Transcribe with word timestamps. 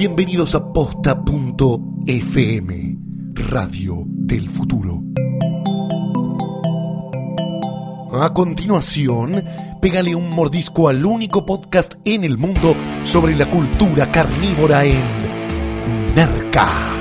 Bienvenidos 0.00 0.54
a 0.54 0.72
posta.fm, 0.72 1.68
Radio 3.34 4.04
del 4.06 4.48
Futuro. 4.48 5.02
A 8.10 8.32
continuación, 8.32 9.44
pégale 9.82 10.14
un 10.14 10.30
mordisco 10.30 10.88
al 10.88 11.04
único 11.04 11.44
podcast 11.44 11.96
en 12.06 12.24
el 12.24 12.38
mundo 12.38 12.74
sobre 13.02 13.36
la 13.36 13.50
cultura 13.50 14.10
carnívora 14.10 14.86
en 14.86 15.04
Nerca. 16.14 16.99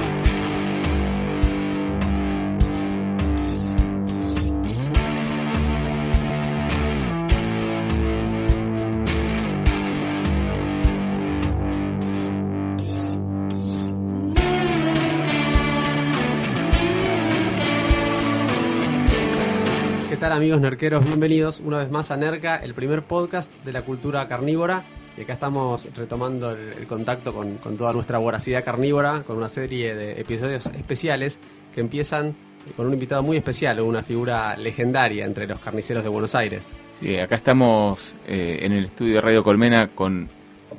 Amigos 20.40 20.62
nerqueros? 20.62 21.04
Bienvenidos 21.05 21.59
una 21.59 21.79
vez 21.79 21.91
más 21.91 22.12
a 22.12 22.18
Nerca, 22.18 22.55
el 22.57 22.73
primer 22.73 23.04
podcast 23.04 23.54
de 23.65 23.73
la 23.73 23.82
cultura 23.82 24.26
carnívora. 24.27 24.84
Y 25.18 25.21
acá 25.23 25.34
estamos 25.34 25.85
retomando 25.96 26.51
el, 26.51 26.70
el 26.79 26.87
contacto 26.87 27.34
con, 27.34 27.57
con 27.57 27.76
toda 27.76 27.91
nuestra 27.91 28.20
voracidad 28.20 28.63
carnívora, 28.63 29.23
con 29.23 29.35
una 29.35 29.49
serie 29.49 29.93
de 29.96 30.21
episodios 30.21 30.68
especiales 30.68 31.41
que 31.76 31.81
empiezan 31.81 32.35
con 32.77 32.87
un 32.87 32.93
invitado 32.93 33.21
muy 33.21 33.35
especial, 33.35 33.81
una 33.81 34.01
figura 34.01 34.55
legendaria 34.55 35.26
entre 35.26 35.46
los 35.46 35.59
carniceros 35.59 36.04
de 36.04 36.09
Buenos 36.09 36.35
Aires. 36.35 36.71
Sí, 36.93 37.18
acá 37.18 37.35
estamos 37.35 38.15
eh, 38.26 38.59
en 38.62 38.71
el 38.71 38.85
estudio 38.85 39.15
de 39.15 39.21
Radio 39.21 39.43
Colmena 39.43 39.90
con 39.90 40.29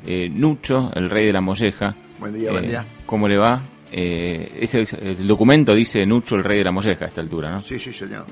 eh, 0.07 0.31
Nucho, 0.31 0.91
el 0.95 1.11
rey 1.11 1.27
de 1.27 1.33
la 1.35 1.43
molleja. 1.43 1.95
Buen 2.19 2.33
día, 2.35 2.51
buen 2.51 2.65
Eh, 2.65 2.69
día. 2.69 2.87
¿Cómo 3.05 3.29
le 3.29 3.37
va? 3.37 3.61
Eh, 3.93 4.59
ese, 4.61 4.87
el 5.01 5.27
documento 5.27 5.75
dice 5.75 6.07
Nucho, 6.07 6.37
el 6.37 6.45
rey 6.45 6.59
de 6.59 6.65
la 6.65 6.71
molleja 6.71 7.07
a 7.07 7.09
esta 7.09 7.21
altura, 7.21 7.51
¿no? 7.51 7.61
Sí, 7.61 7.79
sí, 7.79 7.93
señor. 7.93 8.27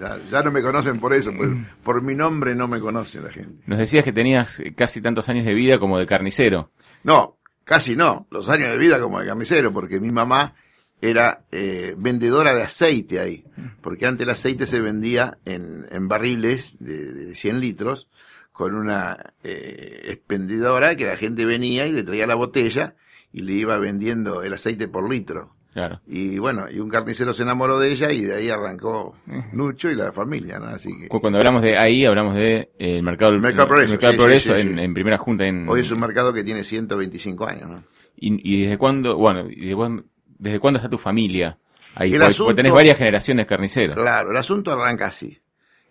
Ya, 0.00 0.18
ya 0.30 0.42
no 0.42 0.50
me 0.50 0.62
conocen 0.62 1.00
por 1.00 1.12
eso, 1.12 1.32
por, 1.32 1.48
por 1.82 2.02
mi 2.02 2.14
nombre 2.14 2.54
no 2.54 2.68
me 2.68 2.78
conoce 2.78 3.20
la 3.20 3.30
gente. 3.30 3.62
Nos 3.66 3.78
decías 3.78 4.04
que 4.04 4.12
tenías 4.12 4.62
casi 4.76 5.00
tantos 5.00 5.28
años 5.28 5.44
de 5.44 5.54
vida 5.54 5.78
como 5.78 5.98
de 5.98 6.06
carnicero. 6.06 6.70
No, 7.02 7.38
casi 7.64 7.96
no, 7.96 8.26
los 8.30 8.48
años 8.48 8.70
de 8.70 8.78
vida 8.78 9.00
como 9.00 9.20
de 9.20 9.26
carnicero, 9.26 9.72
porque 9.72 9.98
mi 9.98 10.10
mamá 10.10 10.54
era 11.02 11.44
eh, 11.50 11.94
vendedora 11.96 12.54
de 12.54 12.62
aceite 12.62 13.20
ahí, 13.20 13.44
porque 13.80 14.06
antes 14.06 14.26
el 14.26 14.30
aceite 14.30 14.66
se 14.66 14.80
vendía 14.80 15.38
en, 15.44 15.86
en 15.90 16.08
barriles 16.08 16.76
de, 16.78 17.12
de 17.12 17.34
100 17.34 17.60
litros, 17.60 18.08
con 18.52 18.74
una 18.74 19.32
eh, 19.42 20.02
expendedora 20.04 20.94
que 20.94 21.06
la 21.06 21.16
gente 21.16 21.46
venía 21.46 21.86
y 21.86 21.92
le 21.92 22.02
traía 22.02 22.26
la 22.26 22.34
botella 22.34 22.94
y 23.32 23.42
le 23.42 23.52
iba 23.54 23.78
vendiendo 23.78 24.42
el 24.42 24.52
aceite 24.54 24.88
por 24.88 25.08
litro. 25.08 25.54
Claro. 25.72 26.00
Y 26.06 26.38
bueno, 26.38 26.68
y 26.68 26.80
un 26.80 26.88
carnicero 26.88 27.32
se 27.32 27.44
enamoró 27.44 27.78
de 27.78 27.92
ella 27.92 28.10
y 28.10 28.22
de 28.22 28.34
ahí 28.34 28.48
arrancó 28.50 29.14
Nucho 29.52 29.88
y 29.88 29.94
la 29.94 30.10
familia, 30.12 30.58
¿no? 30.58 30.66
Así 30.66 30.90
que 30.98 31.06
Cu- 31.06 31.20
Cuando 31.20 31.38
hablamos 31.38 31.62
de 31.62 31.76
ahí, 31.78 32.04
hablamos 32.04 32.34
de 32.34 32.56
eh, 32.56 32.96
el 32.96 33.02
mercado, 33.04 33.30
del- 33.30 33.40
Mercado 33.40 33.68
Progreso, 33.68 33.92
Mercado 33.92 34.12
sí, 34.12 34.18
Progreso 34.18 34.56
sí, 34.56 34.62
sí, 34.62 34.68
en, 34.80 34.94
primera 34.94 35.16
junta. 35.18 35.46
En, 35.46 35.68
hoy 35.68 35.80
es 35.82 35.90
un 35.92 36.00
mercado 36.00 36.32
que 36.32 36.42
tiene 36.42 36.64
125 36.64 37.46
años, 37.46 37.70
¿no? 37.70 37.84
y, 38.16 38.56
y 38.56 38.62
desde 38.64 38.78
cuándo, 38.78 39.16
bueno, 39.16 39.48
y 39.48 39.60
desde, 39.60 39.76
cuándo- 39.76 40.04
desde 40.38 40.58
cuándo 40.58 40.78
está 40.78 40.90
tu 40.90 40.98
familia 40.98 41.56
ahí? 41.94 42.08
El 42.14 42.18
Porque- 42.18 42.30
asunto- 42.30 42.44
porque 42.46 42.56
tenés 42.56 42.72
varias 42.72 42.98
generaciones 42.98 43.46
carniceros. 43.46 43.96
Claro, 43.96 44.32
el 44.32 44.36
asunto 44.38 44.72
arranca 44.72 45.06
así. 45.06 45.38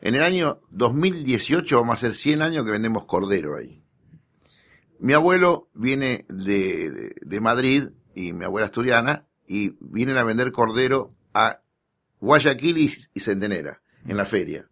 En 0.02 0.16
el 0.16 0.24
año 0.24 0.60
2018 0.72 1.78
vamos 1.80 1.94
a 1.94 1.96
hacer 1.96 2.14
100 2.16 2.42
años 2.42 2.66
que 2.66 2.72
vendemos 2.72 3.06
cordero 3.06 3.58
ahí. 3.58 3.79
Mi 5.00 5.14
abuelo 5.14 5.70
viene 5.74 6.26
de, 6.30 6.90
de, 6.92 7.16
de 7.22 7.40
Madrid 7.40 7.90
y 8.16 8.34
mi 8.34 8.46
abuela 8.46 8.66
asturiana 8.66 9.24
y 9.48 9.76
vienen 9.80 10.18
a 10.18 10.24
vender 10.24 10.52
cordero 10.52 11.14
a 11.34 11.62
Guayaquil 12.20 12.78
y, 12.78 12.92
y 13.14 13.20
Centenera 13.22 13.82
en 14.06 14.18
la 14.18 14.26
feria. 14.26 14.68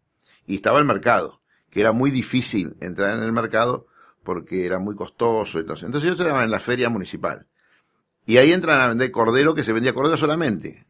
Y 0.45 0.55
estaba 0.55 0.79
el 0.79 0.85
mercado, 0.85 1.41
que 1.69 1.79
era 1.79 1.91
muy 1.91 2.11
difícil 2.11 2.75
entrar 2.81 3.17
en 3.17 3.23
el 3.23 3.31
mercado 3.31 3.87
porque 4.23 4.65
era 4.65 4.79
muy 4.79 4.95
costoso. 4.95 5.59
Entonces, 5.59 5.85
entonces 5.85 6.07
yo 6.07 6.21
estaba 6.21 6.43
en 6.43 6.51
la 6.51 6.59
feria 6.59 6.89
municipal. 6.89 7.47
Y 8.25 8.37
ahí 8.37 8.51
entran 8.51 8.81
a 8.81 8.87
vender 8.89 9.11
cordero 9.11 9.53
que 9.55 9.63
se 9.63 9.71
vendía 9.71 9.93
cordero 9.93 10.17
solamente. 10.17 10.85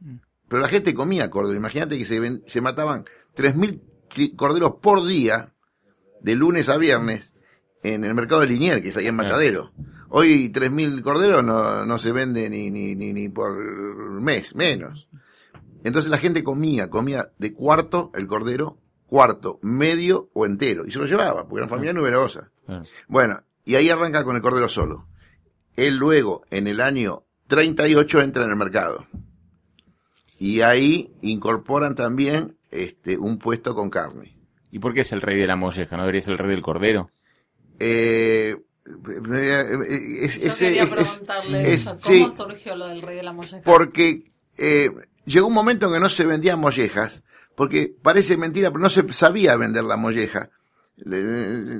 Pero 0.47 0.61
la 0.61 0.67
gente 0.67 0.95
comía 0.95 1.29
cordero. 1.29 1.55
Imagínate 1.55 1.97
que 1.97 2.05
se, 2.05 2.19
ven- 2.19 2.43
se 2.47 2.61
mataban 2.61 3.05
3.000 3.35 3.79
cri- 4.09 4.35
corderos 4.35 4.75
por 4.81 5.05
día, 5.05 5.53
de 6.21 6.35
lunes 6.35 6.69
a 6.69 6.77
viernes, 6.77 7.33
en 7.83 8.03
el 8.03 8.13
mercado 8.13 8.41
de 8.41 8.47
Linier, 8.47 8.81
que 8.81 8.89
es 8.89 8.97
ahí 8.97 9.07
en. 9.07 9.15
Matadero. 9.15 9.71
Hoy 10.09 10.51
3.000 10.51 11.01
corderos 11.01 11.43
no, 11.43 11.85
no 11.85 11.97
se 11.97 12.11
vende 12.11 12.49
ni, 12.49 12.69
ni, 12.69 12.95
ni, 12.95 13.11
ni 13.11 13.29
por 13.29 13.51
mes, 14.21 14.55
menos. 14.55 15.09
Entonces 15.83 16.09
la 16.09 16.17
gente 16.17 16.43
comía, 16.43 16.89
comía 16.89 17.31
de 17.37 17.53
cuarto 17.53 18.11
el 18.15 18.25
cordero, 18.27 18.77
cuarto, 19.05 19.59
medio 19.61 20.29
o 20.33 20.45
entero. 20.45 20.85
Y 20.85 20.91
se 20.91 20.99
lo 20.99 21.05
llevaba, 21.05 21.43
porque 21.43 21.55
era 21.55 21.63
una 21.65 21.69
familia 21.69 21.93
numerosa. 21.93 22.51
Claro. 22.65 22.83
Bueno, 23.07 23.43
y 23.65 23.75
ahí 23.75 23.89
arranca 23.89 24.23
con 24.23 24.35
el 24.35 24.41
cordero 24.41 24.69
solo. 24.69 25.07
Él 25.75 25.95
luego, 25.95 26.43
en 26.49 26.67
el 26.67 26.81
año 26.81 27.25
38, 27.47 28.21
entra 28.21 28.45
en 28.45 28.49
el 28.49 28.55
mercado. 28.55 29.05
Y 30.39 30.61
ahí 30.61 31.13
incorporan 31.21 31.95
también 31.95 32.57
este, 32.71 33.17
un 33.17 33.39
puesto 33.39 33.75
con 33.75 33.89
carne. 33.89 34.37
¿Y 34.71 34.79
por 34.79 34.93
qué 34.93 35.01
es 35.01 35.11
el 35.11 35.21
rey 35.21 35.37
de 35.37 35.47
la 35.47 35.55
molleja? 35.55 35.95
¿No 35.95 36.03
debería 36.03 36.21
ser 36.21 36.33
el 36.33 36.37
rey 36.39 36.51
del 36.51 36.61
cordero? 36.61 37.11
Eh, 37.79 38.55
es- 40.19 40.39
Yo 40.41 40.47
ese- 40.47 40.65
quería 40.65 40.83
es- 40.83 40.91
es- 40.91 40.95
preguntarle 40.95 41.73
es- 41.73 41.81
eso, 41.81 41.97
sí, 41.99 42.21
¿cómo 42.21 42.35
surgió 42.35 42.75
lo 42.75 42.87
del 42.87 43.01
rey 43.01 43.17
de 43.17 43.23
la 43.23 43.33
molleja? 43.33 43.61
porque 43.63 44.31
eh, 44.57 44.89
llegó 45.25 45.47
un 45.47 45.53
momento 45.53 45.87
en 45.87 45.93
que 45.93 45.99
no 45.99 46.09
se 46.09 46.25
vendían 46.25 46.59
mollejas, 46.59 47.23
porque 47.55 47.93
parece 48.01 48.37
mentira, 48.37 48.71
pero 48.71 48.81
no 48.81 48.89
se 48.89 49.11
sabía 49.13 49.55
vender 49.55 49.83
la 49.83 49.97
molleja. 49.97 50.49
Le- 50.97 51.21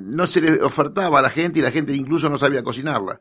No 0.01 0.27
se 0.27 0.41
le 0.41 0.61
ofertaba 0.61 1.19
a 1.19 1.21
la 1.23 1.29
gente 1.31 1.59
y 1.59 1.61
la 1.63 1.71
gente 1.71 1.93
incluso 1.93 2.29
no 2.29 2.37
sabía 2.37 2.61
cocinarla. 2.63 3.19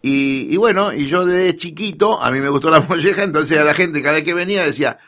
Y, 0.00 0.52
y 0.54 0.56
bueno, 0.56 0.92
y 0.92 1.06
yo 1.06 1.24
de 1.26 1.56
chiquito, 1.56 2.22
a 2.22 2.30
mí 2.30 2.38
me 2.38 2.48
gustó 2.50 2.70
la 2.70 2.80
molleja, 2.88 3.24
entonces 3.24 3.58
a 3.58 3.64
la 3.64 3.74
gente 3.74 4.00
cada 4.02 4.14
vez 4.16 4.24
que 4.24 4.34
venía 4.34 4.62
decía, 4.64 4.98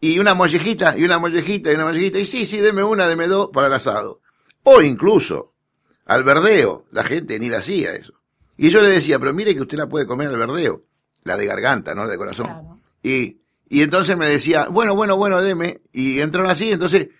y 0.00 0.18
una 0.18 0.34
mollejita, 0.34 0.98
y 0.98 1.04
una 1.04 1.18
mollejita, 1.20 1.70
y 1.70 1.74
una 1.76 1.84
mollejita, 1.84 2.18
y 2.18 2.24
sí, 2.24 2.46
sí, 2.46 2.58
deme 2.58 2.82
una, 2.82 3.06
deme 3.06 3.28
dos 3.28 3.50
para 3.52 3.68
el 3.68 3.72
asado. 3.74 4.20
O 4.64 4.82
incluso, 4.82 5.52
al 6.10 6.24
verdeo, 6.24 6.86
la 6.90 7.04
gente 7.04 7.38
ni 7.38 7.48
la 7.48 7.58
hacía 7.58 7.94
eso. 7.94 8.14
Y 8.56 8.70
yo 8.70 8.82
le 8.82 8.88
decía, 8.88 9.20
pero 9.20 9.32
mire 9.32 9.54
que 9.54 9.60
usted 9.60 9.78
la 9.78 9.88
puede 9.88 10.08
comer 10.08 10.26
al 10.26 10.38
verdeo, 10.38 10.82
la 11.22 11.36
de 11.36 11.46
garganta, 11.46 11.94
no 11.94 12.02
la 12.02 12.10
de 12.10 12.18
corazón. 12.18 12.46
Claro. 12.46 12.78
Y, 13.00 13.38
y 13.68 13.82
entonces 13.82 14.18
me 14.18 14.26
decía, 14.26 14.66
bueno, 14.66 14.96
bueno, 14.96 15.16
bueno, 15.16 15.40
deme. 15.40 15.82
Y 15.92 16.18
entraron 16.18 16.50
así, 16.50 16.72
entonces, 16.72 17.10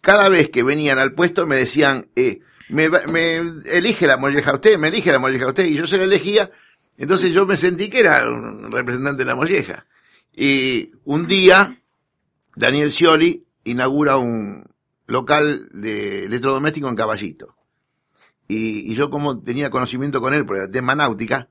cada 0.00 0.28
vez 0.28 0.48
que 0.48 0.64
venían 0.64 0.98
al 0.98 1.14
puesto 1.14 1.46
me 1.46 1.58
decían, 1.58 2.08
eh, 2.16 2.40
me, 2.70 2.88
me 2.88 3.36
elige 3.72 4.08
la 4.08 4.16
molleja 4.16 4.52
usted, 4.52 4.78
me 4.78 4.88
elige 4.88 5.12
la 5.12 5.20
molleja 5.20 5.46
usted, 5.46 5.66
y 5.66 5.76
yo 5.76 5.86
se 5.86 5.98
la 5.98 6.04
elegía, 6.04 6.50
entonces 6.98 7.32
yo 7.32 7.46
me 7.46 7.56
sentí 7.56 7.88
que 7.88 8.00
era 8.00 8.28
un 8.28 8.72
representante 8.72 9.18
de 9.18 9.26
la 9.26 9.36
molleja. 9.36 9.86
Y 10.34 10.90
un 11.04 11.28
día, 11.28 11.80
Daniel 12.56 12.90
Scioli 12.90 13.46
inaugura 13.62 14.16
un 14.16 14.64
local 15.06 15.68
de 15.72 16.24
electrodoméstico 16.24 16.88
en 16.88 16.96
Caballito. 16.96 17.59
Y, 18.50 18.90
y 18.90 18.94
yo 18.96 19.10
como 19.10 19.40
tenía 19.42 19.70
conocimiento 19.70 20.20
con 20.20 20.34
él 20.34 20.44
por 20.44 20.56
el 20.58 20.70
tema 20.70 20.94
náutica, 20.94 21.48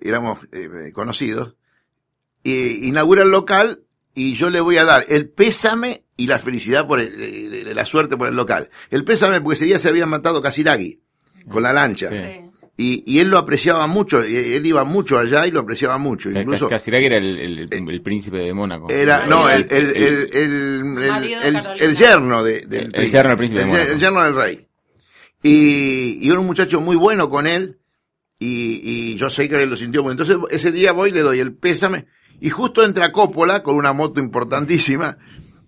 éramos 0.00 0.40
eh, 0.52 0.90
conocidos, 0.92 1.54
eh, 2.44 2.78
inaugura 2.82 3.22
el 3.22 3.30
local 3.30 3.82
y 4.14 4.32
yo 4.34 4.50
le 4.50 4.60
voy 4.60 4.76
a 4.78 4.84
dar 4.84 5.06
el 5.08 5.28
pésame 5.28 6.04
y 6.16 6.26
la 6.26 6.38
felicidad 6.38 6.86
por 6.86 7.00
el- 7.00 7.14
eh, 7.20 7.74
la 7.74 7.84
suerte 7.84 8.16
por 8.16 8.28
el 8.28 8.34
local. 8.34 8.68
El 8.90 9.04
pésame 9.04 9.40
porque 9.40 9.54
ese 9.54 9.64
día 9.66 9.78
se 9.78 9.88
habían 9.88 10.08
matado 10.08 10.42
Casiraghi 10.42 11.00
con 11.48 11.62
la 11.62 11.72
lancha. 11.72 12.08
Sí. 12.10 12.16
Y, 12.76 13.04
y 13.06 13.18
él 13.20 13.28
lo 13.28 13.36
apreciaba 13.38 13.86
mucho, 13.86 14.22
él 14.22 14.64
iba 14.66 14.84
mucho 14.84 15.18
allá 15.18 15.46
y 15.46 15.50
lo 15.50 15.60
apreciaba 15.60 15.98
mucho. 15.98 16.30
Incluso 16.30 16.66
Casiraghi 16.68 17.06
era 17.06 17.18
el, 17.18 17.38
el- 17.38 17.58
el- 17.70 17.90
el 17.90 18.02
príncipe 18.02 18.38
de 18.38 18.54
Mónaco. 18.54 18.88
era, 18.90 19.26
no, 19.26 19.48
el, 19.50 19.66
el, 19.70 19.86
el, 19.96 19.96
el, 19.96 20.34
el- 20.34 20.84
Marido 21.10 21.40
de 21.42 21.48
el- 21.48 21.54
Carolina. 21.54 21.84
el 21.86 21.96
yerno 21.96 22.42
de, 22.42 22.60
del 22.66 22.84
El- 22.86 22.94
el 23.04 23.08
yerno 23.10 23.28
del 23.28 23.36
príncipe 23.38 23.60
de 23.60 23.64
el, 23.66 23.70
Mónaco. 23.70 23.92
el 23.92 24.00
yerno 24.00 24.22
del 24.24 24.34
rey. 24.34 24.66
Y, 25.42 26.18
y 26.20 26.30
era 26.30 26.38
un 26.38 26.46
muchacho 26.46 26.80
muy 26.80 26.96
bueno 26.96 27.28
con 27.28 27.46
él, 27.46 27.78
y, 28.38 28.80
y 28.82 29.16
yo 29.16 29.30
sé 29.30 29.48
que 29.48 29.62
él 29.62 29.70
lo 29.70 29.76
sintió 29.76 30.02
muy. 30.02 30.12
Entonces 30.12 30.36
ese 30.50 30.72
día 30.72 30.92
voy, 30.92 31.10
le 31.10 31.20
doy 31.20 31.40
el 31.40 31.54
pésame, 31.54 32.06
y 32.40 32.50
justo 32.50 32.84
entra 32.84 33.12
Coppola 33.12 33.62
con 33.62 33.74
una 33.74 33.92
moto 33.92 34.20
importantísima, 34.20 35.16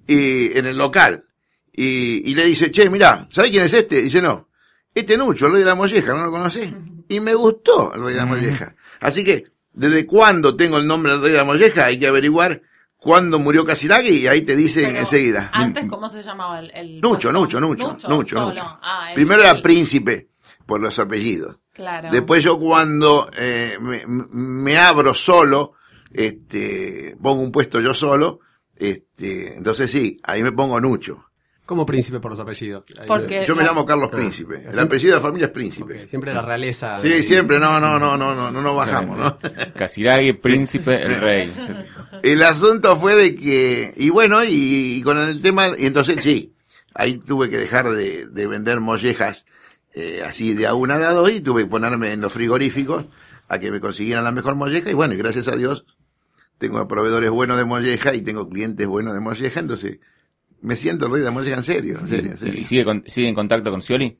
y, 0.06 0.56
en 0.56 0.66
el 0.66 0.76
local. 0.76 1.24
Y, 1.72 2.30
y 2.30 2.34
le 2.34 2.44
dice, 2.44 2.70
che, 2.70 2.90
mirá, 2.90 3.26
¿sabés 3.30 3.50
quién 3.50 3.64
es 3.64 3.72
este? 3.72 4.02
Dice, 4.02 4.20
no, 4.20 4.48
este 4.94 5.16
Nucho, 5.16 5.46
el 5.46 5.52
rey 5.52 5.60
de 5.60 5.66
la 5.66 5.74
molleja, 5.74 6.12
¿no 6.12 6.24
lo 6.24 6.30
conocés? 6.30 6.70
Y 7.08 7.20
me 7.20 7.34
gustó 7.34 7.94
el 7.94 8.04
rey 8.04 8.14
de 8.14 8.20
la 8.20 8.26
molleja. 8.26 8.74
Así 9.00 9.24
que, 9.24 9.44
¿desde 9.72 10.04
cuándo 10.04 10.54
tengo 10.54 10.76
el 10.76 10.86
nombre 10.86 11.12
del 11.12 11.22
rey 11.22 11.32
de 11.32 11.38
la 11.38 11.44
molleja? 11.44 11.86
Hay 11.86 11.98
que 11.98 12.06
averiguar 12.06 12.60
cuándo 13.02 13.38
murió 13.38 13.64
Casilagui 13.64 14.18
y 14.18 14.26
ahí 14.28 14.42
te 14.42 14.54
dicen 14.54 14.86
Pero 14.86 14.98
enseguida. 15.00 15.50
Antes, 15.52 15.86
¿cómo 15.88 16.08
se 16.08 16.22
llamaba 16.22 16.60
el, 16.60 16.70
el 16.70 17.00
Nucho? 17.00 17.32
Nucho, 17.32 17.60
Nucho, 17.60 17.96
Nucho. 18.08 18.40
Nucho. 18.40 18.78
Ah, 18.80 19.10
Primero 19.14 19.42
era 19.42 19.60
príncipe, 19.60 20.28
por 20.66 20.80
los 20.80 20.98
apellidos. 20.98 21.56
Claro. 21.72 22.10
Después 22.12 22.44
yo 22.44 22.58
cuando 22.58 23.28
eh, 23.36 23.76
me, 23.80 24.04
me 24.06 24.78
abro 24.78 25.14
solo, 25.14 25.72
este, 26.12 27.16
pongo 27.20 27.42
un 27.42 27.50
puesto 27.50 27.80
yo 27.80 27.92
solo, 27.92 28.40
este, 28.76 29.56
entonces 29.56 29.90
sí, 29.90 30.20
ahí 30.22 30.42
me 30.42 30.52
pongo 30.52 30.80
Nucho. 30.80 31.24
Como 31.64 31.86
príncipe 31.86 32.18
por 32.20 32.32
los 32.32 32.40
apellidos. 32.40 32.84
Porque- 33.06 33.44
Yo 33.46 33.54
me 33.54 33.62
la- 33.62 33.68
llamo 33.68 33.84
Carlos. 33.84 34.10
Príncipe. 34.10 34.64
El 34.68 34.78
apellido 34.78 35.12
de 35.14 35.16
la 35.18 35.22
familia 35.22 35.46
es 35.46 35.52
Príncipe. 35.52 36.02
Ok, 36.02 36.08
siempre 36.08 36.34
la 36.34 36.42
realeza. 36.42 36.98
Sí, 36.98 37.22
siempre, 37.22 37.58
no, 37.60 37.78
no, 37.80 37.98
no, 37.98 38.16
no, 38.16 38.34
no, 38.34 38.50
no 38.50 38.60
nos 38.60 38.76
bajamos, 38.76 39.16
¿no? 39.16 39.38
Casiraghi, 39.74 40.32
príncipe, 40.34 41.02
el 41.02 41.20
rey. 41.20 41.54
El 42.22 42.42
asunto 42.42 42.94
fue 42.96 43.14
de 43.16 43.34
que, 43.34 43.94
y 43.96 44.10
bueno, 44.10 44.44
y, 44.44 44.96
y 44.98 45.02
con 45.02 45.18
el 45.18 45.40
tema, 45.42 45.68
y 45.76 45.86
entonces 45.86 46.22
sí, 46.22 46.52
ahí 46.94 47.18
tuve 47.18 47.48
que 47.50 47.58
dejar 47.58 47.90
de, 47.90 48.26
de 48.26 48.46
vender 48.46 48.80
mollejas 48.80 49.46
eh, 49.94 50.22
así 50.24 50.54
de 50.54 50.66
a 50.66 50.74
una 50.74 50.98
de 50.98 51.04
a 51.06 51.10
dos 51.10 51.30
y 51.32 51.40
tuve 51.40 51.62
que 51.64 51.68
ponerme 51.68 52.12
en 52.12 52.20
los 52.20 52.32
frigoríficos 52.32 53.04
a 53.48 53.58
que 53.58 53.70
me 53.72 53.80
consiguieran 53.80 54.24
la 54.24 54.30
mejor 54.30 54.54
molleja 54.54 54.90
y 54.90 54.94
bueno, 54.94 55.14
y 55.14 55.16
gracias 55.16 55.48
a 55.48 55.56
Dios 55.56 55.84
tengo 56.58 56.86
proveedores 56.86 57.30
buenos 57.30 57.56
de 57.56 57.64
molleja 57.64 58.14
y 58.14 58.22
tengo 58.22 58.48
clientes 58.48 58.86
buenos 58.86 59.14
de 59.14 59.20
molleja, 59.20 59.60
entonces 59.60 59.98
me 60.62 60.76
siento 60.76 61.06
el 61.06 61.12
rey 61.12 61.20
de 61.20 61.26
la 61.26 61.30
molleja 61.32 61.56
en 61.56 61.62
serio, 61.62 61.98
en 62.00 62.08
serio, 62.08 62.30
en 62.32 62.38
serio. 62.38 62.60
¿Y 62.60 62.64
sigue, 62.64 62.84
con- 62.84 63.04
sigue 63.06 63.28
en 63.28 63.34
contacto 63.34 63.70
con 63.70 63.82
Scioli? 63.82 64.16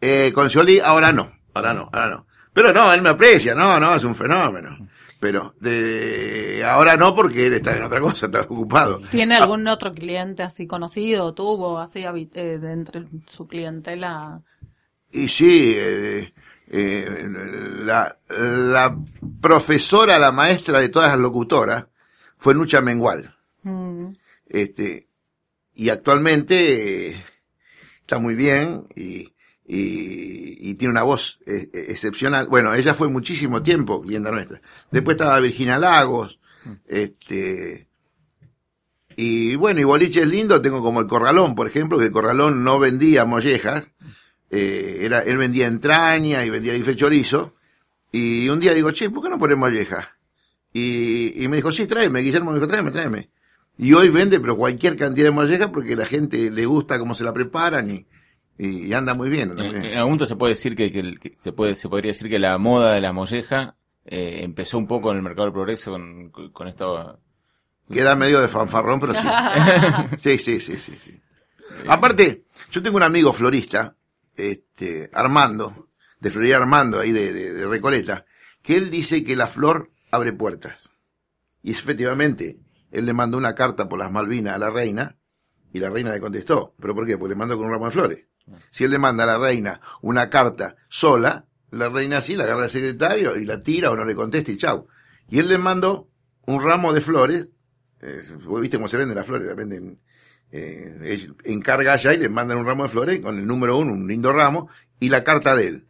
Eh, 0.00 0.32
con 0.34 0.48
Scioli 0.48 0.80
ahora 0.80 1.12
no, 1.12 1.32
ahora 1.54 1.72
no, 1.74 1.88
ahora 1.92 2.10
no. 2.10 2.26
Pero 2.52 2.72
no, 2.72 2.92
él 2.92 3.02
me 3.02 3.10
aprecia, 3.10 3.54
no, 3.54 3.78
no, 3.78 3.94
es 3.94 4.04
un 4.04 4.14
fenómeno. 4.14 4.76
Pero 5.20 5.54
de 5.60 6.62
ahora 6.64 6.96
no 6.96 7.12
porque 7.14 7.48
él 7.48 7.54
está 7.54 7.76
en 7.76 7.82
otra 7.82 8.00
cosa, 8.00 8.26
está 8.26 8.42
ocupado. 8.42 9.00
¿Tiene 9.10 9.34
Ah, 9.36 9.42
algún 9.42 9.66
otro 9.66 9.92
cliente 9.92 10.44
así 10.44 10.66
conocido? 10.66 11.34
¿Tuvo 11.34 11.78
así 11.78 12.04
eh, 12.04 12.58
de 12.58 12.72
entre 12.72 13.04
su 13.26 13.46
clientela? 13.48 14.40
Y 15.10 15.26
sí, 15.26 15.74
eh, 15.76 16.32
eh, 16.68 17.28
la, 17.84 18.16
la 18.28 18.96
profesora, 19.40 20.18
la 20.20 20.30
maestra 20.32 20.80
de 20.80 20.88
todas 20.88 21.10
las 21.10 21.18
locutoras 21.18 21.86
fue 22.36 22.54
Nucha 22.54 22.80
Mengual. 22.80 23.34
Mm. 23.64 24.10
Este, 24.46 25.07
y 25.78 25.90
actualmente 25.90 27.10
eh, 27.10 27.24
está 28.00 28.18
muy 28.18 28.34
bien 28.34 28.88
y, 28.96 29.32
y, 29.64 30.74
tiene 30.74 30.90
una 30.90 31.04
voz 31.04 31.38
eh, 31.46 31.70
eh, 31.72 31.86
excepcional. 31.88 32.48
Bueno, 32.48 32.74
ella 32.74 32.94
fue 32.94 33.08
muchísimo 33.08 33.62
tiempo 33.62 34.02
clienta 34.02 34.32
nuestra. 34.32 34.60
Después 34.90 35.14
estaba 35.14 35.38
Virginia 35.38 35.78
Lagos, 35.78 36.40
este, 36.88 37.86
y 39.14 39.54
bueno, 39.54 39.80
y 39.80 39.84
boliches 39.84 40.26
lindos 40.26 40.60
tengo 40.62 40.82
como 40.82 41.00
el 41.00 41.06
Corralón, 41.06 41.54
por 41.54 41.68
ejemplo, 41.68 41.96
que 41.96 42.06
el 42.06 42.12
Corralón 42.12 42.64
no 42.64 42.80
vendía 42.80 43.24
mollejas, 43.24 43.86
eh, 44.50 44.98
era, 45.02 45.20
él 45.20 45.36
vendía 45.36 45.68
entraña 45.68 46.44
y 46.44 46.50
vendía 46.50 46.72
bife 46.72 46.96
chorizo, 46.96 47.54
y 48.10 48.48
un 48.48 48.58
día 48.58 48.74
digo, 48.74 48.90
che, 48.90 49.10
¿por 49.10 49.22
qué 49.22 49.30
no 49.30 49.38
pones 49.38 49.56
mollejas? 49.56 50.08
Y, 50.72 51.40
y 51.40 51.46
me 51.46 51.56
dijo, 51.56 51.70
sí, 51.70 51.86
tráeme, 51.86 52.20
Guillermo 52.20 52.50
me 52.50 52.56
dijo, 52.56 52.66
tráeme, 52.68 52.90
tráeme. 52.90 53.30
Y 53.78 53.92
hoy 53.92 54.08
vende, 54.10 54.40
pero 54.40 54.56
cualquier 54.56 54.96
cantidad 54.96 55.26
de 55.26 55.30
mollejas 55.30 55.68
porque 55.70 55.94
la 55.96 56.04
gente 56.04 56.50
le 56.50 56.66
gusta 56.66 56.98
cómo 56.98 57.14
se 57.14 57.22
la 57.24 57.32
preparan 57.32 57.88
y, 57.90 58.06
y, 58.58 58.92
anda 58.92 59.14
muy 59.14 59.28
bien. 59.30 59.52
anda 59.52 59.62
muy 59.62 59.74
En, 59.76 59.80
bien. 59.82 59.92
en 59.92 59.98
algún 59.98 60.10
momento 60.10 60.26
se 60.26 60.34
puede 60.36 60.50
decir 60.52 60.74
que, 60.74 60.90
que 60.90 60.98
el- 61.00 61.20
que 61.20 61.36
se 61.38 61.52
puede 61.52 61.76
se 61.76 61.88
podría 61.88 62.10
decir 62.10 62.28
que 62.28 62.38
la 62.40 62.58
moda 62.58 62.92
de 62.92 63.00
la 63.00 63.12
molleja 63.12 63.76
eh, 64.04 64.40
empezó 64.42 64.78
un 64.78 64.86
poco 64.88 65.10
en 65.12 65.18
el 65.18 65.22
mercado 65.22 65.44
del 65.46 65.52
progreso 65.52 65.92
con, 65.92 66.30
con 66.30 66.66
esta 66.68 67.18
Queda 67.90 68.16
medio 68.16 68.40
de 68.40 68.48
fanfarrón, 68.48 69.00
pero 69.00 69.14
sí. 69.14 69.26
Sí, 70.18 70.38
sí, 70.38 70.60
sí, 70.60 70.76
sí, 70.76 70.92
sí. 71.02 71.20
Aparte, 71.86 72.44
yo 72.70 72.82
tengo 72.82 72.96
un 72.96 73.02
amigo 73.02 73.32
florista, 73.32 73.96
este, 74.36 75.08
Armando, 75.14 75.88
de 76.20 76.30
Floría 76.30 76.56
Armando, 76.58 76.98
ahí 77.00 77.12
de, 77.12 77.32
de- 77.32 77.52
de 77.54 77.66
Recoleta, 77.66 78.26
que 78.62 78.76
él 78.76 78.90
dice 78.90 79.24
que 79.24 79.36
la 79.36 79.46
flor 79.46 79.90
abre 80.10 80.32
puertas. 80.34 80.90
Y 81.62 81.70
efectivamente, 81.70 82.58
él 82.90 83.06
le 83.06 83.12
mandó 83.12 83.36
una 83.36 83.54
carta 83.54 83.88
por 83.88 83.98
las 83.98 84.10
Malvinas 84.10 84.54
a 84.54 84.58
la 84.58 84.70
reina, 84.70 85.16
y 85.72 85.80
la 85.80 85.90
reina 85.90 86.12
le 86.12 86.20
contestó. 86.20 86.74
¿Pero 86.80 86.94
por 86.94 87.06
qué? 87.06 87.18
Porque 87.18 87.34
le 87.34 87.38
mandó 87.38 87.56
con 87.56 87.66
un 87.66 87.72
ramo 87.72 87.86
de 87.86 87.90
flores. 87.90 88.18
Si 88.70 88.84
él 88.84 88.90
le 88.90 88.98
manda 88.98 89.24
a 89.24 89.26
la 89.26 89.38
reina 89.38 89.80
una 90.00 90.30
carta 90.30 90.76
sola, 90.88 91.46
la 91.70 91.88
reina 91.88 92.20
sí 92.20 92.34
la 92.34 92.44
agarra 92.44 92.62
al 92.62 92.70
secretario 92.70 93.36
y 93.36 93.44
la 93.44 93.62
tira 93.62 93.90
o 93.90 93.96
no 93.96 94.04
le 94.04 94.14
contesta 94.14 94.50
y 94.50 94.56
chau. 94.56 94.86
Y 95.28 95.38
él 95.38 95.48
le 95.48 95.58
mandó 95.58 96.08
un 96.46 96.62
ramo 96.62 96.92
de 96.94 97.02
flores, 97.02 97.48
eh, 98.00 98.22
viste 98.60 98.78
cómo 98.78 98.88
se 98.88 98.96
venden 98.96 99.16
las 99.16 99.26
flores, 99.26 99.46
la 99.46 99.54
venden, 99.54 100.00
eh, 100.50 101.28
encarga 101.44 101.92
allá 101.92 102.14
y 102.14 102.18
le 102.18 102.30
mandan 102.30 102.58
un 102.58 102.64
ramo 102.64 102.84
de 102.84 102.88
flores 102.88 103.20
con 103.20 103.38
el 103.38 103.46
número 103.46 103.76
uno, 103.76 103.92
un 103.92 104.08
lindo 104.08 104.32
ramo, 104.32 104.70
y 104.98 105.10
la 105.10 105.24
carta 105.24 105.54
de 105.54 105.66
él. 105.66 105.87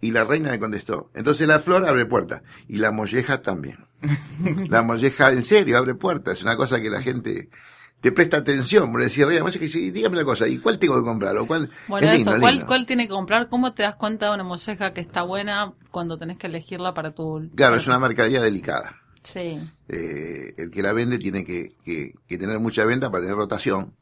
Y 0.00 0.12
la 0.12 0.24
reina 0.24 0.50
le 0.50 0.58
contestó. 0.58 1.10
Entonces 1.14 1.46
la 1.46 1.60
flor 1.60 1.86
abre 1.86 2.06
puertas. 2.06 2.42
Y 2.68 2.78
la 2.78 2.90
molleja 2.90 3.42
también. 3.42 3.86
la 4.68 4.82
molleja, 4.82 5.30
en 5.30 5.42
serio, 5.42 5.76
abre 5.76 5.94
puertas. 5.94 6.38
Es 6.38 6.42
una 6.42 6.56
cosa 6.56 6.80
que 6.80 6.88
la 6.88 7.02
gente 7.02 7.50
te 8.00 8.12
presta 8.12 8.38
atención. 8.38 8.90
Por 8.92 9.02
decir, 9.02 9.26
reina, 9.26 9.42
molleja, 9.42 9.66
sí, 9.68 9.90
dígame 9.90 10.16
la 10.16 10.24
cosa. 10.24 10.48
¿Y 10.48 10.58
cuál 10.58 10.78
tengo 10.78 10.96
que 10.98 11.04
comprar? 11.04 11.36
¿O 11.36 11.46
cuál? 11.46 11.70
Bueno, 11.86 12.06
Es 12.06 12.14
lindo, 12.14 12.30
eso, 12.30 12.36
es 12.36 12.40
¿cuál, 12.40 12.54
lindo. 12.54 12.66
¿cuál 12.66 12.86
tiene 12.86 13.06
que 13.06 13.12
comprar? 13.12 13.48
¿Cómo 13.48 13.74
te 13.74 13.82
das 13.82 13.96
cuenta 13.96 14.28
de 14.28 14.34
una 14.34 14.44
molleja 14.44 14.92
que 14.94 15.02
está 15.02 15.22
buena 15.22 15.74
cuando 15.90 16.18
tenés 16.18 16.38
que 16.38 16.46
elegirla 16.46 16.94
para 16.94 17.12
tu... 17.14 17.50
Claro, 17.54 17.72
para 17.72 17.76
es 17.76 17.86
una 17.86 17.98
mercadería 17.98 18.40
delicada. 18.40 18.96
Sí. 19.22 19.60
Eh, 19.88 20.54
el 20.56 20.70
que 20.70 20.82
la 20.82 20.94
vende 20.94 21.18
tiene 21.18 21.44
que, 21.44 21.74
que, 21.84 22.12
que 22.26 22.38
tener 22.38 22.58
mucha 22.58 22.86
venta 22.86 23.10
para 23.10 23.22
tener 23.22 23.36
rotación, 23.36 23.94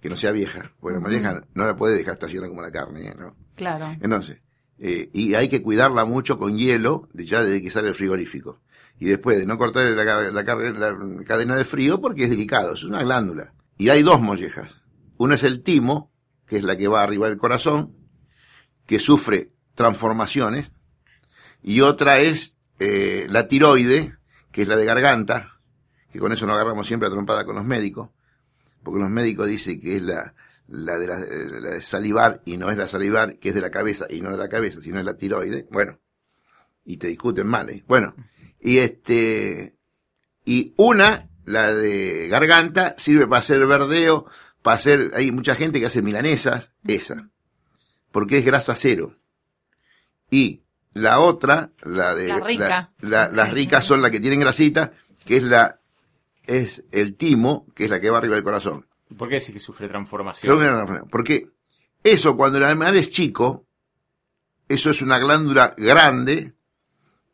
que 0.00 0.08
no 0.08 0.16
sea 0.16 0.32
vieja. 0.32 0.72
Porque 0.80 0.96
la 0.96 1.00
molleja 1.00 1.44
no 1.54 1.64
la 1.64 1.76
puede 1.76 1.94
dejar 1.94 2.14
estacionada 2.14 2.48
como 2.48 2.60
la 2.60 2.72
carne. 2.72 3.14
¿no? 3.16 3.36
Claro. 3.54 3.96
Entonces, 4.00 4.40
eh, 4.78 5.10
y 5.12 5.34
hay 5.34 5.48
que 5.48 5.62
cuidarla 5.62 6.04
mucho 6.04 6.38
con 6.38 6.58
hielo, 6.58 7.08
ya 7.14 7.42
desde 7.42 7.62
que 7.62 7.70
sale 7.70 7.88
el 7.88 7.94
frigorífico. 7.94 8.60
Y 8.98 9.06
después 9.06 9.38
de 9.38 9.46
no 9.46 9.58
cortar 9.58 9.86
la 9.86 10.44
cadena 11.24 11.56
de 11.56 11.64
frío 11.64 12.00
porque 12.00 12.24
es 12.24 12.30
delicado, 12.30 12.74
es 12.74 12.84
una 12.84 13.02
glándula. 13.02 13.54
Y 13.76 13.88
hay 13.88 14.02
dos 14.02 14.20
mollejas. 14.20 14.80
Una 15.16 15.34
es 15.34 15.42
el 15.42 15.62
timo, 15.62 16.12
que 16.46 16.58
es 16.58 16.64
la 16.64 16.76
que 16.76 16.88
va 16.88 17.02
arriba 17.02 17.28
del 17.28 17.38
corazón, 17.38 17.96
que 18.86 18.98
sufre 18.98 19.50
transformaciones. 19.74 20.72
Y 21.62 21.80
otra 21.80 22.18
es 22.18 22.56
eh, 22.78 23.26
la 23.30 23.48
tiroide, 23.48 24.16
que 24.52 24.62
es 24.62 24.68
la 24.68 24.76
de 24.76 24.84
garganta, 24.84 25.58
que 26.10 26.18
con 26.18 26.32
eso 26.32 26.46
nos 26.46 26.54
agarramos 26.54 26.86
siempre 26.86 27.08
a 27.08 27.10
trompada 27.10 27.44
con 27.44 27.56
los 27.56 27.64
médicos, 27.64 28.10
porque 28.82 29.00
los 29.00 29.10
médicos 29.10 29.48
dicen 29.48 29.80
que 29.80 29.96
es 29.96 30.02
la, 30.02 30.34
la 30.68 30.98
de 30.98 31.06
la, 31.06 31.20
eh, 31.20 31.46
la 31.60 31.70
de 31.70 31.80
salivar 31.80 32.40
y 32.44 32.56
no 32.56 32.70
es 32.70 32.76
la 32.78 32.86
salivar, 32.88 33.38
que 33.38 33.50
es 33.50 33.54
de 33.54 33.60
la 33.60 33.70
cabeza 33.70 34.06
y 34.08 34.20
no 34.20 34.30
es 34.30 34.38
la 34.38 34.48
cabeza, 34.48 34.80
sino 34.80 34.98
es 34.98 35.04
la 35.04 35.16
tiroide. 35.16 35.66
Bueno, 35.70 35.98
y 36.84 36.96
te 36.96 37.08
discuten 37.08 37.46
mal, 37.46 37.70
¿eh? 37.70 37.84
Bueno, 37.86 38.14
y 38.60 38.78
este, 38.78 39.74
y 40.44 40.72
una, 40.76 41.28
la 41.44 41.74
de 41.74 42.28
garganta, 42.28 42.94
sirve 42.98 43.26
para 43.26 43.40
hacer 43.40 43.66
verdeo, 43.66 44.26
para 44.62 44.76
hacer, 44.76 45.10
hay 45.14 45.30
mucha 45.32 45.54
gente 45.54 45.78
que 45.80 45.86
hace 45.86 46.00
milanesas, 46.02 46.72
esa, 46.86 47.28
porque 48.10 48.38
es 48.38 48.44
grasa 48.44 48.74
cero. 48.74 49.16
Y 50.30 50.62
la 50.94 51.18
otra, 51.20 51.72
la 51.82 52.14
de, 52.14 52.28
La 52.28 52.40
rica. 52.40 52.92
la- 53.00 53.28
las 53.28 53.52
ricas 53.52 53.84
son 53.84 54.00
las 54.00 54.10
que 54.10 54.20
tienen 54.20 54.40
grasita, 54.40 54.92
que 55.26 55.36
es 55.36 55.42
la, 55.42 55.80
es 56.46 56.84
el 56.92 57.16
timo, 57.16 57.66
que 57.74 57.84
es 57.84 57.90
la 57.90 58.00
que 58.00 58.10
va 58.10 58.18
arriba 58.18 58.34
del 58.36 58.44
corazón. 58.44 58.86
¿Por 59.16 59.28
qué 59.28 59.34
decís 59.36 59.52
que 59.52 59.60
sufre 59.60 59.88
transformación? 59.88 60.52
Porque 61.10 61.48
eso 62.02 62.36
cuando 62.36 62.58
el 62.58 62.64
animal 62.64 62.96
es 62.96 63.10
chico, 63.10 63.66
eso 64.68 64.90
es 64.90 65.02
una 65.02 65.18
glándula 65.18 65.74
grande 65.76 66.54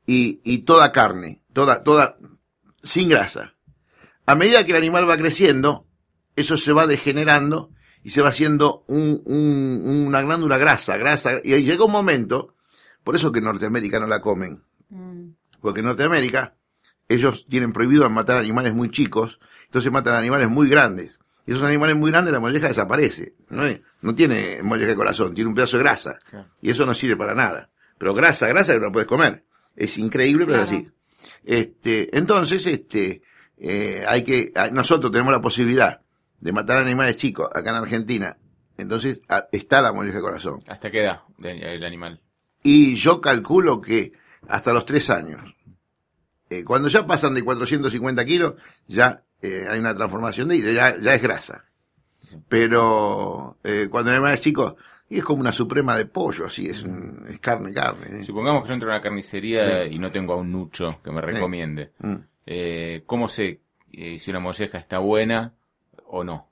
y, 0.06 0.40
y 0.44 0.58
toda 0.58 0.92
carne, 0.92 1.42
toda, 1.52 1.82
toda, 1.82 2.16
sin 2.82 3.08
grasa. 3.08 3.54
A 4.26 4.34
medida 4.34 4.64
que 4.64 4.72
el 4.72 4.78
animal 4.78 5.08
va 5.08 5.16
creciendo, 5.16 5.87
eso 6.37 6.56
se 6.56 6.72
va 6.72 6.87
degenerando 6.87 7.70
y 8.02 8.10
se 8.10 8.22
va 8.22 8.28
haciendo 8.30 8.84
un, 8.88 9.22
un- 9.25 10.06
una 10.08 10.22
glándula 10.22 10.56
grasa, 10.58 10.96
grasa, 10.96 11.40
y 11.44 11.52
ahí 11.52 11.64
llega 11.64 11.84
un 11.84 11.92
momento, 11.92 12.54
por 13.04 13.14
eso 13.14 13.30
que 13.32 13.38
en 13.38 13.44
Norteamérica 13.46 14.00
no 14.00 14.06
la 14.06 14.20
comen, 14.20 14.62
Mm. 14.88 15.34
porque 15.60 15.80
en 15.80 15.87
Norteamérica 15.87 16.56
ellos 17.08 17.46
tienen 17.49 17.72
prohibido 17.72 18.08
matar 18.10 18.38
animales 18.38 18.75
muy 18.75 18.90
chicos, 18.90 19.38
entonces 19.66 19.92
matan 19.92 20.14
animales 20.14 20.49
muy 20.49 20.68
grandes. 20.68 21.12
Y 21.50 21.54
esos 21.54 21.64
animales 21.64 21.97
muy 21.97 22.12
grandes, 22.12 22.33
la 22.33 22.38
molleja 22.38 22.69
desaparece. 22.69 23.35
No, 23.49 23.64
es- 23.64 23.80
no 24.02 24.14
tiene 24.14 24.62
molleja 24.62 24.90
de 24.90 24.95
corazón, 24.97 25.35
tiene 25.35 25.49
un 25.49 25.54
pedazo 25.57 25.78
de 25.78 25.83
grasa. 25.83 26.16
Claro. 26.30 26.47
Y 26.62 26.71
eso 26.71 26.87
no 26.87 26.95
sirve 26.95 27.16
para 27.16 27.35
nada. 27.35 27.71
Pero 27.99 28.14
grasa, 28.14 28.47
grasa 28.47 28.75
que 28.75 28.78
no 28.78 28.92
puedes 28.92 29.09
comer. 29.09 29.45
Es 29.75 29.99
increíble, 29.99 30.47
pero 30.47 30.62
es 30.62 30.69
Claro. 30.69 30.85
así. 30.85 31.28
Este, 31.45 32.16
entonces, 32.16 32.64
este, 32.69 33.23
eh, 33.59 34.04
hay 34.07 34.23
que, 34.23 34.52
a- 34.54 34.69
nosotros 34.71 35.11
tenemos 35.11 35.33
la 35.33 35.40
posibilidad 35.40 36.00
de 36.38 36.52
matar 36.52 36.78
animales 36.78 37.16
chicos 37.16 37.49
acá 37.52 37.71
en 37.71 37.76
Argentina. 37.76 38.38
Entonces, 38.78 39.21
a- 39.28 39.49
está 39.50 39.83
la 39.83 39.92
molleja 39.92 40.19
de 40.19 40.23
corazón. 40.23 40.61
¿Hasta 40.69 40.88
qué 40.88 41.02
edad 41.02 41.23
el 41.42 41.85
animal? 41.85 42.21
Y 42.62 42.95
yo 42.95 43.21
calculo 43.21 43.80
que 43.80 44.12
hasta 44.47 44.73
los 44.73 44.85
tres 44.85 45.11
años. 45.11 45.40
Eh, 46.49 46.62
cuando 46.64 46.87
ya 46.88 47.04
pasan 47.07 47.35
de 47.35 47.42
450 47.42 48.25
kilos, 48.25 48.54
ya 48.87 49.25
eh, 49.42 49.66
hay 49.68 49.78
una 49.80 49.94
transformación 49.97 50.49
de 50.49 50.56
y 50.56 50.75
ya, 50.75 50.97
ya 51.00 51.14
es 51.14 51.23
grasa. 51.23 51.64
Pero 52.49 53.59
eh, 53.64 53.88
cuando 53.90 54.11
animal 54.11 54.35
es 54.35 54.40
chico, 54.40 54.76
y 55.09 55.18
es 55.18 55.25
como 55.25 55.40
una 55.40 55.52
suprema 55.52 55.97
de 55.97 56.06
pollo, 56.06 56.47
así, 56.47 56.68
es, 56.68 56.82
un- 56.82 57.26
es 57.28 57.40
carne, 57.40 57.73
carne. 57.73 58.20
¿eh? 58.20 58.23
Supongamos 58.25 58.62
que 58.62 58.68
yo 58.68 58.75
entro 58.75 58.88
a 58.90 58.94
una 58.94 59.02
carnicería 59.02 59.85
Sí. 59.85 59.94
y 59.94 59.99
no 59.99 60.11
tengo 60.11 60.35
a 60.35 60.37
un 60.37 60.52
nucho 60.52 61.00
que 61.02 61.11
me 61.11 61.20
recomiende. 61.20 61.90
Mm. 61.99 62.14
Eh, 62.47 63.02
¿Cómo 63.06 63.28
sé 63.28 63.61
eh, 63.92 64.18
si 64.18 64.30
una 64.30 64.40
molleja 64.40 64.78
está 64.78 64.99
buena 64.99 65.54
o 66.06 66.23
no? 66.23 66.49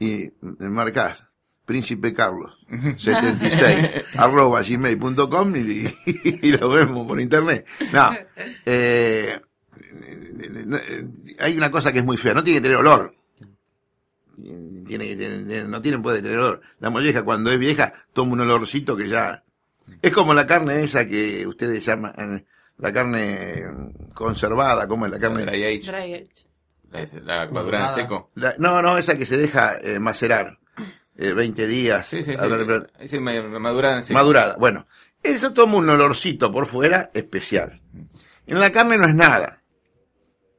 Y 0.00 0.32
marcás 0.58 1.28
Príncipe 1.64 2.12
Carlos 2.12 2.58
76 2.96 4.04
arroba 4.16 4.62
gmail.com 4.62 5.56
y, 5.56 5.86
y 6.24 6.52
lo 6.56 6.68
vemos 6.70 7.06
por 7.06 7.20
internet. 7.20 7.66
No, 7.92 8.10
eh, 8.66 9.40
hay 11.38 11.56
una 11.56 11.70
cosa 11.70 11.92
que 11.92 12.00
es 12.00 12.04
muy 12.04 12.16
fea, 12.16 12.34
no 12.34 12.42
tiene 12.44 12.58
que 12.60 12.62
tener 12.64 12.78
olor. 12.78 13.14
Tiene 14.86 15.06
que 15.08 15.16
tener- 15.16 15.68
no 15.68 15.80
tiene 15.82 15.98
puede 15.98 16.22
tener 16.22 16.38
olor. 16.38 16.60
La 16.80 16.90
molleja 16.90 17.22
cuando 17.22 17.50
es 17.50 17.58
vieja 17.58 17.92
toma 18.12 18.32
un 18.32 18.40
olorcito 18.40 18.96
que 18.96 19.08
ya 19.08 19.44
es 20.00 20.12
como 20.12 20.34
la 20.34 20.46
carne 20.46 20.82
esa 20.82 21.06
que 21.06 21.46
ustedes 21.46 21.84
llaman 21.84 22.44
la 22.78 22.92
carne 22.92 23.62
conservada, 24.14 24.86
como 24.88 25.06
es 25.06 25.12
la 25.12 25.18
carne 25.20 25.42
Dry 25.44 25.64
age, 25.64 25.92
Dry 25.92 26.14
age. 26.14 27.20
la, 27.24 27.44
la 27.46 27.50
madurada 27.50 27.88
en 27.88 27.94
seco. 27.94 28.30
la- 28.34 28.54
no, 28.58 28.82
no, 28.82 28.96
esa 28.98 29.16
que 29.16 29.26
se 29.26 29.36
deja 29.36 29.78
eh, 29.80 29.98
macerar 29.98 30.58
eh, 31.16 31.32
20 31.32 31.66
días. 31.66 32.06
Sí, 32.06 32.22
sí, 32.22 32.32
sí. 32.32 32.36
Madurada 32.38 33.96
en 33.96 34.02
seco. 34.02 34.18
madurada. 34.18 34.56
Bueno, 34.56 34.86
eso 35.22 35.52
toma 35.52 35.76
un 35.76 35.88
olorcito 35.88 36.50
por 36.50 36.66
fuera 36.66 37.10
especial. 37.14 37.80
En 38.46 38.58
la 38.58 38.72
carne 38.72 38.98
no 38.98 39.06
es 39.06 39.14
nada. 39.14 39.61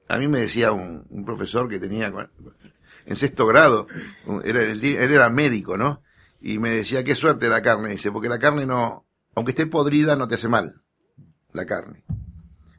A 0.07 0.17
mí 0.17 0.27
me 0.27 0.39
decía 0.39 0.71
un, 0.71 1.05
un 1.09 1.25
profesor 1.25 1.67
que 1.67 1.79
tenía 1.79 2.11
en 3.05 3.15
sexto 3.15 3.45
grado, 3.45 3.87
era, 4.43 4.61
él 4.63 4.83
era 4.83 5.29
médico, 5.29 5.77
¿no? 5.77 6.01
Y 6.41 6.59
me 6.59 6.69
decía, 6.69 7.03
qué 7.03 7.15
suerte 7.15 7.47
la 7.47 7.61
carne, 7.61 7.89
dice, 7.89 8.11
porque 8.11 8.29
la 8.29 8.39
carne 8.39 8.65
no, 8.65 9.05
aunque 9.35 9.51
esté 9.51 9.65
podrida, 9.65 10.15
no 10.15 10.27
te 10.27 10.35
hace 10.35 10.49
mal. 10.49 10.81
La 11.53 11.65
carne. 11.65 12.03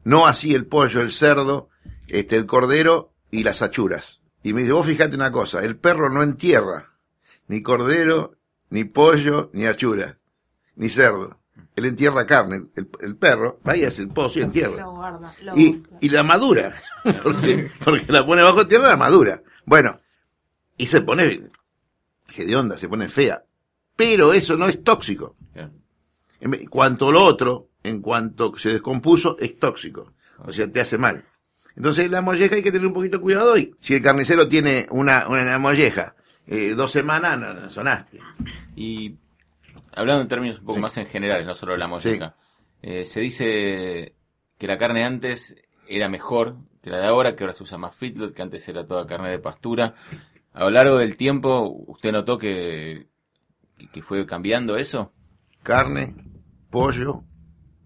No 0.05 0.27
así 0.27 0.55
el 0.55 0.67
pollo, 0.67 1.01
el 1.01 1.11
cerdo, 1.11 1.71
este, 2.09 2.37
el 2.37 2.47
cordero 2.47 3.15
y 3.31 3.43
las 3.43 3.63
achuras. 3.63 4.21
Y 4.43 4.53
me 4.53 4.61
dice, 4.61 4.73
vos 4.73 4.87
fíjate 4.87 5.17
una 5.17 5.33
cosa, 5.33 5.65
el 5.65 5.77
perro 5.77 6.11
no 6.11 6.23
entierra 6.23 6.95
ni 7.47 7.63
cordero, 7.63 8.37
ni 8.71 8.85
pollo, 8.85 9.51
ni 9.53 9.67
achura, 9.67 10.19
ni 10.77 10.89
cerdo. 10.89 11.39
Él 11.77 11.85
entierra 11.87 12.27
carne. 12.27 12.67
El, 12.77 12.89
el 13.01 13.17
perro 13.17 13.61
va 13.67 13.77
y 13.77 13.85
hace 13.85 14.03
el 14.03 14.09
pozo 14.09 14.39
y 14.39 14.43
entierra. 14.43 14.77
Lo 14.83 14.93
guarda. 14.93 15.33
Lo 15.43 15.57
Y, 15.57 15.73
guarda. 15.73 15.99
y 16.01 16.09
la 16.09 16.23
madura. 16.23 16.75
Porque, 17.23 17.71
porque 17.85 18.05
la 18.13 18.25
pone 18.25 18.43
bajo 18.43 18.67
tierra, 18.67 18.89
la 18.89 18.97
madura. 18.97 19.43
Bueno, 19.67 20.01
y 20.77 20.87
se 20.87 21.01
pone, 21.03 21.49
que 22.35 22.45
de 22.47 22.57
onda, 22.57 22.77
se 22.77 22.89
pone 22.89 23.09
fea. 23.09 23.45
Pero 23.97 24.33
eso 24.33 24.57
no 24.57 24.67
es 24.69 24.83
tóxico. 24.83 25.37
En 26.41 26.67
cuanto 26.67 27.11
lo 27.11 27.25
otro, 27.25 27.69
en 27.83 28.01
cuanto 28.03 28.57
se 28.57 28.71
descompuso, 28.71 29.37
es 29.39 29.59
tóxico. 29.59 30.13
O 30.39 30.51
sea, 30.53 30.71
te 30.71 30.81
hace 30.81 30.99
mal. 30.99 31.25
Entonces 31.77 32.11
la 32.11 32.21
molleja 32.21 32.55
hay 32.57 32.63
que 32.63 32.71
tener 32.73 32.87
un 32.87 32.93
poquito 32.93 33.17
de 33.19 33.23
cuidado 33.23 33.57
y 33.57 33.75
si 33.81 33.95
el 33.95 34.03
carnicero 34.03 34.49
tiene 34.49 34.87
una, 34.91 35.27
una 35.29 35.59
molleja 35.59 36.15
eh, 36.47 36.75
dos 36.77 36.93
semanas, 36.93 37.39
no, 37.39 37.55
no 37.55 37.71
sonaste. 37.71 38.21
Y 38.77 39.17
hablando 39.95 40.23
en 40.23 40.29
términos 40.29 40.59
un 40.59 40.65
poco 40.67 40.75
Sí. 40.77 40.81
más 40.81 40.97
en 40.99 41.07
generales, 41.07 41.47
no 41.47 41.55
solo 41.55 41.73
de 41.73 41.79
la 41.79 41.89
molleja, 41.89 42.35
eh, 42.83 43.05
se 43.05 43.21
dice 43.21 44.15
que 44.59 44.67
la 44.67 44.79
carne 44.79 45.05
antes 45.05 45.57
era 45.89 46.09
mejor 46.09 46.57
que 46.83 46.91
la 46.91 46.99
de 47.01 47.07
ahora, 47.07 47.35
que 47.35 47.45
ahora 47.45 47.55
se 47.55 47.63
usa 47.63 47.79
más 47.79 47.95
feedlot, 47.97 48.35
que 48.35 48.43
antes 48.43 48.69
era 48.69 48.87
toda 48.87 49.07
carne 49.07 49.31
de 49.31 49.39
pastura. 49.39 49.95
A 50.53 50.61
lo 50.65 50.71
largo 50.71 50.99
del 50.99 51.17
tiempo, 51.17 51.83
¿usted 51.87 52.13
notó 52.13 52.37
que, 52.39 53.07
que- 53.93 54.03
fue 54.03 54.25
cambiando 54.27 54.77
eso? 54.77 55.13
Carne, 55.63 56.15
pollo, 56.71 57.23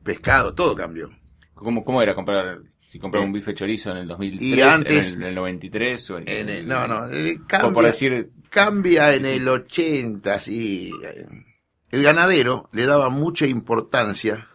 pescado, 0.02 0.52
todo 0.54 0.74
cambió. 0.74 1.10
¿Cómo, 1.54 1.84
cómo 1.84 2.02
era 2.02 2.14
comprar, 2.14 2.58
si 2.88 2.98
compraba 2.98 3.24
Eh, 3.24 3.28
un 3.28 3.32
bife 3.32 3.54
chorizo 3.54 3.90
en 3.92 3.98
el 3.98 4.08
2003, 4.08 4.42
y 4.58 4.60
antes- 4.60 5.08
en, 5.12 5.14
el, 5.18 5.22
en 5.22 5.28
el 5.28 5.34
93? 5.36 6.10
O 6.10 6.18
en, 6.18 6.28
En 6.28 6.48
el- 6.48 6.66
no, 6.68 6.86
no, 6.88 7.08
cambia, 7.46 7.72
por 7.72 7.84
decir, 7.84 8.30
cambia 8.50 9.14
en 9.14 9.26
el 9.26 9.46
80, 9.48 10.38
sí. 10.40 10.90
El 11.90 12.02
ganadero 12.02 12.68
le 12.72 12.86
daba 12.86 13.08
mucha 13.08 13.46
importancia 13.46 14.48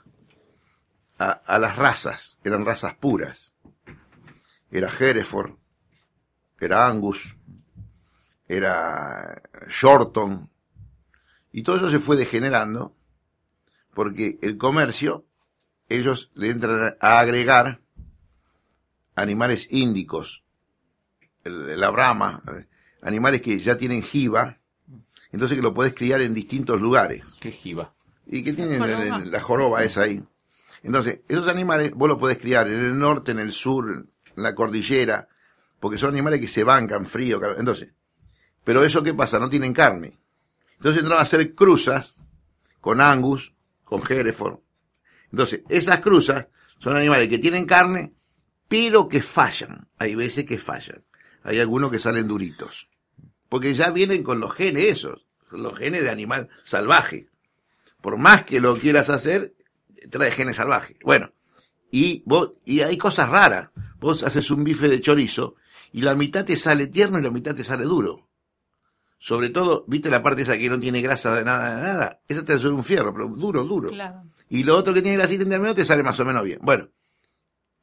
a, 1.18 1.32
a 1.32 1.60
las 1.60 1.76
razas, 1.78 2.40
eran 2.44 2.66
razas 2.66 2.96
puras. 2.96 3.54
Era 4.72 4.90
Hereford, 4.90 5.56
era 6.60 6.88
Angus, 6.88 7.36
era 8.48 9.42
Shorton, 9.68 10.50
y 11.52 11.62
todo 11.62 11.76
eso 11.78 11.90
se 11.90 12.00
fue 12.00 12.18
degenerando 12.18 12.96
porque 13.94 14.40
el 14.42 14.58
comercio, 14.58 15.26
ellos 15.88 16.32
le 16.34 16.50
entran 16.50 16.98
a 17.00 17.20
agregar 17.20 17.82
animales 19.16 19.68
índicos, 19.70 20.44
la 21.44 21.90
brama, 21.92 22.42
eh, 22.48 22.66
animales 23.02 23.42
que 23.42 23.60
ya 23.60 23.78
tienen 23.78 24.02
jiba, 24.02 24.58
entonces 25.34 25.58
que 25.58 25.62
lo 25.64 25.74
puedes 25.74 25.94
criar 25.94 26.22
en 26.22 26.34
distintos 26.34 26.80
lugares 26.80 27.24
¿qué 27.42 27.52
jiba? 27.52 27.94
y 28.26 28.44
que 28.44 28.54
tienen 28.54 28.80
Joroba. 28.80 29.04
el- 29.04 29.24
el- 29.24 29.32
la 29.32 29.40
joroba 29.42 29.84
esa 29.84 30.04
ahí. 30.04 30.24
Entonces, 30.84 31.20
esos 31.28 31.48
animales 31.48 31.94
vos 31.94 32.08
los 32.10 32.18
podés 32.18 32.38
criar 32.38 32.68
en 32.68 32.80
el 32.84 32.98
norte, 32.98 33.32
en 33.32 33.40
el 33.40 33.52
sur, 33.52 33.90
en 33.90 34.44
la 34.44 34.54
cordillera, 34.56 35.28
porque 35.80 35.98
son 35.98 36.10
animales 36.12 36.40
que 36.40 36.48
se 36.48 36.64
bancan 36.64 37.06
frío. 37.06 37.40
calor. 37.40 37.58
Entonces, 37.60 37.90
pero 38.64 38.84
eso 38.86 39.04
qué 39.04 39.14
pasa, 39.14 39.40
no 39.40 39.50
tienen 39.50 39.74
carne. 39.74 40.18
Entonces 40.78 41.02
entraron 41.02 41.20
a 41.20 41.24
hacer 41.24 41.54
cruzas 41.56 42.16
con 42.82 43.00
Angus, 43.02 43.54
con 43.84 44.02
Hereford. 44.10 44.60
Entonces, 45.32 45.62
esas 45.70 46.00
cruzas 46.02 46.48
son 46.78 46.96
animales 46.98 47.30
que 47.30 47.40
tienen 47.40 47.66
carne, 47.66 48.14
pero 48.68 49.08
que 49.08 49.22
fallan. 49.22 49.88
Hay 49.98 50.16
veces 50.16 50.46
que 50.46 50.60
fallan. 50.60 51.04
Hay 51.44 51.60
algunos 51.60 51.92
que 51.92 52.00
salen 52.00 52.28
duritos. 52.28 52.90
Porque 53.50 53.74
ya 53.74 53.90
vienen 53.92 54.24
con 54.24 54.40
los 54.42 54.54
genes 54.54 54.86
esos, 54.86 55.23
los 55.54 55.78
genes 55.78 56.04
de 56.04 56.10
animal 56.10 56.50
salvaje. 56.64 57.28
Por 58.02 58.18
más 58.18 58.44
que 58.44 58.60
lo 58.60 58.76
quieras 58.76 59.10
hacer, 59.10 59.54
trae 60.10 60.32
genes 60.32 60.58
salvajes. 60.58 60.98
Bueno, 61.04 61.32
y 61.92 62.24
vos, 62.26 62.54
y 62.66 62.82
hay 62.82 62.98
cosas 62.98 63.30
raras. 63.30 63.70
Vos 64.00 64.24
haces 64.24 64.52
un 64.52 64.64
bife 64.64 64.90
de 64.90 65.00
chorizo 65.00 65.56
y 65.92 66.02
la 66.02 66.16
mitad 66.16 66.44
te 66.44 66.56
sale 66.56 66.88
tierno 66.88 67.20
y 67.20 67.22
la 67.22 67.30
mitad 67.30 67.56
te 67.56 67.64
sale 67.64 67.84
duro. 67.84 68.28
Sobre 69.20 69.50
todo, 69.50 69.86
viste 69.88 70.10
la 70.10 70.22
parte 70.22 70.42
esa 70.42 70.58
que 70.58 70.70
no 70.70 70.80
tiene 70.80 71.02
grasa 71.02 71.34
de 71.34 71.46
nada, 71.46 71.78
de 71.78 71.82
nada. 71.82 72.20
Esa 72.28 72.44
te 72.44 72.58
sale 72.58 72.72
un 72.72 72.84
fierro, 72.84 73.14
pero 73.14 73.28
duro, 73.30 73.64
duro. 73.64 73.90
Claro. 73.90 74.24
Y 74.50 74.64
lo 74.64 74.76
otro 74.76 74.94
que 74.94 75.02
tiene 75.02 75.18
grasita 75.18 75.44
intermedio 75.44 75.74
te 75.74 75.86
sale 75.86 76.04
más 76.04 76.20
o 76.20 76.26
menos 76.26 76.44
bien. 76.44 76.60
Bueno, 76.62 76.90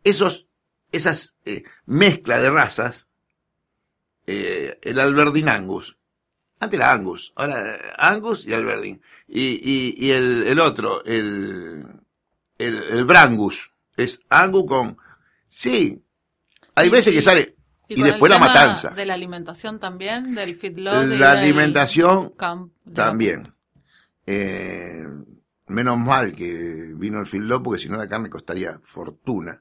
esos, 0.04 0.48
esas 0.92 1.36
eh, 1.44 1.62
mezcla 1.86 2.40
de 2.40 2.50
razas, 2.50 3.08
eh, 4.26 4.78
el 4.82 5.00
Alberdin 5.00 5.48
Angus, 5.48 5.96
antes 6.60 6.78
era 6.78 6.92
Angus, 6.92 7.32
ahora 7.36 7.78
Angus 7.98 8.46
y 8.46 8.52
Alberdin. 8.54 9.00
Y, 9.26 9.40
y, 9.62 9.94
y 10.06 10.10
el, 10.12 10.44
el 10.46 10.60
otro, 10.60 11.04
el, 11.04 11.84
el, 12.58 12.76
el 12.82 13.04
Brangus, 13.04 13.72
es 13.96 14.20
Angus 14.28 14.66
con, 14.66 14.96
sí, 15.48 16.02
hay 16.74 16.88
Y- 16.88 16.90
veces 16.90 17.12
que 17.14 17.22
sale, 17.22 17.56
y, 17.88 18.00
después 18.02 18.30
la 18.30 18.38
matanza. 18.38 18.90
De 18.90 19.04
la 19.04 19.14
alimentación 19.14 19.80
también, 19.80 20.34
del 20.34 20.54
feedlot. 20.56 21.06
La 21.06 21.32
alimentación 21.32 22.30
camp- 22.36 22.72
También. 22.94 23.52
Eh, 24.26 25.04
menos 25.66 25.98
mal 25.98 26.32
que 26.32 26.92
vino 26.94 27.18
el 27.20 27.26
feedlot 27.26 27.62
porque 27.64 27.82
si 27.82 27.88
no 27.88 27.96
la 27.96 28.06
carne 28.06 28.30
costaría 28.30 28.78
fortuna. 28.82 29.60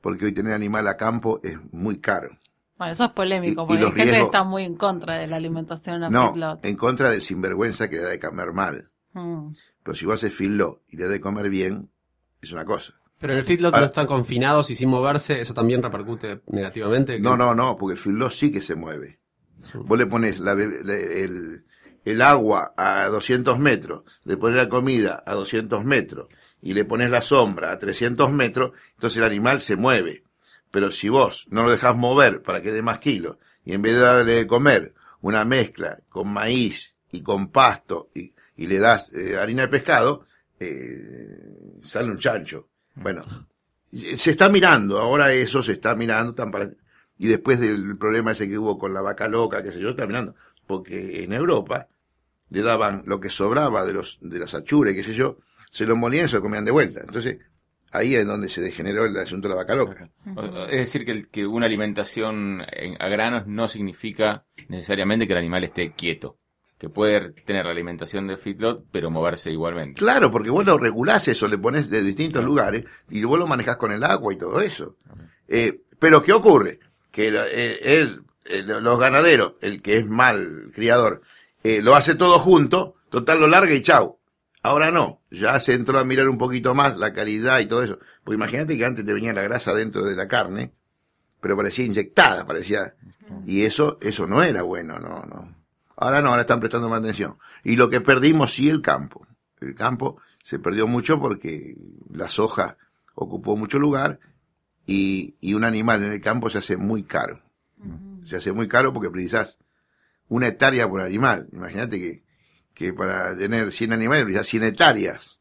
Porque 0.00 0.24
hoy 0.26 0.32
tener 0.32 0.52
animal 0.54 0.86
a 0.88 0.96
campo 0.96 1.40
es 1.42 1.58
muy 1.72 1.98
caro. 2.00 2.38
Bueno, 2.82 2.92
eso 2.94 3.04
es 3.04 3.10
polémico, 3.12 3.60
Y- 3.62 3.64
y 3.64 3.66
porque 3.66 3.80
los 3.82 3.92
hay 3.92 3.96
gente 4.00 4.16
que 4.18 4.22
está 4.24 4.42
muy 4.42 4.64
en 4.64 4.74
contra 4.74 5.14
de 5.18 5.28
la 5.28 5.36
alimentación 5.36 6.02
a 6.02 6.10
No, 6.10 6.32
feedlot. 6.32 6.64
en 6.64 6.76
contra 6.76 7.10
del 7.10 7.22
sinvergüenza 7.22 7.88
que 7.88 7.96
le 7.96 8.02
da 8.02 8.08
de 8.10 8.18
comer 8.18 8.52
mal. 8.52 8.90
Mm. 9.12 9.52
Pero 9.84 9.94
si 9.94 10.04
vos 10.04 10.14
haces 10.14 10.34
feedlot 10.34 10.82
y 10.88 10.96
le 10.96 11.04
da 11.04 11.10
de 11.10 11.20
comer 11.20 11.48
bien, 11.48 11.90
es 12.40 12.50
una 12.52 12.64
cosa. 12.64 12.94
Pero 13.20 13.34
en 13.34 13.38
el 13.38 13.44
feedlot 13.44 13.72
Ahora- 13.72 13.82
no 13.82 13.86
están 13.86 14.06
confinados 14.08 14.68
y 14.70 14.74
sin 14.74 14.88
moverse, 14.88 15.40
eso 15.40 15.54
también 15.54 15.80
repercute 15.80 16.40
negativamente. 16.48 17.20
No, 17.20 17.36
no, 17.36 17.54
no, 17.54 17.76
porque 17.76 17.92
el 17.92 17.98
feedlot 17.98 18.32
sí 18.32 18.50
que 18.50 18.60
se 18.60 18.74
mueve. 18.74 19.20
Vos 19.74 19.96
le 19.96 20.06
pones 20.06 20.40
la, 20.40 20.52
el, 20.54 21.64
el 22.04 22.22
agua 22.22 22.74
a 22.76 23.06
200 23.06 23.60
metros, 23.60 24.02
le 24.24 24.36
pones 24.36 24.56
la 24.56 24.68
comida 24.68 25.22
a 25.24 25.34
200 25.34 25.84
metros 25.84 26.26
y 26.60 26.74
le 26.74 26.84
pones 26.84 27.12
la 27.12 27.20
sombra 27.20 27.70
a 27.70 27.78
300 27.78 28.28
metros, 28.32 28.72
entonces 28.94 29.18
el 29.18 29.24
animal 29.24 29.60
se 29.60 29.76
mueve. 29.76 30.24
Pero 30.72 30.90
si 30.90 31.08
vos 31.10 31.46
no 31.50 31.62
lo 31.62 31.70
dejás 31.70 31.94
mover 31.94 32.42
para 32.42 32.60
que 32.62 32.72
dé 32.72 32.82
más 32.82 32.98
kilos 32.98 33.36
y 33.64 33.74
en 33.74 33.82
vez 33.82 33.92
de 33.92 34.00
darle 34.00 34.34
de 34.34 34.46
comer 34.46 34.94
una 35.20 35.44
mezcla 35.44 36.00
con 36.08 36.32
maíz 36.32 36.96
y 37.12 37.22
con 37.22 37.52
pasto 37.52 38.08
y, 38.14 38.32
le 38.56 38.78
das 38.78 39.12
eh, 39.12 39.36
harina 39.36 39.62
de 39.62 39.68
pescado, 39.68 40.24
eh, 40.58 41.36
sale 41.82 42.10
un 42.10 42.18
chancho. 42.18 42.68
Bueno, 42.94 43.22
se 43.92 44.30
está 44.30 44.48
mirando, 44.48 44.98
ahora 44.98 45.32
eso 45.32 45.62
se 45.62 45.72
está 45.72 45.94
mirando, 45.94 46.34
tan 46.34 46.50
para- 46.50 46.70
y 47.18 47.28
después 47.28 47.60
del 47.60 47.98
problema 47.98 48.32
ese 48.32 48.48
que 48.48 48.58
hubo 48.58 48.78
con 48.78 48.94
la 48.94 49.02
vaca 49.02 49.28
loca, 49.28 49.62
qué 49.62 49.72
sé 49.72 49.80
yo, 49.80 49.90
está 49.90 50.06
mirando, 50.06 50.34
porque 50.66 51.22
en 51.22 51.32
Europa 51.34 51.88
le 52.48 52.62
daban 52.62 53.02
lo 53.06 53.20
que 53.20 53.28
sobraba 53.28 53.84
de 53.84 53.92
los 53.92 54.18
de 54.22 54.38
las 54.38 54.54
achuras, 54.54 54.94
qué 54.94 55.02
sé 55.02 55.12
yo, 55.12 55.38
se 55.70 55.84
lo 55.84 55.96
molían 55.96 56.24
y 56.24 56.28
se 56.28 56.36
lo 56.36 56.42
comían 56.42 56.64
de 56.64 56.70
vuelta. 56.70 57.00
Entonces, 57.00 57.38
ahí 57.92 58.14
es 58.14 58.26
donde 58.26 58.48
se 58.48 58.60
degeneró 58.60 59.04
el 59.04 59.16
asunto 59.16 59.48
de 59.48 59.54
la 59.54 59.60
vaca 59.62 59.74
loca. 59.74 60.10
Es 60.70 60.78
decir, 60.78 61.04
que, 61.04 61.12
el- 61.12 61.28
que 61.28 61.46
una 61.46 61.66
alimentación 61.66 62.62
en- 62.72 63.00
a 63.00 63.08
granos 63.08 63.46
no 63.46 63.68
significa 63.68 64.44
necesariamente 64.68 65.26
que 65.26 65.32
el 65.34 65.38
animal 65.38 65.64
esté 65.64 65.92
quieto. 65.92 66.38
Que 66.78 66.88
puede 66.88 67.30
tener 67.44 67.64
la 67.64 67.70
alimentación 67.70 68.26
de 68.26 68.36
feedlot, 68.36 68.86
pero 68.90 69.08
moverse 69.08 69.52
igualmente. 69.52 70.00
Claro, 70.00 70.32
porque 70.32 70.50
vos 70.50 70.66
lo 70.66 70.78
regulás 70.78 71.28
eso, 71.28 71.46
le 71.46 71.56
pones 71.56 71.88
de 71.88 72.02
distintos 72.02 72.44
lugares 72.44 72.84
y 73.08 73.22
vos 73.22 73.38
lo 73.38 73.46
manejás 73.46 73.76
con 73.76 73.92
el 73.92 74.02
agua 74.02 74.32
y 74.34 74.36
todo 74.38 74.60
eso. 74.60 74.96
Eh, 75.46 75.82
pero 76.00 76.22
¿qué 76.22 76.32
ocurre? 76.32 76.80
Que 77.12 77.28
eh, 77.28 77.78
él, 78.00 78.22
eh, 78.46 78.62
los 78.64 78.98
ganaderos, 78.98 79.52
el 79.60 79.80
que 79.80 79.98
es 79.98 80.06
mal 80.08 80.70
criador, 80.74 81.22
eh, 81.62 81.80
lo 81.82 81.94
hace 81.94 82.16
todo 82.16 82.40
junto, 82.40 82.96
total 83.10 83.38
lo 83.38 83.46
larga 83.46 83.72
y 83.74 83.82
chau. 83.82 84.18
Ahora 84.62 84.92
no, 84.92 85.20
ya 85.30 85.58
se 85.58 85.74
entró 85.74 85.98
a 85.98 86.04
mirar 86.04 86.28
un 86.28 86.38
poquito 86.38 86.74
más 86.74 86.96
la 86.96 87.12
calidad 87.12 87.58
y 87.58 87.66
todo 87.66 87.82
eso. 87.82 87.98
Porque 88.22 88.36
imagínate 88.36 88.76
que 88.76 88.84
antes 88.84 89.04
te 89.04 89.12
venía 89.12 89.32
la 89.32 89.42
grasa 89.42 89.74
dentro 89.74 90.04
de 90.04 90.14
la 90.14 90.28
carne, 90.28 90.72
pero 91.40 91.56
parecía 91.56 91.84
inyectada, 91.84 92.46
parecía, 92.46 92.94
y 93.44 93.62
eso, 93.62 93.98
eso 94.00 94.26
no 94.26 94.42
era 94.42 94.62
bueno, 94.62 95.00
no, 95.00 95.24
no. 95.24 95.56
Ahora 95.96 96.22
no, 96.22 96.30
ahora 96.30 96.42
están 96.42 96.60
prestando 96.60 96.88
más 96.88 97.00
atención. 97.00 97.38
Y 97.64 97.76
lo 97.76 97.90
que 97.90 98.00
perdimos 98.00 98.52
sí 98.52 98.68
el 98.68 98.80
campo. 98.80 99.26
El 99.60 99.74
campo 99.74 100.20
se 100.42 100.58
perdió 100.58 100.86
mucho 100.86 101.20
porque 101.20 101.76
la 102.12 102.28
soja 102.28 102.76
ocupó 103.14 103.56
mucho 103.56 103.78
lugar 103.78 104.20
y, 104.86 105.36
y 105.40 105.54
un 105.54 105.64
animal 105.64 106.02
en 106.04 106.12
el 106.12 106.20
campo 106.20 106.50
se 106.50 106.58
hace 106.58 106.76
muy 106.76 107.02
caro. 107.02 107.40
Se 108.24 108.36
hace 108.36 108.52
muy 108.52 108.68
caro 108.68 108.92
porque 108.92 109.10
precisás 109.10 109.58
una 110.28 110.48
hectárea 110.48 110.88
por 110.88 111.00
animal. 111.00 111.48
Imagínate 111.52 111.98
que, 111.98 112.24
que 112.74 112.92
para 112.92 113.36
tener 113.36 113.72
100 113.72 113.92
animales 113.92 114.24
precisás 114.24 114.46
100 114.48 114.62
hectáreas. 114.64 115.38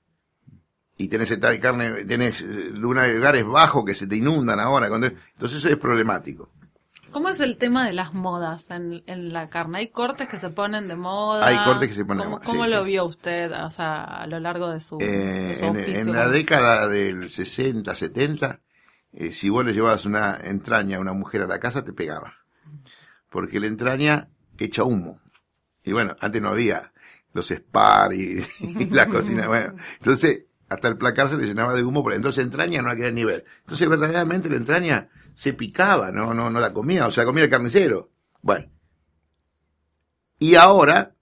Y 0.97 1.07
tenés 1.07 1.31
hectárea 1.31 1.53
de 1.55 1.59
carne, 1.59 2.05
tenés 2.05 2.41
eh, 2.41 2.45
lugares 2.73 3.45
bajos 3.45 3.83
que 3.85 3.95
se 3.95 4.05
te 4.07 4.15
inundan 4.17 4.59
ahora. 4.59 4.87
Entonces 4.87 5.57
eso 5.59 5.69
es 5.69 5.77
problemático. 5.77 6.49
¿Cómo 7.11 7.27
es 7.27 7.41
el 7.41 7.57
tema 7.57 7.85
de 7.85 7.91
las 7.91 8.13
modas 8.13 8.69
en, 8.69 9.03
en 9.05 9.33
la 9.33 9.49
carne? 9.49 9.79
¿Hay 9.79 9.87
cortes 9.89 10.29
que 10.29 10.37
se 10.37 10.49
ponen 10.49 10.87
de 10.87 10.95
moda? 10.95 11.45
Hay 11.45 11.57
cortes 11.65 11.89
que 11.89 11.95
se 11.95 12.05
ponen 12.05 12.19
de 12.19 12.23
¿Cómo, 12.25 12.35
moda, 12.37 12.45
¿Cómo 12.45 12.63
sí, 12.65 12.71
lo 12.71 12.79
sí. 12.81 12.85
vio 12.85 13.05
usted 13.05 13.51
o 13.51 13.69
sea, 13.69 14.03
a 14.03 14.27
lo 14.27 14.39
largo 14.39 14.69
de 14.69 14.79
su, 14.79 14.97
de 14.97 15.51
Eh, 15.51 15.55
su 15.55 15.65
en, 15.65 15.69
oficio? 15.77 15.99
en 15.99 16.13
la 16.13 16.29
década 16.29 16.87
del 16.87 17.29
60, 17.29 17.93
70, 17.95 18.61
eh, 19.13 19.31
si 19.33 19.49
vos 19.49 19.65
le 19.65 19.73
llevabas 19.73 20.05
una 20.05 20.37
entraña 20.41 20.97
a 20.97 21.01
una 21.01 21.11
mujer 21.11 21.41
a 21.41 21.47
la 21.47 21.59
casa, 21.59 21.83
te 21.83 21.91
pegaba. 21.91 22.33
Porque 23.29 23.59
la 23.59 23.67
entraña 23.67 24.29
echa 24.57 24.83
humo. 24.85 25.19
Y 25.83 25.91
bueno, 25.91 26.15
antes 26.21 26.41
no 26.41 26.47
había 26.49 26.90
los 27.33 27.49
spar 27.51 28.13
y, 28.13 28.43
y 28.59 28.85
la 28.87 29.07
cocina. 29.07 29.47
Bueno, 29.47 29.75
entonces 29.99 30.45
hasta 30.69 30.87
el 30.87 30.95
placar 30.97 31.27
se 31.27 31.37
le 31.37 31.45
llenaba 31.47 31.73
de 31.73 31.83
humo, 31.83 32.03
pero 32.03 32.15
entonces 32.15 32.43
entraña 32.45 32.81
no 32.81 32.87
la 32.89 32.95
quería 32.95 33.11
ni 33.11 33.25
ver. 33.25 33.45
Entonces 33.61 33.89
verdaderamente 33.89 34.49
la 34.49 34.55
entraña 34.55 35.09
se 35.33 35.53
picaba, 35.53 36.11
no, 36.11 36.33
no, 36.33 36.49
no 36.49 36.59
la 36.59 36.71
comía, 36.73 37.07
o 37.07 37.11
sea, 37.11 37.25
comía 37.25 37.43
el 37.43 37.49
carnicero. 37.49 38.09
Bueno. 38.41 38.69
Y 40.39 40.55
ahora, 40.55 41.13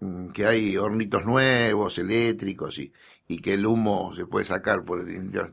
mm, 0.00 0.28
que 0.28 0.46
hay 0.46 0.76
hornitos 0.76 1.24
nuevos, 1.26 1.98
eléctricos, 1.98 2.78
y, 2.78 2.92
y 3.28 3.38
que 3.38 3.54
el 3.54 3.66
humo 3.66 4.14
se 4.14 4.26
puede 4.26 4.44
sacar 4.46 4.84
por, 4.84 5.06
ya- 5.30 5.52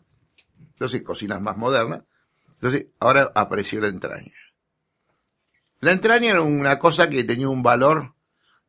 entonces, 0.74 1.02
cocinas 1.04 1.42
más 1.42 1.58
modernas. 1.58 2.04
Entonces, 2.54 2.88
ahora 3.00 3.32
apareció 3.36 3.82
la 3.82 3.88
entraña. 3.88 4.32
La 5.82 5.92
entraña 5.92 6.32
era 6.32 6.42
una 6.42 6.80
cosa 6.80 7.10
que 7.10 7.24
tenía 7.24 7.50
un 7.50 7.62
valor 7.64 8.14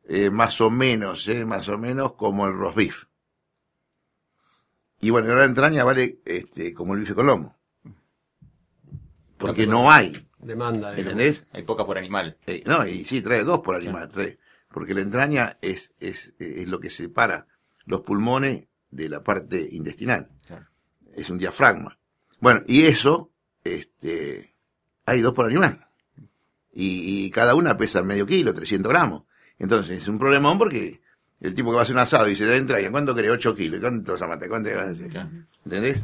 eh, 0.07 0.29
más 0.29 0.61
o 0.61 0.69
menos, 0.69 1.27
eh, 1.27 1.45
más 1.45 1.67
o 1.67 1.77
menos 1.77 2.13
como 2.13 2.45
el 2.45 2.53
roast 2.53 2.77
beef. 2.77 3.05
Y 5.01 5.09
bueno, 5.09 5.33
la 5.35 5.45
entraña 5.45 5.83
vale 5.83 6.19
este, 6.25 6.73
como 6.73 6.93
el 6.93 7.01
bife 7.01 7.15
con 7.15 7.27
lomo. 7.27 7.57
Porque 9.37 9.67
no 9.67 9.91
hay, 9.91 10.11
Demanda. 10.39 10.91
digamos. 10.91 11.13
¿entendés? 11.13 11.47
Hay 11.51 11.63
poca 11.63 11.85
por 11.85 11.97
animal. 11.97 12.37
Eh, 12.45 12.63
no, 12.65 12.87
y 12.87 13.03
sí, 13.03 13.21
trae 13.21 13.43
dos 13.43 13.59
por 13.59 13.75
animal, 13.75 14.09
trae. 14.09 14.39
Porque 14.69 14.93
la 14.93 15.01
entraña 15.01 15.57
es, 15.61 15.93
es, 15.99 16.33
es 16.39 16.67
lo 16.67 16.79
que 16.79 16.89
separa 16.89 17.47
los 17.85 18.01
pulmones 18.01 18.65
de 18.89 19.09
la 19.09 19.23
parte 19.23 19.67
intestinal. 19.71 20.29
Claro. 20.47 20.67
Es 21.13 21.29
un 21.29 21.37
diafragma. 21.37 21.97
Bueno, 22.39 22.61
y 22.67 22.85
eso, 22.85 23.31
este, 23.63 24.55
hay 25.05 25.21
dos 25.21 25.33
por 25.33 25.45
animal. 25.45 25.87
Y, 26.71 27.25
y 27.25 27.31
cada 27.31 27.55
una 27.55 27.77
pesa 27.77 28.01
medio 28.03 28.25
kilo, 28.25 28.53
300 28.53 28.89
gramos. 28.91 29.23
Entonces, 29.59 30.01
es 30.01 30.07
un 30.07 30.19
problemón 30.19 30.57
porque 30.57 31.01
el 31.39 31.53
tipo 31.53 31.69
que 31.69 31.75
va 31.75 31.81
a 31.81 31.83
hacer 31.83 31.95
un 31.95 32.01
asado 32.01 32.27
y 32.29 32.35
se 32.35 32.45
le 32.45 32.57
entraña, 32.57 32.91
¿cuánto 32.91 33.13
querés? 33.15 33.31
8 33.31 33.55
kilos. 33.55 33.79
¿Cuánto 33.81 34.11
vas 34.13 34.21
a 34.21 34.27
matar? 34.27 34.49
¿Cuánto 34.49 34.69
vas 34.75 34.87
a 34.87 34.89
hacer? 34.91 35.11
¿Entendés? 35.63 36.03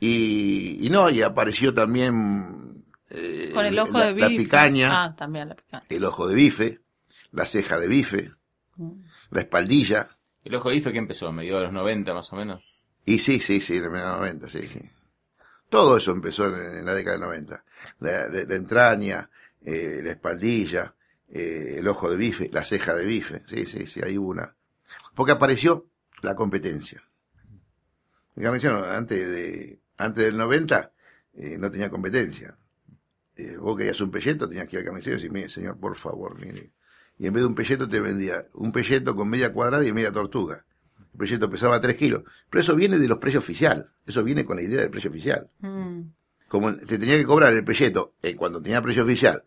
Y, 0.00 0.86
y 0.86 0.90
no, 0.90 1.08
y 1.08 1.22
apareció 1.22 1.72
también 1.72 2.84
eh, 3.10 3.50
Con 3.54 3.64
el 3.64 3.78
ojo 3.78 3.92
la, 3.98 4.06
de 4.06 4.12
bife. 4.14 4.28
la 4.30 4.36
picaña 4.36 5.04
Ah, 5.04 5.16
también 5.16 5.48
la 5.48 5.54
picaña. 5.54 5.84
el 5.88 6.04
ojo 6.04 6.28
de 6.28 6.34
bife, 6.34 6.80
la 7.32 7.46
ceja 7.46 7.78
de 7.78 7.88
bife, 7.88 8.32
la 9.30 9.40
espaldilla. 9.40 10.10
El 10.44 10.54
ojo 10.54 10.68
de 10.68 10.76
bife 10.76 10.92
que 10.92 10.98
empezó, 10.98 11.28
a 11.28 11.32
mediados 11.32 11.60
de 11.62 11.64
los 11.66 11.74
90 11.74 12.12
más 12.14 12.32
o 12.32 12.36
menos. 12.36 12.62
Y 13.06 13.18
sí, 13.20 13.38
sí, 13.40 13.60
sí, 13.60 13.76
en 13.76 13.84
los 13.84 13.92
90, 13.92 14.48
sí, 14.48 14.64
sí. 14.64 14.80
Todo 15.70 15.96
eso 15.96 16.12
empezó 16.12 16.46
en, 16.46 16.78
en 16.80 16.84
la 16.84 16.94
década 16.94 17.16
del 17.16 17.26
90. 17.26 17.64
La, 18.00 18.28
la- 18.28 18.44
la 18.44 18.54
entraña, 18.54 19.30
eh, 19.64 20.00
la 20.04 20.10
espaldilla, 20.10 20.94
eh, 21.28 21.76
el 21.78 21.88
ojo 21.88 22.10
de 22.10 22.16
bife, 22.16 22.48
la 22.52 22.64
ceja 22.64 22.94
de 22.94 23.04
bife. 23.04 23.42
Sí, 23.46 23.64
sí, 23.66 23.86
sí, 23.86 24.00
ahí 24.02 24.16
hubo 24.16 24.28
una. 24.28 24.54
Porque 25.14 25.32
apareció 25.32 25.86
la 26.22 26.34
competencia. 26.34 27.02
El 28.36 28.42
carnicero, 28.42 28.84
antes 28.84 29.28
de, 29.28 29.80
antes 29.96 30.24
del 30.24 30.36
90, 30.36 30.92
eh, 31.34 31.56
no 31.58 31.70
tenía 31.70 31.90
competencia. 31.90 32.56
Eh, 33.34 33.56
vos 33.56 33.76
querías 33.76 34.00
un 34.00 34.10
pelleto, 34.10 34.48
tenías 34.48 34.66
que 34.66 34.76
ir 34.76 34.80
al 34.80 34.86
carnicero 34.86 35.14
y 35.14 35.18
decir, 35.18 35.32
mire, 35.32 35.48
señor, 35.48 35.78
por 35.78 35.94
favor, 35.96 36.38
mire. 36.38 36.72
Y 37.18 37.26
en 37.26 37.32
vez 37.32 37.42
de 37.42 37.46
un 37.46 37.54
pelleto 37.54 37.88
te 37.88 38.00
vendía 38.00 38.46
un 38.54 38.72
pelleto 38.72 39.14
con 39.16 39.28
media 39.28 39.52
cuadrada 39.52 39.86
y 39.86 39.92
media 39.92 40.12
tortuga. 40.12 40.64
El 41.12 41.18
pelleto 41.18 41.48
pesaba 41.48 41.80
3 41.80 41.96
kilos. 41.96 42.24
Pero 42.50 42.60
eso 42.60 42.76
viene 42.76 42.98
de 42.98 43.08
los 43.08 43.18
precios 43.18 43.42
oficial. 43.42 43.90
Eso 44.04 44.22
viene 44.22 44.44
con 44.44 44.56
la 44.56 44.62
idea 44.62 44.80
del 44.80 44.90
precio 44.90 45.10
oficial. 45.10 45.50
Mm. 45.60 46.00
Como 46.48 46.76
te 46.76 46.98
tenía 46.98 47.16
que 47.16 47.24
cobrar 47.24 47.52
el 47.54 47.64
pelleto 47.64 48.14
eh, 48.22 48.36
cuando 48.36 48.60
tenía 48.60 48.82
precio 48.82 49.02
oficial, 49.02 49.42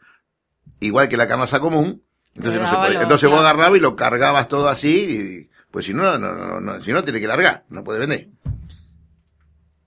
igual 0.80 1.08
que 1.10 1.18
la 1.18 1.28
carnaza 1.28 1.60
común, 1.60 2.04
entonces, 2.36 2.62
no 2.62 2.70
se 2.70 2.76
podía. 2.76 3.02
entonces 3.02 3.30
vos 3.30 3.40
agarrabas 3.40 3.78
y 3.78 3.82
lo 3.82 3.96
cargabas 3.96 4.48
todo 4.48 4.70
así, 4.70 5.48
y, 5.50 5.50
pues 5.72 5.86
si 5.86 5.94
no, 5.94 6.18
no, 6.18 6.34
no, 6.34 6.60
no, 6.60 6.82
si 6.82 6.92
no 6.94 7.04
tiene 7.04 7.20
que 7.20 7.28
largar, 7.28 7.66
no 7.70 7.84
puede 7.84 8.00
vender. 8.00 8.30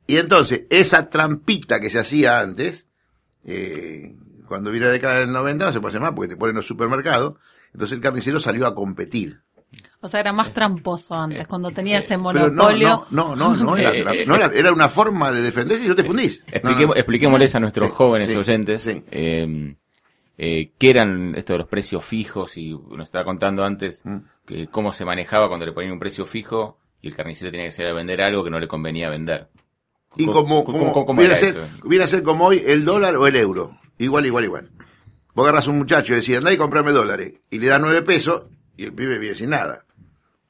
Y 0.06 0.18
entonces, 0.18 0.62
esa 0.70 1.08
trampita 1.08 1.80
que 1.80 1.88
se 1.90 1.98
hacía 2.00 2.40
antes, 2.40 2.86
eh, 3.44 4.14
cuando 4.46 4.70
vino 4.70 4.86
la 4.86 4.92
década 4.92 5.20
del 5.20 5.32
90 5.32 5.66
no 5.66 5.72
se 5.72 5.80
puede 5.80 5.90
hacer 5.92 6.00
más 6.02 6.12
porque 6.14 6.28
te 6.34 6.36
ponen 6.36 6.56
los 6.56 6.66
supermercados, 6.66 7.34
entonces 7.72 7.94
el 7.94 8.00
carnicero 8.02 8.38
salió 8.40 8.66
a 8.66 8.74
competir. 8.74 9.40
O 10.02 10.08
sea, 10.08 10.20
era 10.20 10.32
más 10.32 10.52
tramposo 10.52 11.14
antes, 11.14 11.46
cuando 11.46 11.70
tenía 11.70 11.98
ese 11.98 12.14
Eh, 12.14 12.16
no, 12.18 12.22
monopolio. 12.24 13.06
no, 13.10 13.34
no, 13.36 13.54
no, 13.56 13.64
no 13.64 13.76
era, 13.76 13.92
Eh, 13.94 14.22
eh, 14.22 14.24
no 14.26 14.34
era, 14.34 14.50
era 14.52 14.72
una 14.72 14.88
forma 14.90 15.30
de 15.32 15.40
defenderse 15.40 15.84
y 15.84 15.88
no 15.88 15.94
te 15.94 16.02
fundís. 16.02 16.40
Expliquemos, 16.48 16.80
No, 16.80 16.86
no. 16.88 16.94
expliquémosles 16.96 17.54
a 17.54 17.60
nuestros 17.60 17.88
Sí, 17.88 17.94
jóvenes 17.96 18.28
sí, 18.28 18.36
oyentes 18.36 18.82
sí. 18.82 19.02
Eh, 20.38 20.72
qué 20.78 20.90
eran 20.90 21.34
esto 21.36 21.52
de 21.52 21.60
los 21.60 21.68
precios 21.68 22.04
fijos 22.04 22.56
y 22.56 22.70
nos 22.72 23.02
estaba 23.08 23.24
contando 23.24 23.64
antes 23.64 24.02
Mm. 24.04 24.16
que 24.46 24.66
cómo 24.68 24.92
se 24.92 25.04
manejaba 25.04 25.48
cuando 25.48 25.66
le 25.66 25.72
ponían 25.72 25.92
un 25.92 25.98
precio 25.98 26.24
fijo 26.26 26.78
y 27.00 27.08
el 27.08 27.16
carnicero 27.16 27.50
tenía 27.50 27.66
que 27.66 27.72
salir 27.72 27.90
a 27.90 27.94
vender 27.94 28.20
algo 28.22 28.42
que 28.44 28.50
no 28.50 28.58
le 28.60 28.68
convenía 28.68 29.08
vender. 29.10 29.48
Y 30.16 30.26
¿Cómo- 30.26 30.34
como, 30.42 30.64
cómo- 30.64 30.78
como, 30.78 30.92
cómo- 30.92 31.06
cómo 31.06 31.18
viene, 31.20 31.34
a 31.34 31.36
ser, 31.38 31.56
viene 31.84 32.04
a 32.04 32.08
ser 32.08 32.22
como 32.22 32.46
hoy 32.46 32.62
el 32.66 32.84
dólar 32.84 33.16
o 33.16 33.26
el 33.26 33.36
euro. 33.36 33.78
Igual, 33.98 34.26
igual, 34.26 34.44
igual. 34.44 34.70
Vos 35.34 35.44
agarras 35.44 35.66
un 35.68 35.78
muchacho 35.78 36.12
y 36.12 36.16
decís, 36.16 36.36
andá 36.36 36.52
y 36.52 36.56
comprame 36.58 36.92
dólares. 36.92 37.40
Y 37.50 37.58
le 37.58 37.68
das 37.68 37.80
nueve 37.80 38.02
pesos 38.02 38.42
y 38.76 38.84
el 38.84 38.92
pibe 38.92 39.18
vive 39.18 39.34
sin 39.34 39.50
nada. 39.50 39.84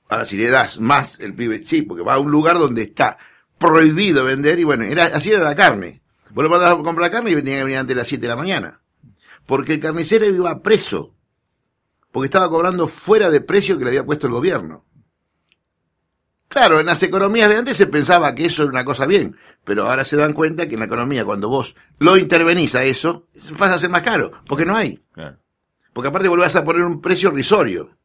Ahora, 0.09 0.25
si 0.25 0.37
le 0.37 0.51
das 0.51 0.81
más, 0.81 1.21
el 1.21 1.35
pibe, 1.35 1.63
sí, 1.65 1.83
porque 1.83 2.03
va 2.03 2.15
a 2.15 2.19
un 2.19 2.31
lugar 2.31 2.59
donde 2.59 2.83
está 2.83 3.19
prohibido 3.59 4.25
vender 4.25 4.59
y 4.59 4.65
bueno, 4.65 4.85
era, 4.85 5.07
así 5.07 5.31
era 5.33 5.43
la 5.45 5.55
carne. 5.55 6.03
Vos 6.31 6.43
le 6.45 6.51
mandabas 6.51 6.79
a 6.81 6.83
comprar 6.83 7.11
carne 7.11 7.31
y 7.31 7.35
tenía 7.37 7.59
que 7.59 7.65
venir 7.65 7.79
antes 7.79 7.95
de 7.95 8.01
las 8.01 8.09
7 8.09 8.23
de 8.23 8.29
la 8.29 8.37
mañana. 8.37 8.81
Porque 9.47 9.75
el 9.75 9.81
carnicero 9.81 10.27
iba 10.27 10.63
preso. 10.63 11.15
porque 12.11 12.27
estaba 12.27 12.51
cobrando 12.51 12.87
fuera 12.87 13.31
de 13.31 13.41
precio 13.41 13.79
que 13.79 13.85
le 13.85 13.91
había 13.91 14.05
puesto 14.05 14.27
el 14.27 14.35
gobierno. 14.35 14.85
Claro, 16.49 16.79
en 16.79 16.85
las 16.85 17.03
economías 17.03 17.49
de 17.49 17.57
antes 17.57 17.79
se 17.79 17.87
pensaba 17.87 18.35
que 18.35 18.45
eso 18.45 18.65
era 18.65 18.73
una 18.73 18.85
cosa 18.85 19.07
bien, 19.07 19.35
pero 19.65 19.89
ahora 19.89 20.05
se 20.05 20.19
dan 20.19 20.35
cuenta 20.35 20.69
que 20.69 20.75
en 20.75 20.81
la 20.81 20.87
economía 20.87 21.25
cuando 21.25 21.49
vos 21.49 21.75
lo 21.99 22.19
intervenís 22.19 22.75
a 22.75 22.85
eso, 22.85 23.29
pasa 23.57 23.75
a 23.75 23.79
ser 23.79 23.89
más 23.89 24.03
caro, 24.03 24.33
porque 24.47 24.67
no 24.67 24.77
hay. 24.77 25.03
Porque 25.95 26.09
aparte 26.09 26.29
volvés 26.29 26.55
a 26.55 26.65
poner 26.65 26.83
un 26.85 27.01
precio 27.01 27.31
risorio. 27.31 27.97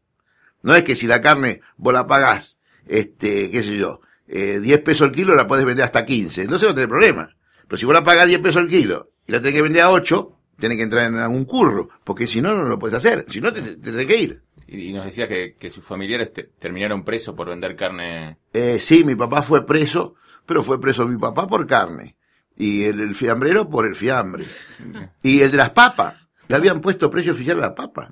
No 0.61 0.73
es 0.73 0.85
que 0.85 0.95
si 0.95 1.07
la 1.07 1.21
carne 1.21 1.59
vos 1.75 1.93
la 1.93 2.07
pagás, 2.07 2.59
este, 2.87 3.51
qué 3.51 3.61
sé 3.61 3.75
yo, 3.75 3.99
eh, 4.29 4.59
10 4.61 4.79
pesos 4.79 5.07
el 5.09 5.13
kilo 5.13 5.35
la 5.35 5.45
podés 5.47 5.65
vender 5.65 5.83
hasta 5.83 6.05
15, 6.05 6.43
entonces 6.43 6.69
no 6.69 6.73
tenés 6.75 6.89
problema. 6.89 7.35
Pero 7.67 7.77
si 7.77 7.85
vos 7.85 7.93
la 7.93 8.05
pagás 8.05 8.27
10 8.27 8.39
pesos 8.39 8.61
el 8.61 8.69
kilo 8.69 9.11
y 9.27 9.33
la 9.33 9.39
tenés 9.39 9.55
que 9.55 9.61
vender 9.61 9.81
a 9.81 9.89
8, 9.89 10.36
tenés 10.59 10.77
que 10.77 10.83
entrar 10.83 11.05
en 11.07 11.17
algún 11.17 11.45
curro, 11.45 11.89
porque 12.03 12.27
si 12.27 12.41
no, 12.41 12.53
no 12.55 12.63
lo 12.67 12.77
puedes 12.79 12.95
hacer, 12.95 13.25
si 13.27 13.39
no 13.41 13.53
te, 13.53 13.61
te 13.61 13.75
tenés 13.77 14.05
que 14.07 14.17
ir. 14.17 14.41
Y, 14.67 14.89
y 14.89 14.93
nos 14.93 15.05
decías 15.05 15.27
que, 15.29 15.55
que 15.57 15.69
sus 15.69 15.83
familiares 15.85 16.33
te- 16.33 16.43
terminaron 16.59 17.03
presos 17.03 17.35
por 17.35 17.49
vender 17.49 17.75
carne. 17.75 18.37
Eh, 18.53 18.79
sí, 18.79 19.03
mi 19.03 19.15
papá 19.15 19.41
fue 19.41 19.65
preso, 19.65 20.15
pero 20.45 20.61
fue 20.61 20.79
preso 20.81 21.07
mi 21.07 21.17
papá 21.17 21.47
por 21.47 21.65
carne. 21.67 22.15
Y 22.57 22.83
el, 22.85 22.99
el 22.99 23.15
fiambrero 23.15 23.69
por 23.69 23.85
el 23.85 23.95
fiambre. 23.95 24.45
Y 25.23 25.41
el 25.41 25.51
de 25.51 25.57
las 25.57 25.69
papas. 25.69 26.15
Le 26.49 26.55
habían 26.55 26.81
puesto 26.81 27.09
precio 27.09 27.33
oficial 27.33 27.57
a 27.59 27.67
la 27.67 27.75
papa. 27.75 28.09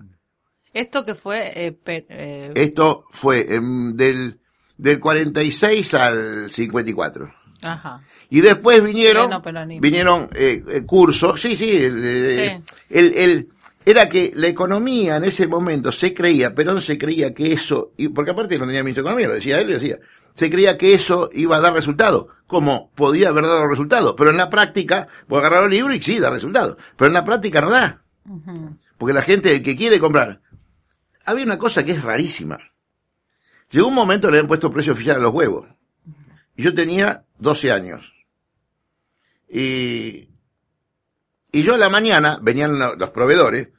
Esto 0.74 1.06
que 1.06 1.16
fue... 1.16 1.52
eh, 1.68 1.72
per- 1.72 2.06
eh, 2.10 2.52
Esto 2.54 3.06
fue 3.10 3.46
em, 3.56 3.96
del, 3.96 4.40
del 4.78 5.00
46 5.00 5.94
al 5.94 6.50
54. 6.50 7.34
Ajá. 7.66 8.00
Y 8.30 8.42
después 8.42 8.84
vinieron, 8.84 9.24
Pleno 9.26 9.42
vinieron 9.82 10.30
eh, 10.34 10.64
eh, 10.70 10.82
cursos, 10.86 11.40
sí, 11.42 11.56
sí, 11.56 11.76
el, 11.78 12.02
eh, 12.04 12.62
Sí. 12.68 12.74
el- 12.90 13.14
el- 13.18 13.50
era 13.86 14.10
que 14.10 14.32
la 14.36 14.48
economía 14.48 15.18
en 15.18 15.26
ese 15.26 15.48
momento 15.48 15.92
se 15.92 16.14
creía, 16.14 16.56
Perón 16.56 16.82
se 16.82 16.98
creía 16.98 17.34
que 17.34 17.54
eso, 17.54 17.92
y 17.98 18.08
porque 18.10 18.32
aparte 18.32 18.58
no 18.58 18.66
tenía 18.66 18.82
ministro 18.84 19.04
de 19.04 19.10
Economía, 19.10 19.28
lo 19.28 19.36
decía 19.36 19.60
él, 19.62 19.68
lo 19.68 19.74
decía, 19.74 20.00
se 20.34 20.50
creía 20.50 20.76
que 20.78 20.94
eso 20.96 21.30
iba 21.34 21.58
a 21.58 21.62
dar 21.62 21.74
resultados, 21.74 22.26
como 22.48 22.90
podía 22.96 23.30
haber 23.30 23.44
dado 23.46 23.68
resultados, 23.68 24.16
pero 24.18 24.32
en 24.32 24.38
la 24.38 24.50
práctica, 24.50 25.08
vos 25.28 25.40
agarrar 25.40 25.66
el 25.66 25.70
libro 25.70 25.94
y 25.94 26.02
sí, 26.02 26.18
da 26.20 26.32
resultados, 26.32 26.78
pero 26.98 27.08
en 27.08 27.14
la 27.14 27.24
práctica 27.26 27.62
no 27.62 27.70
da, 27.70 28.02
porque 28.98 29.14
la 29.14 29.22
gente 29.22 29.54
el 29.54 29.62
que 29.62 29.76
quiere 29.76 30.00
comprar, 30.00 30.42
había 31.24 31.46
una 31.46 31.60
cosa 31.60 31.86
que 31.86 31.92
es 31.92 32.04
rarísima, 32.04 32.58
llegó 33.70 33.88
un 33.88 33.94
momento 33.94 34.32
le 34.32 34.38
habían 34.40 34.48
puesto 34.48 34.72
precio 34.72 34.94
oficial 34.94 35.18
a 35.18 35.22
los 35.24 35.32
huevos, 35.34 35.68
y 36.56 36.64
yo 36.64 36.74
tenía 36.74 37.24
12 37.38 37.72
años, 37.72 38.14
y, 39.50 40.30
y 41.52 41.64
yo 41.64 41.76
a 41.76 41.78
la 41.78 41.90
mañana 41.90 42.40
venían 42.42 42.78
lo- 42.80 42.96
los 42.96 43.10
proveedores 43.12 43.70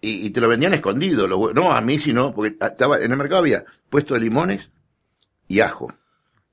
y, 0.00 0.26
y 0.26 0.30
te 0.30 0.40
lo 0.40 0.48
vendían 0.48 0.74
escondido. 0.74 1.26
los 1.26 1.54
no, 1.54 1.72
a 1.72 1.80
mí 1.80 1.98
sí 1.98 2.12
no, 2.12 2.34
porque 2.34 2.56
estaba, 2.64 2.98
en 3.00 3.10
el 3.10 3.16
mercado 3.18 3.40
había 3.40 3.64
puesto 3.90 4.14
de 4.14 4.20
limones 4.20 4.70
y 5.46 5.60
ajo. 5.60 5.92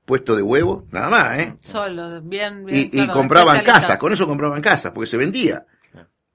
Puesto 0.04 0.36
de 0.36 0.42
huevo, 0.42 0.86
nada 0.92 1.10
más, 1.10 1.38
¿eh? 1.40 1.56
Solo, 1.62 2.22
bien, 2.22 2.64
bien. 2.64 2.90
Y, 2.92 2.98
compraban 3.12 3.56
casas, 3.64 3.98
con 3.98 4.12
eso 4.12 4.24
compraban 4.28 4.62
casas, 4.62 4.92
porque 4.92 5.08
se 5.10 5.16
vendía. 5.16 5.66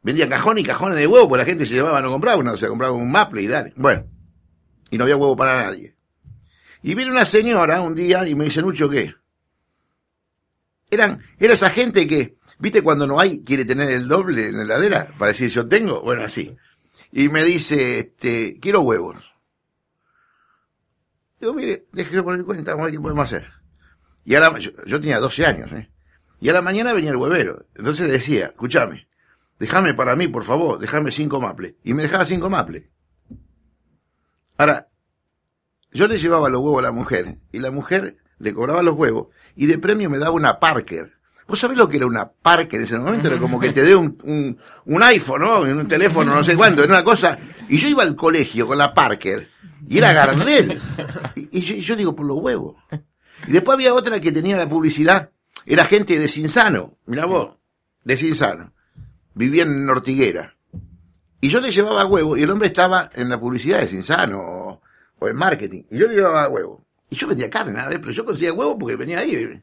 Vendían 0.03 0.27
cajones 0.29 0.63
y 0.65 0.67
cajones 0.67 0.97
de 0.97 1.07
huevo, 1.07 1.29
porque 1.29 1.43
la 1.43 1.45
gente 1.45 1.65
se 1.65 1.75
llevaba, 1.75 2.01
no 2.01 2.11
compraba 2.11 2.37
uno, 2.37 2.57
se 2.57 2.67
compraba 2.67 2.91
un 2.93 3.09
maple 3.09 3.43
y 3.43 3.47
dale. 3.47 3.71
Bueno, 3.77 4.03
y 4.89 4.97
no 4.97 5.05
había 5.05 5.15
huevo 5.15 5.37
para 5.37 5.63
nadie. 5.63 5.95
Y 6.83 6.95
viene 6.95 7.11
una 7.11 7.23
señora 7.23 7.79
un 7.79 7.95
día 7.95 8.27
y 8.27 8.35
me 8.35 8.43
dice, 8.43 8.61
Nucho, 8.61 8.89
¿qué? 8.89 9.13
Eran, 10.91 11.23
era 11.39 11.53
esa 11.53 11.69
gente 11.69 12.05
que, 12.05 12.37
¿viste 12.59 12.81
cuando 12.81 13.07
no 13.07 13.19
hay, 13.19 13.43
quiere 13.43 13.63
tener 13.63 13.89
el 13.89 14.09
doble 14.09 14.49
en 14.49 14.57
la 14.57 14.63
heladera 14.63 15.07
para 15.17 15.31
decir 15.31 15.49
yo 15.49 15.67
tengo? 15.67 16.01
Bueno, 16.01 16.23
así. 16.23 16.55
Y 17.13 17.29
me 17.29 17.43
dice, 17.45 17.99
este, 17.99 18.59
quiero 18.59 18.81
huevos. 18.81 19.33
Digo, 21.39 21.53
mire, 21.53 21.87
déjelo 21.93 22.25
poner 22.25 22.45
cuenta, 22.45 22.71
vamos 22.71 22.83
a 22.83 22.85
ver 22.85 22.93
qué 22.93 23.01
podemos 23.01 23.23
hacer. 23.23 23.49
Y 24.25 24.35
a 24.35 24.41
la, 24.41 24.59
yo, 24.59 24.71
yo 24.85 24.99
tenía 24.99 25.19
12 25.19 25.45
años, 25.45 25.71
¿eh? 25.71 25.89
Y 26.41 26.49
a 26.49 26.53
la 26.53 26.61
mañana 26.61 26.93
venía 26.93 27.11
el 27.11 27.17
huevero. 27.17 27.67
Entonces 27.73 28.05
le 28.05 28.13
decía, 28.13 28.47
escúchame, 28.47 29.07
déjame 29.59 29.93
para 29.93 30.15
mí, 30.15 30.27
por 30.27 30.43
favor, 30.43 30.77
déjame 30.77 31.11
cinco 31.11 31.39
maples. 31.39 31.75
Y 31.83 31.93
me 31.93 32.03
dejaba 32.03 32.25
cinco 32.25 32.49
maples. 32.49 32.89
Ahora, 34.57 34.89
yo 35.91 36.07
le 36.07 36.17
llevaba 36.17 36.49
los 36.49 36.61
huevos 36.61 36.79
a 36.79 36.83
la 36.83 36.91
mujer, 36.91 37.37
y 37.51 37.59
la 37.59 37.71
mujer 37.71 38.17
le 38.41 38.53
cobraba 38.53 38.81
los 38.81 38.95
huevos, 38.95 39.27
y 39.55 39.65
de 39.65 39.77
premio 39.77 40.09
me 40.09 40.17
daba 40.17 40.31
una 40.31 40.59
Parker. 40.59 41.13
¿Vos 41.47 41.59
sabés 41.59 41.77
lo 41.77 41.89
que 41.89 41.97
era 41.97 42.05
una 42.05 42.31
Parker 42.31 42.79
en 42.79 42.85
ese 42.85 42.97
momento? 42.97 43.27
Era 43.27 43.37
como 43.37 43.59
que 43.59 43.71
te 43.71 43.83
dé 43.83 43.95
un, 43.95 44.17
un, 44.23 44.57
un 44.85 45.03
iPhone, 45.03 45.41
¿no? 45.41 45.61
Un 45.61 45.87
teléfono, 45.87 46.33
no 46.33 46.43
sé 46.43 46.55
cuánto, 46.55 46.83
era 46.83 46.93
una 46.93 47.03
cosa. 47.03 47.37
Y 47.67 47.77
yo 47.77 47.89
iba 47.89 48.03
al 48.03 48.15
colegio 48.15 48.65
con 48.65 48.77
la 48.77 48.93
Parker, 48.93 49.49
y 49.87 49.97
era 49.97 50.13
Gardel. 50.13 50.79
Y, 51.35 51.59
yo, 51.59 51.95
digo, 51.95 52.15
por 52.15 52.25
los 52.25 52.37
huevos. 52.39 52.77
Y 53.47 53.51
después 53.51 53.75
había 53.75 53.93
otra 53.93 54.19
que 54.19 54.31
tenía 54.31 54.55
la 54.55 54.69
publicidad, 54.69 55.31
era 55.65 55.83
gente 55.85 56.17
de 56.17 56.27
Cinsano, 56.27 56.97
mirá 57.05 57.25
vos, 57.25 57.57
de 58.03 58.15
Cinsano. 58.15 58.73
Vivían 59.33 59.69
en 59.69 59.89
Ortiguera. 59.89 60.55
Y 61.41 61.49
yo 61.49 61.59
le 61.59 61.71
llevaba 61.71 62.05
huevo, 62.05 62.37
y 62.37 62.43
el 62.43 62.51
hombre 62.51 62.67
estaba 62.67 63.09
en 63.13 63.27
la 63.27 63.39
publicidad 63.39 63.79
de 63.79 63.87
Cinsano, 63.87 64.39
o, 64.39 64.81
o 65.19 65.27
en 65.27 65.35
marketing. 65.35 65.83
Y 65.89 65.97
yo 65.97 66.07
le 66.07 66.15
llevaba 66.15 66.47
huevo. 66.47 66.85
Y 67.11 67.15
yo 67.17 67.27
vendía 67.27 67.49
carne, 67.49 67.73
nada, 67.73 67.89
pero 67.99 68.11
yo 68.11 68.25
conseguía 68.25 68.53
huevo 68.53 68.79
porque 68.79 68.95
venía 68.95 69.19
ahí. 69.19 69.61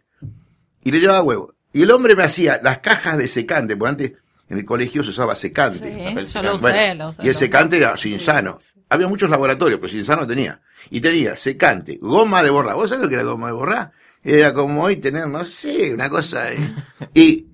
Y 0.85 0.91
le 0.93 1.01
llevaba 1.01 1.23
huevo. 1.23 1.55
Y 1.73 1.83
el 1.83 1.91
hombre 1.91 2.15
me 2.15 2.23
hacía 2.23 2.61
las 2.63 2.79
cajas 2.79 3.19
de 3.19 3.27
secante, 3.27 3.75
porque 3.77 3.91
antes 3.91 4.13
en 4.49 4.59
el 4.59 4.65
colegio 4.65 5.03
se 5.03 5.11
usaba 5.11 5.35
secante. 5.35 5.79
Sí, 5.79 6.05
papel 6.09 6.27
yo 6.27 6.43
lo 6.43 6.55
usé, 6.57 6.63
Bueno, 6.63 7.05
lo 7.05 7.11
usé, 7.11 7.23
y 7.23 7.27
el 7.27 7.33
lo 7.33 7.39
secante 7.39 7.77
usé. 7.77 7.85
era 7.85 7.97
Cinsano. 7.97 8.59
Había 8.91 9.09
muchos 9.09 9.29
laboratorios, 9.31 9.81
pero 9.81 9.91
Cinsano 9.93 10.27
tenía. 10.27 10.61
Y 10.91 11.01
tenía 11.01 11.35
secante, 11.37 11.99
goma 12.01 12.43
de 12.43 12.51
borrar. 12.51 12.77
¿Vos 12.77 12.91
sabés 12.91 13.03
lo 13.03 13.09
que 13.09 13.15
era 13.17 13.25
goma 13.25 13.49
de 13.49 13.53
borrar? 13.55 13.93
Era 14.23 14.53
como 14.55 14.85
hoy 14.85 14.97
tener, 14.97 15.27
no 15.27 15.43
sé, 15.45 15.93
una 15.95 16.09
cosa. 16.11 16.53
eh. 16.53 16.59
Y, 17.15 17.47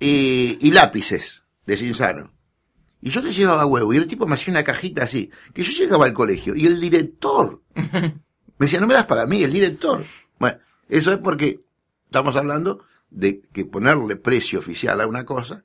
y, 0.00 0.58
y 0.60 0.70
lápices 0.72 1.44
de 1.64 1.76
Cinsano. 1.76 2.32
Y 3.00 3.10
yo 3.10 3.20
le 3.20 3.30
llevaba 3.30 3.66
huevo, 3.66 3.94
y 3.94 3.98
el 3.98 4.08
tipo 4.08 4.26
me 4.26 4.34
hacía 4.34 4.50
una 4.52 4.64
cajita 4.64 5.04
así, 5.04 5.30
que 5.54 5.62
yo 5.62 5.70
llegaba 5.72 6.04
al 6.06 6.12
colegio, 6.12 6.56
y 6.56 6.66
el 6.66 6.80
director 6.80 7.62
me 8.58 8.66
decía, 8.66 8.80
no 8.80 8.86
me 8.86 8.94
das 8.94 9.06
para 9.06 9.26
mí, 9.26 9.42
el 9.42 9.52
director. 9.52 10.02
Bueno, 10.38 10.58
eso 10.88 11.12
es 11.12 11.18
porque 11.18 11.60
estamos 12.04 12.36
hablando 12.36 12.84
de 13.10 13.40
que 13.52 13.64
ponerle 13.64 14.16
precio 14.16 14.58
oficial 14.58 15.00
a 15.00 15.06
una 15.06 15.24
cosa, 15.24 15.62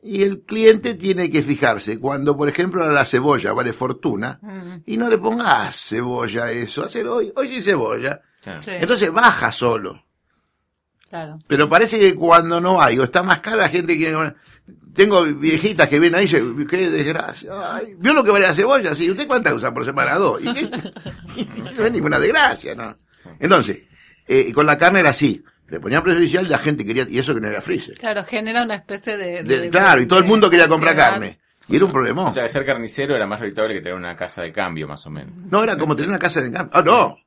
y 0.00 0.22
el 0.22 0.42
cliente 0.42 0.94
tiene 0.94 1.28
que 1.28 1.42
fijarse 1.42 1.98
cuando, 1.98 2.36
por 2.36 2.48
ejemplo, 2.48 2.88
la 2.90 3.04
cebolla 3.04 3.52
vale 3.52 3.72
fortuna, 3.72 4.40
y 4.86 4.96
no 4.96 5.08
le 5.08 5.18
pongas 5.18 5.76
cebolla 5.76 6.44
a 6.44 6.52
eso, 6.52 6.84
hacer 6.84 7.06
hoy, 7.06 7.32
hoy 7.34 7.48
sin 7.48 7.62
cebolla. 7.62 8.20
Sí, 8.40 8.70
Entonces 8.70 9.12
baja 9.12 9.50
solo. 9.50 10.04
Claro. 11.10 11.38
Pero 11.46 11.68
parece 11.68 11.98
que 11.98 12.14
cuando 12.14 12.60
no 12.60 12.80
hay 12.80 12.98
o 12.98 13.04
está 13.04 13.22
más 13.22 13.40
cara, 13.40 13.56
la 13.56 13.68
gente 13.68 13.96
quiere... 13.96 14.34
Tengo 14.94 15.22
viejitas 15.24 15.88
que 15.88 15.98
vienen 16.00 16.18
ahí 16.18 16.24
y 16.24 16.28
dicen, 16.28 16.66
qué 16.66 16.90
desgracia. 16.90 17.50
Ay, 17.76 17.94
¿Vio 17.98 18.12
lo 18.14 18.24
que 18.24 18.30
vale 18.32 18.46
la 18.46 18.52
cebolla? 18.54 18.94
Sí, 18.94 19.08
¿usted 19.10 19.26
cuántas 19.28 19.54
usa 19.54 19.72
por 19.72 19.84
semana? 19.84 20.14
Dos. 20.16 20.40
¿Y 20.42 20.52
qué? 20.52 20.68
no 21.78 21.84
es 21.84 21.92
ninguna 21.92 22.18
desgracia, 22.18 22.74
¿no? 22.74 22.96
Entonces, 23.38 23.78
eh, 24.26 24.52
con 24.52 24.66
la 24.66 24.76
carne 24.76 25.00
era 25.00 25.10
así. 25.10 25.42
Le 25.68 25.78
ponían 25.80 26.02
precio 26.02 26.18
oficial 26.18 26.46
y 26.46 26.48
la 26.48 26.58
gente 26.58 26.84
quería, 26.84 27.06
y 27.08 27.18
eso 27.18 27.34
que 27.34 27.40
no 27.40 27.48
era 27.48 27.60
freezer. 27.60 27.94
Claro, 27.98 28.24
genera 28.24 28.62
una 28.64 28.74
especie 28.76 29.16
de... 29.16 29.42
De- 29.44 29.60
de- 29.60 29.70
claro, 29.70 30.00
y 30.00 30.06
todo 30.06 30.18
el 30.18 30.24
de- 30.24 30.28
mundo 30.30 30.50
quería 30.50 30.66
comprar 30.66 30.94
de- 30.94 31.00
carne. 31.00 31.38
Y 31.68 31.76
era 31.76 31.84
un 31.84 31.92
problema. 31.92 32.24
O 32.24 32.30
sea, 32.30 32.48
ser 32.48 32.64
carnicero 32.64 33.14
era 33.14 33.26
más 33.26 33.38
rentable 33.38 33.74
que 33.74 33.80
tener 33.80 33.94
una 33.94 34.16
casa 34.16 34.42
de 34.42 34.50
cambio, 34.50 34.88
más 34.88 35.06
o 35.06 35.10
menos. 35.10 35.32
No, 35.50 35.62
era 35.62 35.76
como 35.76 35.94
tener 35.94 36.08
una 36.08 36.18
casa 36.18 36.40
de 36.40 36.50
cambio. 36.50 36.70
Ah, 36.74 36.82
no. 36.82 37.18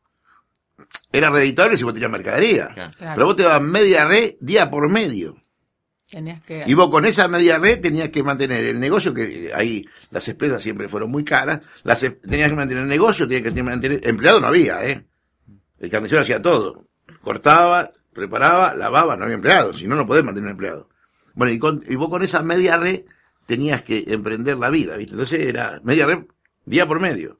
Era 1.13 1.29
reditable 1.29 1.77
si 1.77 1.83
vos 1.83 1.93
tenías 1.93 2.11
mercadería. 2.11 2.69
Claro. 2.73 2.91
Claro. 2.97 3.13
Pero 3.15 3.25
vos 3.27 3.35
te 3.35 3.43
dabas 3.43 3.61
media 3.61 4.05
red 4.05 4.35
día 4.39 4.69
por 4.69 4.89
medio. 4.89 5.35
Tenías 6.09 6.43
que... 6.43 6.63
Y 6.67 6.73
vos 6.73 6.89
con 6.89 7.05
esa 7.05 7.27
media 7.27 7.57
red 7.57 7.79
tenías 7.81 8.09
que 8.09 8.21
mantener 8.23 8.63
el 8.65 8.79
negocio, 8.79 9.13
que 9.13 9.47
eh, 9.47 9.51
ahí 9.53 9.85
las 10.09 10.27
empresas 10.27 10.61
siempre 10.61 10.89
fueron 10.89 11.09
muy 11.09 11.23
caras, 11.23 11.61
las, 11.83 12.03
em- 12.03 12.15
tenías 12.19 12.49
que 12.49 12.55
mantener 12.55 12.83
el 12.83 12.89
negocio, 12.89 13.27
tenías 13.27 13.53
que 13.53 13.63
mantener, 13.63 14.05
empleado 14.07 14.41
no 14.41 14.47
había, 14.47 14.83
¿eh? 14.85 15.05
El 15.79 15.89
carnicero 15.89 16.21
hacía 16.21 16.41
todo. 16.41 16.85
Cortaba, 17.21 17.89
preparaba, 18.13 18.73
lavaba, 18.75 19.15
no 19.15 19.23
había 19.23 19.35
empleado, 19.35 19.73
si 19.73 19.87
no, 19.87 19.95
no 19.95 20.05
podés 20.05 20.23
mantener 20.23 20.47
un 20.47 20.51
empleado. 20.51 20.89
Bueno, 21.33 21.53
y, 21.53 21.59
con- 21.59 21.83
y 21.87 21.95
vos 21.95 22.09
con 22.09 22.23
esa 22.23 22.43
media 22.43 22.75
red 22.77 23.01
tenías 23.45 23.81
que 23.81 24.03
emprender 24.07 24.57
la 24.57 24.69
vida, 24.69 24.97
¿viste? 24.97 25.13
Entonces 25.13 25.39
era 25.41 25.79
media 25.83 26.05
red 26.05 26.19
día 26.65 26.85
por 26.87 26.99
medio. 26.99 27.39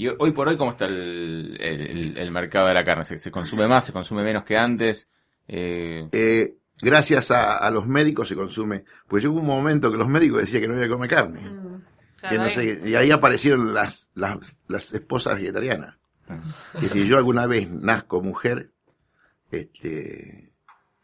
Y 0.00 0.08
hoy 0.18 0.30
por 0.30 0.48
hoy, 0.48 0.56
¿cómo 0.56 0.70
está 0.70 0.86
el, 0.86 1.58
el- 1.60 2.30
mercado 2.30 2.68
de 2.68 2.72
la 2.74 2.82
carne? 2.84 3.04
¿Se, 3.04 3.18
se 3.18 3.30
consume 3.30 3.68
más? 3.68 3.84
¿Se 3.84 3.92
consume 3.92 4.22
menos 4.22 4.44
que 4.44 4.56
antes? 4.56 5.10
Eh, 5.46 6.08
Eh, 6.12 6.54
gracias 6.80 7.30
a, 7.30 7.58
a 7.58 7.70
los 7.70 7.86
médicos 7.86 8.26
se 8.26 8.34
consume, 8.34 8.84
pues 9.06 9.22
llegó 9.22 9.38
un 9.38 9.44
momento 9.46 9.90
que 9.90 9.98
los 9.98 10.08
médicos 10.08 10.40
decían 10.40 10.62
que 10.62 10.68
no 10.68 10.72
había 10.74 10.86
que 10.86 10.92
comer 10.92 11.10
carne. 11.10 11.40
Mm, 11.42 11.82
que 11.82 12.20
claro, 12.20 12.36
no 12.38 12.42
ahí- 12.44 12.50
sé, 12.50 12.80
y 12.88 12.94
ahí 12.94 13.10
aparecieron 13.10 13.74
las, 13.74 14.10
las, 14.14 14.38
las 14.68 14.94
esposas 14.94 15.34
vegetarianas. 15.34 15.98
Que 16.80 16.88
si 16.88 17.06
yo 17.06 17.18
alguna 17.18 17.46
vez 17.46 17.68
nazco 17.70 18.22
mujer, 18.22 18.70
este, 19.50 20.54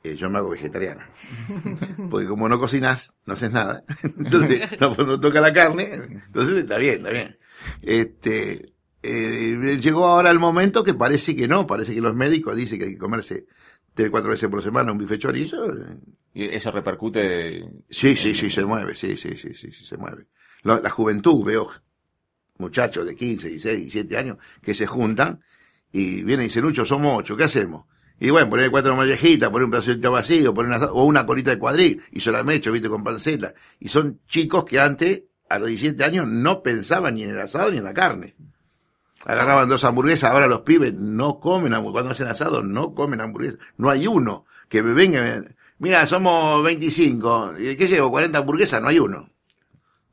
eh, 0.05 0.17
yo 0.17 0.31
me 0.31 0.39
hago 0.39 0.49
vegetariano. 0.49 1.03
Porque 2.11 2.27
como 2.29 2.49
no 2.49 2.59
cocinas, 2.59 3.15
no 3.27 3.35
haces 3.35 3.51
nada. 3.53 3.85
Entonces, 4.03 4.81
no, 4.81 4.95
pues 4.95 5.07
no 5.07 5.21
toca 5.21 5.43
la 5.43 5.53
carne, 5.53 6.23
entonces 6.27 6.57
está 6.57 6.79
bien, 6.79 6.95
está 6.99 7.11
bien. 7.11 7.39
Este, 7.83 8.73
eh, 9.07 9.79
llegó 9.79 10.07
ahora 10.07 10.31
el 10.31 10.39
momento 10.39 10.85
que 10.85 10.95
parece 10.95 11.35
que 11.35 11.49
no, 11.49 11.67
parece 11.67 11.95
que 11.95 12.01
los 12.01 12.15
médicos 12.15 12.57
dicen 12.57 12.79
que 12.79 12.85
hay 12.87 12.93
que 12.93 12.99
comerse 12.99 13.47
tres, 13.95 14.11
cuatro 14.11 14.31
veces 14.31 14.49
por 14.49 14.63
semana 14.63 14.93
un 14.93 14.99
bife 14.99 15.19
chorizo. 15.19 15.67
¿Y 16.35 16.45
eso 16.45 16.71
repercute? 16.71 17.69
Sí, 17.89 18.17
sí, 18.17 18.35
sí, 18.35 18.51
se 18.51 18.65
mueve, 18.65 18.95
sí, 18.95 19.17
sí, 19.17 19.37
sí, 19.37 19.55
sí, 19.55 19.73
sí 19.73 19.85
se 19.85 19.97
mueve. 19.97 20.27
La, 20.63 20.81
la 20.81 20.91
juventud, 20.91 21.45
veo 21.45 21.67
muchachos 22.59 23.07
de 23.07 23.15
15, 23.15 23.49
16, 23.49 23.79
17 23.79 24.17
años 24.17 24.39
que 24.63 24.75
se 24.75 24.87
juntan 24.87 25.41
y 25.93 26.23
vienen 26.23 26.43
y 26.43 26.49
dicen, 26.49 26.63
Lucho, 26.63 26.85
somos 26.85 27.19
ocho, 27.19 27.37
¿qué 27.37 27.45
hacemos? 27.45 27.87
Y 28.19 28.31
bueno, 28.31 28.49
poner 28.49 28.71
cuatro 28.71 28.97
mollejitas, 28.97 29.51
poner 29.51 29.65
un 29.65 29.71
pedacito 29.71 30.11
vacío, 30.11 30.55
poner 30.55 30.75
una, 30.75 30.87
o 30.87 31.05
una 31.05 31.27
colita 31.27 31.51
de 31.51 31.59
cuadril, 31.59 32.03
y 32.11 32.21
yo 32.21 32.33
la 32.33 32.43
me 32.43 32.55
echo, 32.55 32.73
viste, 32.73 32.89
con 32.89 33.05
panceta. 33.05 33.55
Y 33.79 33.89
son 33.89 34.21
chicos 34.27 34.65
que 34.65 34.81
antes, 34.81 35.25
a 35.49 35.59
los 35.59 35.69
17 35.69 36.03
años, 36.03 36.27
no 36.27 36.63
pensaban 36.63 37.15
ni 37.15 37.25
en 37.25 37.31
el 37.31 37.41
asado 37.41 37.71
ni 37.71 37.79
en 37.79 37.85
la 37.85 37.93
carne. 37.93 38.35
Agarraban 39.29 39.69
dos 39.69 39.83
hamburguesas, 39.83 40.31
ahora 40.31 40.47
los 40.47 40.61
pibes 40.61 40.95
no 40.95 41.41
comen 41.41 41.75
hamburguesas, 41.75 41.93
cuando 41.93 42.11
hacen 42.13 42.29
asado 42.29 42.63
no 42.63 42.95
comen 42.95 43.21
hamburguesas. 43.21 43.59
No 43.77 43.91
hay 43.91 44.07
uno 44.07 44.47
que 44.69 44.85
me 44.85 44.95
venga, 44.95 45.45
mira, 45.79 46.07
somos 46.07 46.63
25, 46.63 47.55
¿qué 47.57 47.87
llevo? 47.89 48.13
40 48.13 48.39
hamburguesas, 48.39 48.81
no 48.81 48.87
hay 48.87 49.01
uno. 49.01 49.29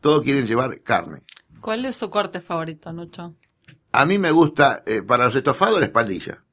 Todos 0.02 0.24
quieren 0.24 0.48
llevar 0.48 0.82
carne. 0.82 1.22
¿Cuál 1.62 1.86
es 1.86 1.96
su 1.96 2.10
corte 2.10 2.42
favorito, 2.42 2.92
Nucho? 2.92 3.36
A 3.92 4.06
mí 4.08 4.18
me 4.18 4.32
gusta, 4.32 4.82
eh, 4.88 5.04
para 5.04 5.26
los 5.26 5.36
estofados, 5.36 5.80
la 5.80 5.86
espaldilla. 5.86 6.44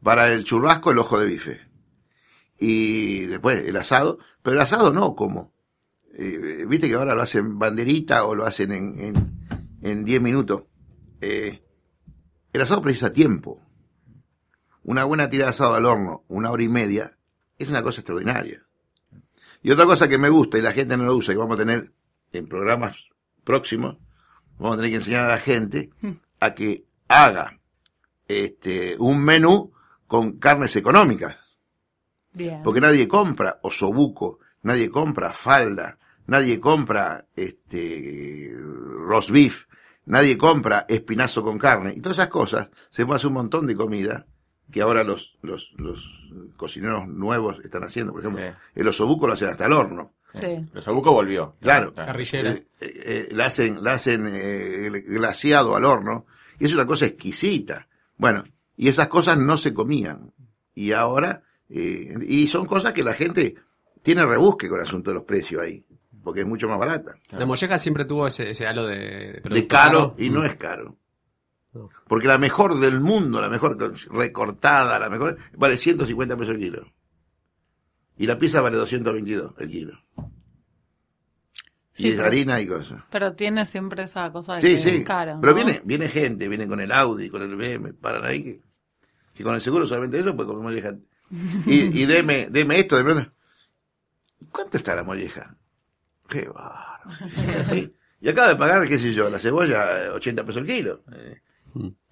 Para 0.00 0.32
el 0.32 0.44
churrasco, 0.44 0.92
el 0.92 0.98
ojo 0.98 1.18
de 1.18 1.26
bife. 1.26 1.60
Y 2.56 3.26
después 3.26 3.64
el 3.66 3.76
asado. 3.76 4.18
Pero 4.42 4.54
el 4.54 4.62
asado 4.62 4.92
no, 4.92 5.16
como. 5.16 5.52
Eh, 6.16 6.64
Viste 6.68 6.88
que 6.88 6.94
ahora 6.94 7.16
lo 7.16 7.22
hacen 7.22 7.58
banderita 7.58 8.24
o 8.24 8.36
lo 8.36 8.46
hacen 8.46 8.70
en, 8.70 9.00
en, 9.00 9.48
en 9.82 10.04
10 10.04 10.22
minutos. 10.22 10.68
Eh, 11.20 11.63
el 12.54 12.60
asado 12.60 12.80
precisa 12.80 13.12
tiempo. 13.12 13.60
Una 14.84 15.04
buena 15.04 15.28
tirada 15.28 15.48
de 15.48 15.56
asado 15.56 15.74
al 15.74 15.86
horno, 15.86 16.24
una 16.28 16.52
hora 16.52 16.62
y 16.62 16.68
media, 16.68 17.18
es 17.58 17.68
una 17.68 17.82
cosa 17.82 18.00
extraordinaria. 18.00 18.64
Y 19.60 19.72
otra 19.72 19.86
cosa 19.86 20.08
que 20.08 20.18
me 20.18 20.28
gusta 20.28 20.56
y 20.56 20.62
la 20.62 20.72
gente 20.72 20.96
no 20.96 21.04
lo 21.04 21.16
usa, 21.16 21.34
y 21.34 21.36
vamos 21.36 21.56
a 21.56 21.62
tener 21.64 21.92
en 22.32 22.46
programas 22.46 23.08
próximos, 23.42 23.96
vamos 24.56 24.74
a 24.74 24.76
tener 24.76 24.92
que 24.92 24.96
enseñar 24.96 25.24
a 25.24 25.28
la 25.28 25.38
gente 25.38 25.90
a 26.38 26.54
que 26.54 26.86
haga 27.08 27.58
este 28.28 28.96
un 29.00 29.24
menú 29.24 29.72
con 30.06 30.38
carnes 30.38 30.76
económicas. 30.76 31.36
Bien. 32.32 32.62
Porque 32.62 32.80
nadie 32.80 33.08
compra 33.08 33.58
osobuco, 33.62 34.38
nadie 34.62 34.90
compra 34.90 35.32
falda, 35.32 35.98
nadie 36.26 36.60
compra 36.60 37.26
este 37.34 38.54
roast 38.54 39.30
beef, 39.30 39.66
nadie 40.06 40.36
compra 40.38 40.86
espinazo 40.88 41.42
con 41.42 41.58
carne. 41.58 41.94
Y 41.96 42.00
todas 42.00 42.18
esas 42.18 42.28
cosas, 42.30 42.70
se 42.90 43.04
puede 43.04 43.16
hacer 43.16 43.28
un 43.28 43.34
montón 43.34 43.66
de 43.66 43.76
comida 43.76 44.26
que 44.70 44.80
ahora 44.80 45.04
los, 45.04 45.38
los, 45.42 45.72
los 45.76 46.30
cocineros 46.56 47.06
nuevos 47.06 47.60
están 47.64 47.84
haciendo. 47.84 48.12
Por 48.12 48.22
ejemplo, 48.22 48.42
Sí. 48.44 48.50
el 48.80 48.88
osobuco 48.88 49.26
lo 49.26 49.34
hacen 49.34 49.48
hasta 49.50 49.66
el 49.66 49.72
horno. 49.72 50.12
Sí. 50.34 50.66
Los 50.72 50.88
Obuco 50.88 51.12
volvió. 51.12 51.54
Claro. 51.60 51.92
Carrillera. 51.92 52.50
Eh, 52.50 52.66
eh, 52.80 53.02
eh, 53.04 53.28
la 53.30 53.46
hacen, 53.46 53.84
la 53.84 53.92
hacen 53.92 54.28
eh, 54.32 54.90
glaciado 55.06 55.76
al 55.76 55.84
horno. 55.84 56.26
Y 56.58 56.64
es 56.64 56.74
una 56.74 56.86
cosa 56.86 57.06
exquisita. 57.06 57.86
Bueno, 58.16 58.42
y 58.76 58.88
esas 58.88 59.06
cosas 59.06 59.38
no 59.38 59.56
se 59.56 59.72
comían. 59.72 60.32
Y 60.74 60.90
ahora, 60.90 61.42
eh, 61.68 62.16
y 62.26 62.48
son 62.48 62.66
cosas 62.66 62.92
que 62.92 63.04
la 63.04 63.12
gente 63.12 63.54
tiene 64.02 64.26
rebusque 64.26 64.68
con 64.68 64.78
el 64.78 64.84
asunto 64.86 65.10
de 65.10 65.14
los 65.14 65.24
precios 65.24 65.62
ahí. 65.62 65.84
Porque 66.24 66.40
es 66.40 66.46
mucho 66.46 66.66
más 66.68 66.78
barata. 66.78 67.14
La 67.32 67.44
molleja 67.46 67.76
siempre 67.78 68.04
tuvo 68.06 68.26
ese, 68.26 68.50
ese 68.50 68.66
halo 68.66 68.86
de, 68.86 69.40
De 69.44 69.66
caro 69.68 70.14
y 70.18 70.30
Mm. 70.30 70.34
no 70.34 70.44
es 70.44 70.56
caro. 70.56 70.96
No. 71.74 71.90
Porque 72.08 72.26
la 72.26 72.38
mejor 72.38 72.78
del 72.80 72.98
mundo, 73.00 73.40
la 73.40 73.48
mejor 73.48 73.76
recortada, 74.10 74.98
la 74.98 75.10
mejor, 75.10 75.36
vale 75.56 75.76
150 75.76 76.36
pesos 76.36 76.54
el 76.54 76.60
kilo. 76.60 76.86
Y 78.16 78.26
la 78.26 78.38
pieza 78.38 78.60
vale 78.60 78.76
222 78.76 79.54
el 79.58 79.68
kilo. 79.70 80.00
Sí, 81.92 82.06
y 82.06 82.08
es 82.10 82.14
pero- 82.14 82.26
harina 82.26 82.60
y 82.60 82.66
cosas. 82.66 83.02
Pero 83.10 83.34
tiene 83.34 83.66
siempre 83.66 84.04
esa 84.04 84.30
cosa 84.32 84.54
de 84.54 84.60
Sí, 84.60 84.66
que 84.68 84.78
sí. 84.78 84.88
es 84.96 85.04
caro. 85.04 85.38
Pero 85.40 85.52
¿no? 85.52 85.56
viene, 85.64 85.80
viene 85.84 86.08
gente, 86.08 86.48
viene 86.48 86.66
con 86.66 86.80
el 86.80 86.90
Audi, 86.90 87.28
con 87.30 87.42
el 87.42 87.54
BM, 87.54 87.92
paran 87.94 88.24
ahí 88.24 88.42
que, 88.42 88.60
que 89.34 89.44
con 89.44 89.54
el 89.54 89.60
seguro 89.60 89.86
solamente 89.86 90.18
eso, 90.20 90.34
pues 90.34 90.46
como 90.48 90.62
molleja. 90.62 90.94
Y, 91.66 92.02
y 92.02 92.06
deme, 92.06 92.48
deme 92.50 92.78
esto, 92.78 92.96
de 92.96 93.04
pronto. 93.04 93.32
¿Cuánto 94.50 94.76
está 94.76 94.94
la 94.94 95.04
molleja? 95.04 95.56
Qué. 96.28 96.48
Sí. 97.70 97.92
Y 98.20 98.28
acaba 98.28 98.48
de 98.48 98.56
pagar, 98.56 98.88
qué 98.88 98.98
sé 98.98 99.12
yo, 99.12 99.28
la 99.28 99.38
cebolla, 99.38 100.06
eh, 100.06 100.08
80 100.10 100.44
pesos 100.46 100.62
el 100.62 100.66
kilo. 100.66 101.02
Eh, 101.12 101.40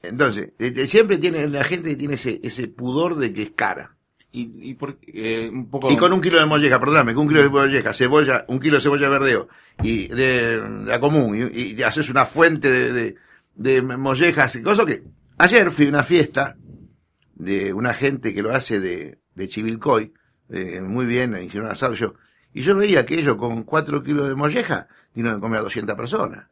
Entonces, 0.03 0.53
eh, 0.59 0.87
siempre 0.87 1.19
tiene, 1.19 1.49
la 1.49 1.65
gente 1.65 1.97
tiene 1.97 2.15
ese, 2.15 2.41
ese 2.43 2.69
pudor 2.69 3.17
de 3.17 3.33
que 3.33 3.43
es 3.43 3.51
cara. 3.53 3.97
Y, 4.31 4.71
y 4.71 4.75
por, 4.75 4.99
eh, 5.07 5.49
un 5.51 5.69
poco... 5.71 5.93
Y 5.93 5.97
con 5.97 6.13
un 6.13 6.21
kilo 6.21 6.39
de 6.39 6.47
molleja, 6.47 6.81
perdóname, 6.81 7.15
con 7.15 7.25
un 7.25 7.29
kilo 7.29 7.43
de 7.43 7.49
molleja, 7.49 7.93
cebolla, 7.93 8.45
un 8.49 8.61
kilo 8.61 8.77
de 8.77 8.81
cebolla 8.81 9.09
verdeo, 9.09 9.49
y 9.83 10.09
de, 10.09 10.61
de 10.61 10.87
la 10.87 10.99
común, 11.01 11.51
y, 11.53 11.75
y 11.75 11.83
haces 11.83 12.09
una 12.11 12.25
fuente 12.25 12.71
de, 12.71 12.93
de, 12.93 13.15
de 13.55 13.83
mollejas 13.83 14.57
y 14.57 14.63
cosas 14.63 14.87
que... 14.87 15.03
Ayer 15.39 15.71
fui 15.71 15.87
a 15.87 15.89
una 15.91 16.03
fiesta 16.03 16.57
de 17.35 17.73
una 17.73 17.93
gente 17.95 18.33
que 18.35 18.43
lo 18.43 18.55
hace 18.55 18.81
de, 18.81 19.19
de 19.35 19.49
Chivilcoy, 19.49 20.13
eh, 20.51 20.81
muy 20.81 21.05
bien, 21.07 21.37
hicieron 21.43 21.71
asado 21.71 21.95
yo, 21.95 22.15
y 22.55 22.63
yo 22.63 22.77
veía 22.77 23.05
que 23.07 23.15
ellos 23.19 23.37
con 23.37 23.63
cuatro 23.65 24.03
kilos 24.03 24.29
de 24.29 24.35
molleja, 24.35 24.89
y 25.15 25.23
no 25.23 25.39
comer 25.41 25.61
a 25.61 25.63
200 25.63 25.95
personas. 25.97 26.47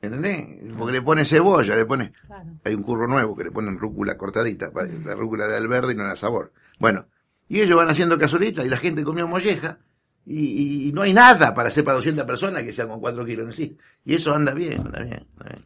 ¿Entendés? 0.00 0.74
Porque 0.76 0.92
le 0.94 1.02
pone 1.02 1.24
cebolla, 1.24 1.76
le 1.76 1.86
pone... 1.86 2.12
Claro. 2.26 2.50
Hay 2.64 2.74
un 2.74 2.82
curro 2.82 3.06
nuevo 3.06 3.36
que 3.36 3.44
le 3.44 3.52
ponen 3.52 3.78
rúcula 3.78 4.16
cortadita, 4.18 4.72
la 5.04 5.14
rúcula 5.14 5.46
de 5.46 5.64
verde 5.68 5.92
y 5.92 5.96
no 5.96 6.02
da 6.04 6.16
sabor. 6.16 6.52
Bueno, 6.80 7.06
y 7.48 7.60
ellos 7.60 7.76
van 7.76 7.88
haciendo 7.88 8.18
cazuelitas 8.18 8.64
y 8.66 8.68
la 8.68 8.78
gente 8.78 9.04
comió 9.04 9.28
molleja 9.28 9.78
y, 10.26 10.40
y- 10.44 10.88
y 10.88 10.92
no 10.92 11.02
hay 11.02 11.12
nada 11.14 11.54
para 11.54 11.68
hacer 11.68 11.84
para 11.84 11.96
200 11.96 12.24
personas 12.24 12.64
que 12.64 12.72
sean 12.72 12.88
con 12.88 12.98
4 13.00 13.24
kilos 13.24 13.46
en 13.46 13.52
sí. 13.52 13.78
Y 14.04 14.14
eso 14.16 14.34
anda 14.34 14.52
bien, 14.54 14.80
anda 14.80 15.02
bien. 15.02 15.26
anda 15.38 15.50
bien. 15.54 15.64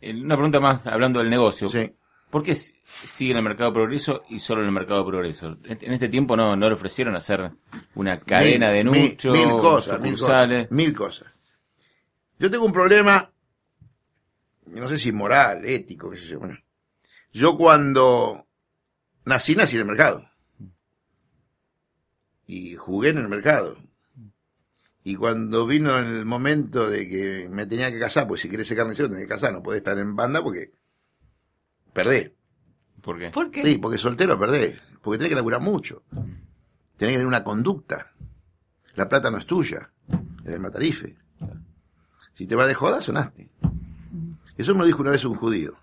Eh, 0.00 0.22
Una 0.24 0.36
pregunta 0.36 0.60
más 0.60 0.86
hablando 0.86 1.18
del 1.18 1.30
negocio. 1.30 1.68
Sí. 1.68 1.92
¿Por 2.32 2.42
qué 2.42 2.54
si- 2.54 2.74
sigue 3.04 3.32
en 3.32 3.36
el 3.36 3.42
mercado 3.44 3.74
progreso 3.74 4.22
y 4.30 4.38
solo 4.38 4.62
en 4.62 4.68
el 4.68 4.72
mercado 4.72 5.04
progreso? 5.06 5.58
En 5.64 5.92
este 5.92 6.08
tiempo 6.08 6.34
no, 6.34 6.56
no 6.56 6.66
le 6.66 6.74
ofrecieron 6.74 7.14
hacer 7.14 7.50
una 7.94 8.18
cadena 8.20 8.70
de 8.70 8.84
Mil- 8.84 9.10
nucho, 9.10 9.32
mil, 9.32 9.46
mil 9.48 9.56
cosas, 9.60 10.00
mil 10.00 10.12
cosas, 10.18 10.70
mil 10.70 10.94
cosas. 10.94 11.28
Yo 12.38 12.50
tengo 12.50 12.64
un 12.64 12.72
problema, 12.72 13.30
no 14.68 14.88
sé 14.88 14.96
si 14.96 15.12
moral, 15.12 15.62
ético, 15.66 16.08
qué 16.10 16.16
sé 16.16 16.26
yo. 16.28 16.38
Bueno, 16.40 16.56
yo 17.34 17.54
cuando 17.58 18.46
nací, 19.26 19.54
nací 19.54 19.76
en 19.76 19.82
el 19.82 19.88
mercado. 19.88 20.26
Y 22.46 22.74
jugué 22.76 23.10
en 23.10 23.18
el 23.18 23.28
mercado. 23.28 23.76
Y 25.04 25.16
cuando 25.16 25.66
vino 25.66 25.98
el 25.98 26.24
momento 26.24 26.88
de 26.88 27.06
que 27.08 27.48
me 27.50 27.66
tenía 27.66 27.90
que 27.92 27.98
casar, 27.98 28.26
pues 28.26 28.40
si 28.40 28.48
querés 28.48 28.66
ser 28.68 28.76
carnicero 28.78 29.08
tenés 29.10 29.24
que 29.24 29.28
casar, 29.28 29.52
no 29.52 29.62
podés 29.62 29.78
estar 29.78 29.98
en 29.98 30.16
banda 30.16 30.42
porque 30.42 30.72
perdés. 31.92 32.32
¿Por 33.00 33.18
qué? 33.18 33.30
¿Por 33.30 33.50
qué? 33.50 33.62
Sí, 33.64 33.78
porque 33.78 33.98
soltero 33.98 34.38
perdés. 34.38 34.80
Porque 35.00 35.18
tenés 35.18 35.30
que 35.30 35.36
laburar 35.36 35.60
mucho. 35.60 36.02
Tenés 36.10 37.14
que 37.14 37.18
tener 37.18 37.26
una 37.26 37.42
conducta. 37.42 38.12
La 38.94 39.08
plata 39.08 39.30
no 39.30 39.38
es 39.38 39.46
tuya. 39.46 39.90
Es 40.38 40.44
del 40.52 40.60
matarife. 40.60 41.16
Si 42.32 42.46
te 42.46 42.54
vas 42.54 42.66
de 42.68 42.74
joda, 42.74 43.00
sonaste. 43.02 43.50
Eso 44.56 44.72
me 44.74 44.80
lo 44.80 44.86
dijo 44.86 45.02
una 45.02 45.10
vez 45.10 45.24
un 45.24 45.34
judío. 45.34 45.74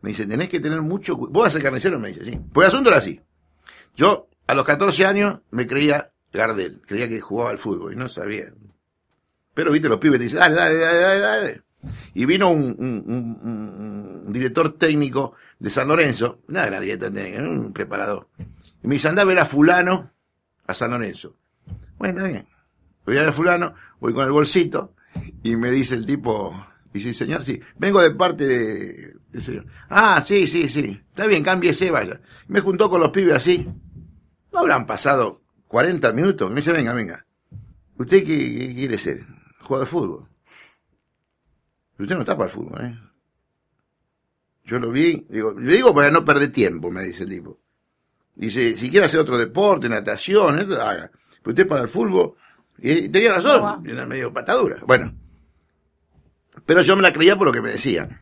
Me 0.00 0.08
dice, 0.10 0.26
tenés 0.26 0.48
que 0.48 0.60
tener 0.60 0.80
mucho 0.80 1.16
cu- 1.18 1.28
¿Vos 1.28 1.42
vas 1.42 1.48
a 1.48 1.52
ser 1.54 1.62
carnicero? 1.62 1.98
Me 1.98 2.08
dice, 2.08 2.24
sí. 2.24 2.38
Pues 2.52 2.66
el 2.66 2.68
asunto 2.72 2.88
era 2.88 2.98
así. 2.98 3.20
Yo, 3.94 4.28
a 4.46 4.54
los 4.54 4.64
14 4.64 5.04
años, 5.04 5.40
me 5.50 5.66
creía 5.66 6.08
Gardel. 6.32 6.80
Creía 6.86 7.08
que 7.08 7.20
jugaba 7.20 7.50
al 7.50 7.58
fútbol 7.58 7.92
y 7.92 7.96
no 7.96 8.08
sabía. 8.08 8.46
Pero, 9.52 9.72
viste, 9.72 9.88
los 9.88 9.98
pibes 9.98 10.18
te 10.18 10.24
dicen, 10.24 10.38
dale, 10.38 10.54
dale, 10.54 10.76
dale, 10.76 10.98
dale, 11.00 11.20
dale. 11.20 11.62
Y 12.14 12.24
vino 12.26 12.50
un, 12.50 14.26
director 14.28 14.72
técnico 14.74 15.34
de 15.58 15.70
San 15.70 15.88
Lorenzo, 15.88 16.40
nada 16.48 16.66
era 16.66 16.80
director 16.80 17.12
técnico, 17.12 17.42
un 17.42 17.72
preparador. 17.72 18.28
Y 18.82 18.88
me 18.88 18.94
dice, 18.94 19.08
anda 19.08 19.22
a 19.22 19.26
ver 19.26 19.38
a 19.38 19.44
fulano 19.44 20.10
a 20.66 20.74
San 20.74 20.90
Lorenzo. 20.90 21.36
Bueno, 21.98 22.18
está 22.18 22.28
bien. 22.28 22.46
Voy 23.04 23.16
a 23.16 23.20
ver 23.20 23.28
a 23.30 23.32
fulano, 23.32 23.74
voy 23.98 24.12
con 24.12 24.24
el 24.24 24.32
bolsito, 24.32 24.94
y 25.42 25.56
me 25.56 25.70
dice 25.70 25.94
el 25.94 26.06
tipo, 26.06 26.54
dice, 26.92 27.12
señor, 27.12 27.44
sí, 27.44 27.60
vengo 27.76 28.00
de 28.00 28.10
parte 28.12 28.46
de, 28.46 29.40
señor. 29.40 29.66
Ah, 29.88 30.20
sí, 30.20 30.46
sí, 30.46 30.68
sí, 30.68 31.00
está 31.08 31.26
bien, 31.26 31.42
cámbiese, 31.42 31.90
vaya. 31.90 32.20
Me 32.48 32.60
juntó 32.60 32.90
con 32.90 33.00
los 33.00 33.10
pibes 33.10 33.34
así. 33.34 33.66
No 34.52 34.60
habrán 34.60 34.86
pasado 34.86 35.42
40 35.68 36.12
minutos. 36.12 36.50
Me 36.50 36.56
dice, 36.56 36.72
venga, 36.72 36.92
venga. 36.92 37.24
¿Usted 37.96 38.24
qué, 38.24 38.58
qué 38.58 38.74
quiere 38.74 38.98
ser? 38.98 39.24
Jugador 39.60 39.86
de 39.86 39.90
fútbol. 39.90 40.28
Usted 42.00 42.14
no 42.14 42.22
está 42.22 42.36
para 42.36 42.48
el 42.48 42.54
fútbol, 42.54 42.82
¿eh? 42.82 42.98
Yo 44.64 44.78
lo 44.78 44.90
vi, 44.90 45.26
digo, 45.28 45.52
le 45.58 45.74
digo 45.74 45.94
para 45.94 46.10
no 46.10 46.24
perder 46.24 46.50
tiempo, 46.50 46.90
me 46.90 47.04
dice 47.04 47.24
el 47.24 47.30
tipo. 47.30 47.58
Dice, 48.34 48.76
si 48.76 48.90
quiere 48.90 49.06
hacer 49.06 49.20
otro 49.20 49.36
deporte, 49.36 49.88
natación, 49.88 50.60
eh, 50.60 50.76
haga. 50.76 51.10
Pero 51.42 51.50
usted 51.50 51.66
para 51.68 51.82
el 51.82 51.88
fútbol, 51.88 52.34
y 52.78 53.08
tenía 53.08 53.34
razón, 53.34 53.86
era 53.86 54.06
medio 54.06 54.32
patadura. 54.32 54.78
Bueno, 54.86 55.14
pero 56.64 56.82
yo 56.82 56.96
me 56.96 57.02
la 57.02 57.12
creía 57.12 57.36
por 57.36 57.48
lo 57.48 57.52
que 57.52 57.60
me 57.60 57.70
decían. 57.70 58.20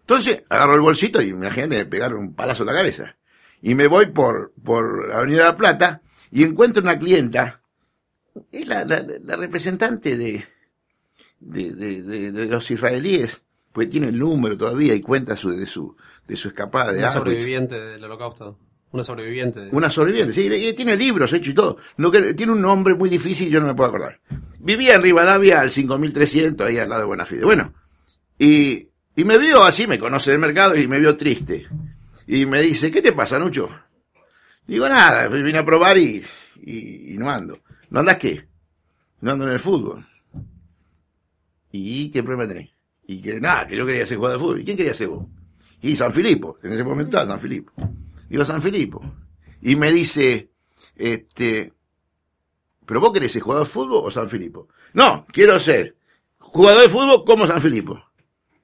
Entonces, 0.00 0.44
agarro 0.48 0.74
el 0.74 0.80
bolsito 0.80 1.20
y 1.20 1.28
imagínate, 1.30 1.76
me 1.78 1.86
pegaron 1.86 2.20
un 2.20 2.34
palazo 2.34 2.62
en 2.62 2.68
la 2.68 2.74
cabeza. 2.74 3.16
Y 3.62 3.74
me 3.74 3.88
voy 3.88 4.06
por, 4.06 4.52
por 4.62 5.12
Avenida 5.12 5.44
La 5.44 5.54
Plata 5.54 6.02
y 6.30 6.44
encuentro 6.44 6.82
una 6.82 6.98
clienta, 6.98 7.62
es 8.52 8.66
la, 8.68 8.84
la, 8.84 9.04
la 9.22 9.36
representante 9.36 10.16
de, 10.16 10.44
de, 11.40 11.72
de, 11.74 12.02
de- 12.02 12.32
de 12.32 12.46
los 12.46 12.70
israelíes, 12.70 13.42
pues 13.72 13.90
tiene 13.90 14.08
el 14.08 14.18
número 14.18 14.56
todavía 14.56 14.94
y 14.94 15.00
cuenta 15.02 15.36
su, 15.36 15.50
de 15.50 15.66
su, 15.66 15.96
de 16.26 16.36
su 16.36 16.48
escapada 16.48 16.92
de 16.92 16.98
Una 17.00 17.10
sobreviviente 17.10 17.78
del 17.80 18.04
holocausto. 18.04 18.58
Una 18.92 19.02
sobreviviente. 19.02 19.60
de- 19.60 19.70
Una 19.72 19.90
sobreviviente, 19.90 20.32
sí, 20.32 20.46
y 20.46 20.72
tiene 20.74 20.96
libros 20.96 21.32
hechos 21.32 21.48
y 21.48 21.54
todo. 21.54 21.76
Lo 21.98 22.10
que, 22.10 22.34
tiene 22.34 22.52
un 22.52 22.60
nombre 22.62 22.94
muy 22.94 23.10
difícil 23.10 23.48
y 23.48 23.50
yo 23.50 23.60
no 23.60 23.66
me 23.66 23.74
puedo 23.74 23.88
acordar. 23.90 24.20
Vivía 24.60 24.94
en 24.94 25.02
Rivadavia 25.02 25.60
al 25.60 25.70
5300, 25.70 26.66
ahí 26.66 26.78
al 26.78 26.88
lado 26.88 27.02
de 27.02 27.06
Buenafide. 27.06 27.44
Bueno, 27.44 27.74
y, 28.38 28.88
y 29.14 29.24
me 29.24 29.36
vio 29.38 29.62
así, 29.64 29.86
me 29.86 29.98
conoce 29.98 30.30
del 30.30 30.40
mercado 30.40 30.74
y 30.76 30.86
me 30.88 30.98
vio 30.98 31.16
triste. 31.16 31.66
Y 32.26 32.46
me 32.46 32.62
dice, 32.62 32.90
¿qué 32.90 33.02
te 33.02 33.12
pasa, 33.12 33.38
Nucho? 33.38 33.68
Digo, 34.66 34.88
nada, 34.88 35.28
vine 35.28 35.58
a 35.58 35.64
probar 35.64 35.96
y, 35.98 36.24
y, 36.62 37.12
y 37.14 37.18
no 37.18 37.30
ando. 37.30 37.60
¿No 37.90 38.00
andas 38.00 38.16
qué? 38.16 38.46
No 39.20 39.32
ando 39.32 39.44
en 39.46 39.52
el 39.52 39.58
fútbol. 39.58 40.06
¿Y 41.76 42.10
qué 42.10 42.22
problema 42.22 42.48
tenés? 42.48 42.70
Y 43.06 43.20
que 43.20 43.40
nada, 43.40 43.66
que 43.66 43.76
yo 43.76 43.86
quería 43.86 44.06
ser 44.06 44.16
jugador 44.16 44.38
de 44.38 44.44
fútbol. 44.44 44.60
¿Y 44.60 44.64
quién 44.64 44.76
quería 44.76 44.94
ser 44.94 45.08
vos? 45.08 45.26
Y 45.82 45.94
San 45.94 46.12
Filipo, 46.12 46.58
en 46.62 46.72
ese 46.72 46.84
momento 46.84 47.16
estaba 47.16 47.26
San 47.26 47.40
Filipo. 47.40 47.72
Digo, 48.28 48.44
San 48.44 48.60
Filipo. 48.60 49.02
Y 49.62 49.76
me 49.76 49.92
dice, 49.92 50.50
este, 50.96 51.72
¿pero 52.84 53.00
vos 53.00 53.12
querés 53.12 53.32
ser 53.32 53.42
jugador 53.42 53.66
de 53.66 53.72
fútbol 53.72 54.02
o 54.04 54.10
San 54.10 54.28
Filipo? 54.28 54.68
No, 54.94 55.26
quiero 55.32 55.58
ser 55.58 55.96
jugador 56.38 56.82
de 56.82 56.88
fútbol 56.88 57.24
como 57.24 57.46
San 57.46 57.60
Filipo. 57.60 58.02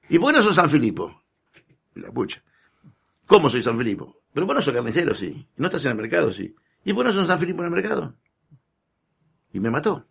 ¿Y 0.09 0.19
por 0.19 0.31
qué 0.31 0.37
no 0.37 0.43
sos 0.43 0.55
San 0.55 0.69
Filipo? 0.69 1.23
La 1.95 2.11
pucha. 2.11 2.43
¿Cómo 3.25 3.49
soy 3.49 3.61
San 3.61 3.77
Filipo? 3.77 4.21
Pero 4.33 4.45
vos 4.45 4.55
no 4.55 4.61
sos 4.61 4.73
carnicero, 4.73 5.15
sí. 5.15 5.47
¿No 5.57 5.67
estás 5.67 5.85
en 5.85 5.91
el 5.91 5.97
mercado, 5.97 6.31
sí? 6.33 6.53
¿Y 6.83 6.91
vos 6.91 7.05
no 7.05 7.13
sos 7.13 7.27
San 7.27 7.39
Filipo 7.39 7.61
en 7.61 7.67
el 7.67 7.71
mercado? 7.71 8.15
Y 9.53 9.59
me 9.59 9.69
mató. 9.69 10.05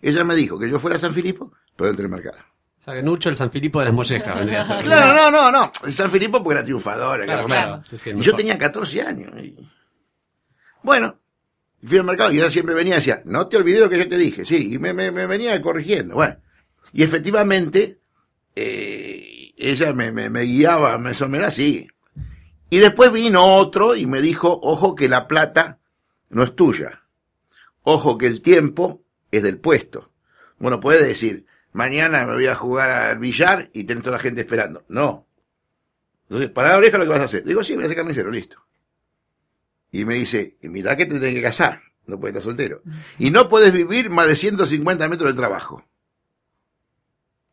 Ella 0.00 0.24
me 0.24 0.36
dijo 0.36 0.58
que 0.58 0.70
yo 0.70 0.78
fuera 0.78 0.98
San 0.98 1.12
Filipo, 1.12 1.52
pero 1.76 1.86
dentro 1.88 2.02
del 2.04 2.10
mercado. 2.12 2.36
O 2.78 2.82
sea, 2.84 2.94
que 2.94 3.02
Nucho 3.02 3.30
el 3.30 3.36
San 3.36 3.50
Filipo 3.50 3.78
de 3.78 3.86
las 3.86 3.94
mollejas 3.94 4.34
vendría 4.38 4.60
a 4.60 4.64
ser. 4.64 4.84
Claro, 4.84 5.14
no, 5.14 5.30
no, 5.30 5.50
no. 5.50 5.90
San 5.90 6.10
Filipo 6.10 6.42
porque 6.42 6.58
era 6.58 6.64
triunfador. 6.64 7.24
Claro, 7.24 7.44
claro. 7.46 7.80
Sí, 7.84 7.96
sí, 7.98 8.10
el 8.10 8.18
Y 8.18 8.22
yo 8.22 8.34
tenía 8.36 8.58
14 8.58 9.02
años. 9.02 9.32
y- 9.42 9.56
Bueno, 10.82 11.18
fui 11.82 11.98
al 11.98 12.04
mercado 12.04 12.32
y 12.32 12.38
ella 12.38 12.50
siempre 12.50 12.74
venía 12.74 12.94
y 12.94 12.96
decía, 12.96 13.22
no 13.24 13.46
te 13.48 13.56
olvides 13.56 13.80
lo 13.80 13.88
que 13.88 13.98
yo 13.98 14.08
te 14.08 14.18
dije. 14.18 14.44
Sí, 14.44 14.74
y 14.74 14.78
me, 14.78 14.92
me, 14.92 15.10
me 15.10 15.26
venía 15.26 15.60
corrigiendo. 15.62 16.14
Bueno, 16.14 16.36
y 16.92 17.02
efectivamente, 17.02 18.00
eh, 18.54 19.52
ella 19.56 19.92
me, 19.92 20.12
me, 20.12 20.28
me 20.28 20.42
guiaba 20.42 20.98
más 20.98 21.20
o 21.22 21.28
menos 21.28 21.48
así. 21.48 21.88
Y 22.70 22.78
después 22.78 23.12
vino 23.12 23.56
otro 23.56 23.94
y 23.96 24.04
me 24.06 24.20
dijo, 24.20 24.58
ojo 24.62 24.94
que 24.94 25.08
la 25.08 25.26
plata 25.26 25.78
no 26.28 26.42
es 26.42 26.54
tuya. 26.54 27.02
Ojo 27.82 28.18
que 28.18 28.26
el 28.26 28.42
tiempo 28.42 29.02
es 29.30 29.42
del 29.42 29.58
puesto. 29.58 30.10
Bueno, 30.58 30.80
puede 30.80 31.06
decir, 31.06 31.46
mañana 31.74 32.24
me 32.24 32.34
voy 32.34 32.46
a 32.46 32.54
jugar 32.54 32.90
al 32.90 33.18
billar 33.18 33.68
y 33.74 33.84
tenés 33.84 34.04
toda 34.04 34.16
la 34.16 34.22
gente 34.22 34.40
esperando. 34.40 34.84
No. 34.88 35.26
Entonces, 36.28 36.48
para 36.50 36.70
la 36.70 36.78
oreja 36.78 36.96
lo 36.96 37.04
que 37.04 37.10
vas 37.10 37.20
a 37.20 37.24
hacer. 37.24 37.44
Digo, 37.44 37.62
sí, 37.62 37.74
voy 37.74 37.84
a 37.84 37.88
ser 37.88 37.96
carnicero, 37.96 38.30
listo. 38.30 38.64
Y 39.90 40.04
me 40.04 40.14
dice, 40.14 40.56
y 40.62 40.68
mirá 40.68 40.96
que 40.96 41.04
te 41.04 41.14
tenés 41.14 41.34
que 41.34 41.42
casar. 41.42 41.82
No 42.06 42.18
puedes 42.18 42.36
estar 42.36 42.44
soltero. 42.44 42.82
Y 43.18 43.30
no 43.30 43.48
puedes 43.48 43.72
vivir 43.72 44.08
más 44.08 44.26
de 44.26 44.34
150 44.34 45.08
metros 45.08 45.28
del 45.28 45.36
trabajo. 45.36 45.84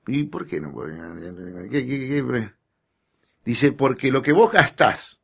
¿Y 0.07 0.23
por 0.23 0.45
qué 0.45 0.62
no 0.62 0.71
puedes? 0.71 0.99
¿Qué, 1.69 1.86
qué, 1.86 1.99
qué? 1.99 2.51
Dice, 3.43 3.71
porque 3.71 4.12
lo 4.12 4.21
que 4.21 4.34
vos 4.34 4.51
gastás 4.51 5.21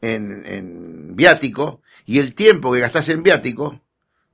en, 0.00 0.46
en 0.46 1.16
viático 1.16 1.82
y 2.06 2.18
el 2.18 2.34
tiempo 2.34 2.72
que 2.72 2.80
gastás 2.80 3.08
en 3.08 3.22
viático, 3.22 3.82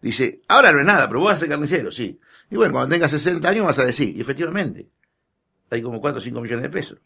dice, 0.02 0.42
ahora 0.48 0.72
no 0.72 0.80
es 0.80 0.86
nada, 0.86 1.08
pero 1.08 1.20
vos 1.20 1.28
vas 1.28 1.36
a 1.36 1.40
ser 1.40 1.48
carnicero, 1.48 1.90
sí. 1.90 2.20
Y 2.50 2.56
bueno, 2.56 2.72
cuando 2.74 2.94
tengas 2.94 3.10
60 3.10 3.48
años 3.48 3.66
vas 3.66 3.78
a 3.78 3.84
decir, 3.84 4.16
y 4.16 4.20
efectivamente, 4.20 4.88
hay 5.70 5.82
como 5.82 6.00
4 6.00 6.18
o 6.18 6.22
5 6.22 6.40
millones 6.40 6.62
de 6.62 6.68
pesos. 6.70 6.98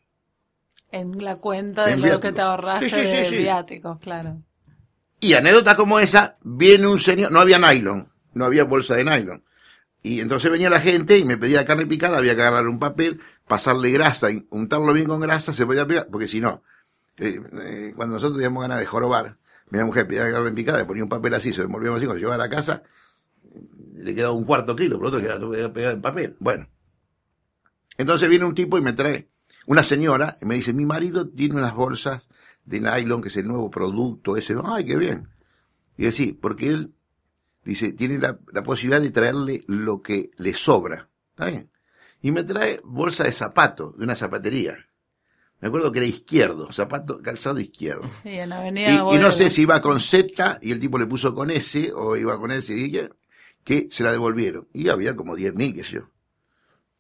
En 0.91 1.23
la 1.23 1.37
cuenta 1.37 1.87
de 1.87 1.93
En 1.93 2.01
lo 2.01 2.07
viático. 2.07 2.21
que 2.21 2.33
te 2.33 2.41
ahorraste 2.41 2.89
Sí, 2.89 2.97
sí, 2.97 3.25
sí, 3.25 3.37
de 3.37 3.43
viáticos, 3.43 3.99
claro. 4.01 4.43
Y 5.21 5.35
anécdota 5.35 5.77
como 5.77 6.01
esa, 6.01 6.37
viene 6.43 6.87
un 6.87 6.99
señor, 6.99 7.31
no 7.31 7.41
había 7.41 7.59
nylon, 7.59 8.09
no 8.35 8.45
había 8.45 8.65
bolsa 8.65 8.97
de 8.97 9.05
nylon. 9.05 9.45
Y 10.03 10.21
entonces 10.21 10.51
venía 10.51 10.71
la 10.71 10.81
gente 10.81 11.19
y 11.19 11.25
me 11.25 11.37
pedía 11.37 11.65
carne 11.67 11.87
picada, 11.87 12.19
había 12.19 12.35
que 12.35 12.41
agarrar 12.41 12.67
un 12.67 12.79
papel, 12.79 13.21
pasarle 13.47 13.91
grasa, 13.91 14.29
untarlo 14.49 14.93
bien 14.95 15.07
con 15.07 15.21
grasa, 15.21 15.53
se 15.53 15.67
podía 15.67 15.87
pegar, 15.87 16.09
porque 16.11 16.27
si 16.27 16.41
no, 16.41 16.63
eh, 17.19 17.39
eh, 17.63 17.93
cuando 17.95 18.15
nosotros 18.15 18.39
teníamos 18.39 18.63
ganas 18.63 18.79
de 18.79 18.87
jorobar, 18.87 19.37
mi 19.69 19.83
mujer 19.85 20.07
pedía 20.07 20.31
carne 20.33 20.53
picada, 20.53 20.87
ponía 20.87 21.03
un 21.03 21.11
papel 21.11 21.35
así, 21.35 21.53
se 21.53 21.59
lo 21.59 21.67
envolvíamos 21.67 21.99
así, 21.99 22.07
cuando 22.07 22.19
llegaba 22.19 22.37
a 22.37 22.39
la 22.39 22.49
casa, 22.49 22.83
le 24.01 24.15
quedaba 24.15 24.33
un 24.33 24.45
cuarto 24.45 24.75
kilo, 24.77 24.99
por 24.99 25.07
otro 25.09 25.21
quedaba 25.21 25.73
pegado 25.73 25.95
en 25.95 26.03
papel. 26.03 26.37
Bueno. 26.39 26.69
Entonces 27.99 28.29
viene 28.29 28.45
un 28.45 28.55
tipo 28.55 28.79
y 28.79 28.83
me 28.83 28.93
trae 28.93 29.29
una 29.67 29.83
señora 29.83 30.39
y 30.41 30.47
me 30.47 30.55
dice, 30.55 30.73
mi 30.73 30.85
marido 30.87 31.29
tiene 31.29 31.57
unas 31.57 31.75
bolsas 31.75 32.29
de 32.65 32.81
nylon, 32.81 33.21
que 33.21 33.29
es 33.29 33.37
el 33.37 33.47
nuevo 33.47 33.71
producto 33.71 34.37
ese. 34.37 34.55
Ay, 34.65 34.85
qué 34.85 34.97
bien. 34.97 35.29
Y 35.97 36.05
decir, 36.05 36.39
porque 36.41 36.69
él, 36.69 36.95
dice, 37.65 37.93
tiene 37.93 38.19
la, 38.19 38.39
la 38.53 38.63
posibilidad 38.63 39.03
de 39.03 39.11
traerle 39.11 39.61
lo 39.67 40.01
que 40.03 40.31
le 40.39 40.55
sobra. 40.55 41.09
¿Está 41.31 41.47
bien? 41.47 41.71
Y 42.23 42.31
me 42.31 42.43
trae 42.45 42.81
bolsa 42.85 43.25
de 43.25 43.33
zapatos, 43.33 43.97
de 43.99 44.05
una 44.05 44.15
zapatería. 44.17 44.77
Me 45.61 45.69
acuerdo 45.69 45.93
que 45.93 45.99
era 45.99 46.07
izquierdo, 46.07 46.73
zapato, 46.73 47.19
calzado 47.21 47.61
izquierdo. 47.61 48.09
Sí, 48.23 48.31
en 48.31 48.49
Y, 48.49 48.53
Avenida 48.53 48.91
y 48.93 48.97
no 48.97 49.05
Boedo. 49.05 49.31
sé 49.31 49.51
si 49.51 49.63
iba 49.63 49.81
con 49.83 50.01
Z 50.01 50.59
y 50.63 50.73
el 50.73 50.81
tipo 50.81 50.97
le 50.99 51.07
puso 51.07 51.35
con 51.35 51.51
S 51.51 51.93
o 51.95 52.17
iba 52.17 52.39
con 52.39 52.51
S 52.51 52.75
y 52.75 52.91
que, 53.65 53.89
se 53.91 54.03
la 54.05 54.13
devolvieron. 54.13 54.69
Y 54.73 54.89
había 54.89 55.15
como 55.17 55.37
10 55.37 55.55
mil, 55.55 55.75
qué 55.75 55.85
sé 55.85 55.93
yo. 55.97 56.11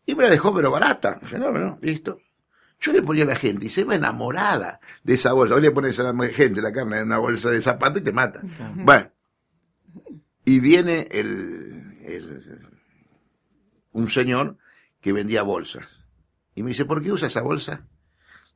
Y 0.07 0.14
me 0.14 0.25
la 0.25 0.31
dejó 0.31 0.55
pero 0.55 0.70
barata. 0.70 1.20
Fenómeno, 1.20 1.79
listo. 1.83 2.20
Yo 2.81 2.92
le 2.92 3.03
ponía 3.03 3.25
a 3.25 3.27
la 3.27 3.37
gente 3.37 3.66
y 3.66 3.68
se 3.68 3.85
va 3.85 3.94
enamorada 3.94 4.81
de 5.03 5.14
esa 5.14 5.33
bolsa. 5.35 5.55
Hoy 5.55 5.62
le 5.62 5.70
pones 5.70 6.01
a 6.01 6.12
la 6.12 6.29
gente 6.29 6.62
la 6.62 6.73
carne 6.73 6.99
en 6.99 7.05
una 7.07 7.18
bolsa 7.18 7.51
de 7.51 7.61
zapato 7.61 7.99
y 7.99 8.03
te 8.03 8.12
mata. 8.12 8.40
Bueno. 8.77 9.11
Y 10.44 10.61
viene 10.61 11.07
el, 11.11 11.94
el- 12.03 12.61
un 13.92 14.09
señor 14.09 14.57
que 15.01 15.12
vendía 15.12 15.42
bolsas. 15.42 16.05
Y 16.55 16.62
me 16.62 16.68
dice, 16.70 16.85
¿por 16.85 17.03
qué 17.03 17.12
usa 17.12 17.29
esa 17.29 17.42
bolsa? 17.42 17.87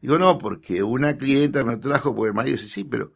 Digo, 0.00 0.18
no, 0.18 0.38
porque 0.38 0.82
una 0.82 1.16
clienta 1.16 1.64
me 1.64 1.76
trajo 1.76 2.14
porque 2.14 2.28
el 2.28 2.34
marido 2.34 2.56
dice, 2.56 2.68
sí, 2.68 2.84
pero 2.84 3.12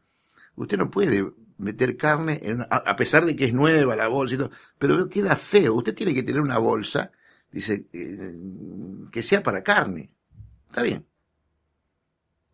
usted 0.57 0.77
no 0.79 0.91
puede 0.91 1.25
meter 1.59 1.97
carne, 1.97 2.41
en 2.43 2.63
a, 2.63 2.97
pesar 2.97 3.25
de 3.27 3.37
que 3.37 3.47
es 3.47 3.53
nueva 3.53 3.97
la 3.97 4.09
bolsa 4.09 4.35
y 4.35 4.39
todo, 4.39 4.51
pero 4.79 5.09
queda 5.09 5.37
feo. 5.37 5.75
Usted 5.75 5.95
tiene 5.95 6.15
que 6.15 6.23
tener 6.23 6.41
una 6.41 6.59
bolsa, 6.59 7.13
dice, 7.51 7.87
eh, 7.93 8.35
que 9.11 9.23
sea 9.23 9.43
para 9.43 9.63
carne. 9.63 10.11
Está 10.69 10.83
bien. 10.83 11.05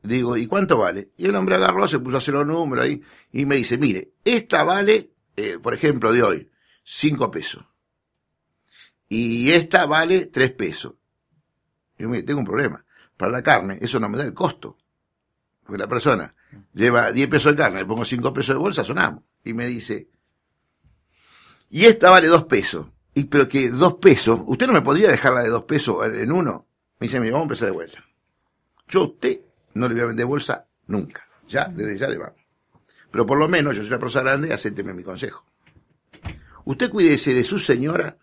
Digo, 0.03 0.37
¿y 0.37 0.47
cuánto 0.47 0.79
vale? 0.79 1.11
Y 1.17 1.27
el 1.27 1.35
hombre 1.35 1.55
agarró, 1.55 1.87
se 1.87 1.99
puso 1.99 2.17
a 2.17 2.19
hacer 2.19 2.35
los 2.35 2.47
números 2.47 2.85
ahí 2.85 3.03
y 3.33 3.47
me 3.47 3.57
dice, 3.57 3.79
mire, 3.79 4.12
esta 4.25 4.62
vale, 4.62 5.12
eh, 5.37 5.59
por 5.62 5.73
ejemplo, 5.73 6.12
de 6.12 6.23
hoy, 6.23 6.51
cinco 6.83 7.31
pesos. 7.31 7.64
Y 9.09 9.51
esta 9.53 9.87
vale 9.87 10.27
tres 10.27 10.53
pesos. 10.53 10.95
Yo, 11.99 12.09
mire, 12.09 12.23
tengo 12.23 12.40
un 12.40 12.47
problema. 12.47 12.85
Para 13.17 13.33
la 13.33 13.43
carne, 13.43 13.79
eso 13.81 14.01
no 14.01 14.09
me 14.09 14.19
da 14.19 14.25
el 14.25 14.35
costo. 14.35 14.77
Porque 15.62 15.79
la 15.79 15.88
persona 15.88 16.35
lleva 16.73 17.12
10 17.12 17.29
pesos 17.29 17.53
de 17.53 17.62
carne, 17.62 17.81
le 17.81 17.87
pongo 17.87 18.05
5 18.05 18.33
pesos 18.33 18.55
de 18.55 18.59
bolsa, 18.59 18.85
sonamos. 18.85 19.23
Y 19.45 19.53
me 19.55 19.67
dice, 19.67 20.09
y 21.71 21.85
esta 21.87 22.11
vale 22.11 22.29
2 22.29 22.45
pesos. 22.45 22.87
Y 23.14 23.25
pero 23.25 23.49
que 23.49 23.71
2 23.71 23.95
pesos, 23.95 24.40
¿usted 24.47 24.67
no 24.67 24.73
me 24.73 24.83
podría 24.83 25.11
dejarla 25.11 25.43
de 25.43 25.51
2 25.51 25.64
pesos 25.64 26.05
en 26.07 26.33
uno? 26.33 26.66
Me 26.99 27.07
dice, 27.07 27.18
vamos 27.18 27.41
a 27.41 27.43
empezar 27.43 27.66
de 27.66 27.74
vuelta. 27.74 28.05
Yo 28.89 29.01
a 29.01 29.05
usted 29.07 29.41
no 29.74 29.89
le 29.89 29.95
voy 29.95 30.03
a 30.03 30.07
vender 30.07 30.26
bolsa 30.26 30.66
nunca. 30.87 31.26
Ya, 31.49 31.66
desde 31.66 31.99
ya 31.99 32.09
le 32.09 32.18
vamos. 32.18 32.41
Pero 33.11 33.26
por 33.26 33.39
lo 33.39 33.49
menos, 33.49 33.76
yo 33.76 33.83
soy 33.83 33.91
una 33.91 34.01
persona 34.01 34.31
grande, 34.31 34.53
acépteme 34.53 34.93
mi 34.93 35.05
consejo. 35.05 35.47
Usted 36.64 36.91
cuídese 36.91 37.35
de 37.35 37.45
su 37.45 37.59
señora 37.59 38.18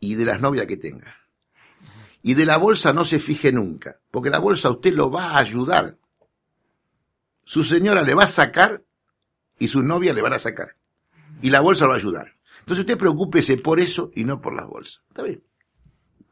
y 0.00 0.14
de 0.14 0.24
las 0.24 0.40
novias 0.40 0.66
que 0.66 0.76
tenga. 0.76 1.23
Y 2.26 2.32
de 2.32 2.46
la 2.46 2.56
bolsa 2.56 2.94
no 2.94 3.04
se 3.04 3.18
fije 3.18 3.52
nunca, 3.52 4.00
porque 4.10 4.30
la 4.30 4.38
bolsa 4.38 4.70
usted 4.70 4.94
lo 4.94 5.10
va 5.10 5.32
a 5.32 5.38
ayudar. 5.40 5.98
Su 7.44 7.62
señora 7.62 8.00
le 8.00 8.14
va 8.14 8.24
a 8.24 8.28
sacar 8.28 8.82
y 9.58 9.68
su 9.68 9.82
novia 9.82 10.14
le 10.14 10.22
van 10.22 10.32
a 10.32 10.38
sacar. 10.38 10.74
Y 11.42 11.50
la 11.50 11.60
bolsa 11.60 11.84
lo 11.84 11.90
va 11.90 11.96
a 11.96 11.98
ayudar. 11.98 12.34
Entonces 12.60 12.80
usted 12.80 12.96
preocúpese 12.96 13.58
por 13.58 13.78
eso 13.78 14.10
y 14.14 14.24
no 14.24 14.40
por 14.40 14.54
las 14.54 14.66
bolsas. 14.66 15.04
Está 15.10 15.22
bien. 15.22 15.44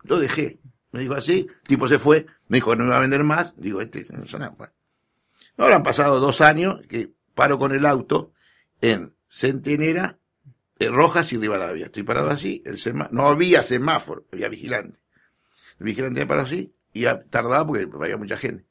Lo 0.04 0.18
dejé. 0.18 0.60
Me 0.92 1.00
dijo 1.00 1.12
así, 1.12 1.46
el 1.46 1.68
tipo 1.68 1.86
se 1.86 1.98
fue, 1.98 2.24
me 2.48 2.56
dijo 2.56 2.70
que 2.70 2.76
no 2.78 2.84
me 2.84 2.88
iba 2.88 2.96
a 2.96 3.00
vender 3.00 3.22
más. 3.22 3.54
Digo, 3.58 3.82
este 3.82 4.06
no 4.16 4.24
suena. 4.24 4.48
Bueno. 4.48 4.72
Ahora 5.58 5.76
han 5.76 5.82
pasado 5.82 6.20
dos 6.20 6.40
años 6.40 6.80
que 6.88 7.12
paro 7.34 7.58
con 7.58 7.70
el 7.72 7.84
auto 7.84 8.32
en 8.80 9.14
Centenera, 9.28 10.18
en 10.78 10.94
Rojas 10.94 11.34
y 11.34 11.36
Rivadavia. 11.36 11.86
Estoy 11.86 12.02
parado 12.02 12.30
así, 12.30 12.64
no 13.10 13.26
había 13.26 13.62
semáforo, 13.62 14.24
había 14.32 14.48
vigilante. 14.48 15.01
El 15.82 15.86
vigilante 15.86 16.20
me 16.20 16.26
paró 16.26 16.42
así 16.42 16.72
y 16.92 17.06
ha 17.06 17.24
tardado 17.24 17.66
porque 17.66 17.88
había 18.00 18.16
mucha 18.16 18.36
gente. 18.36 18.64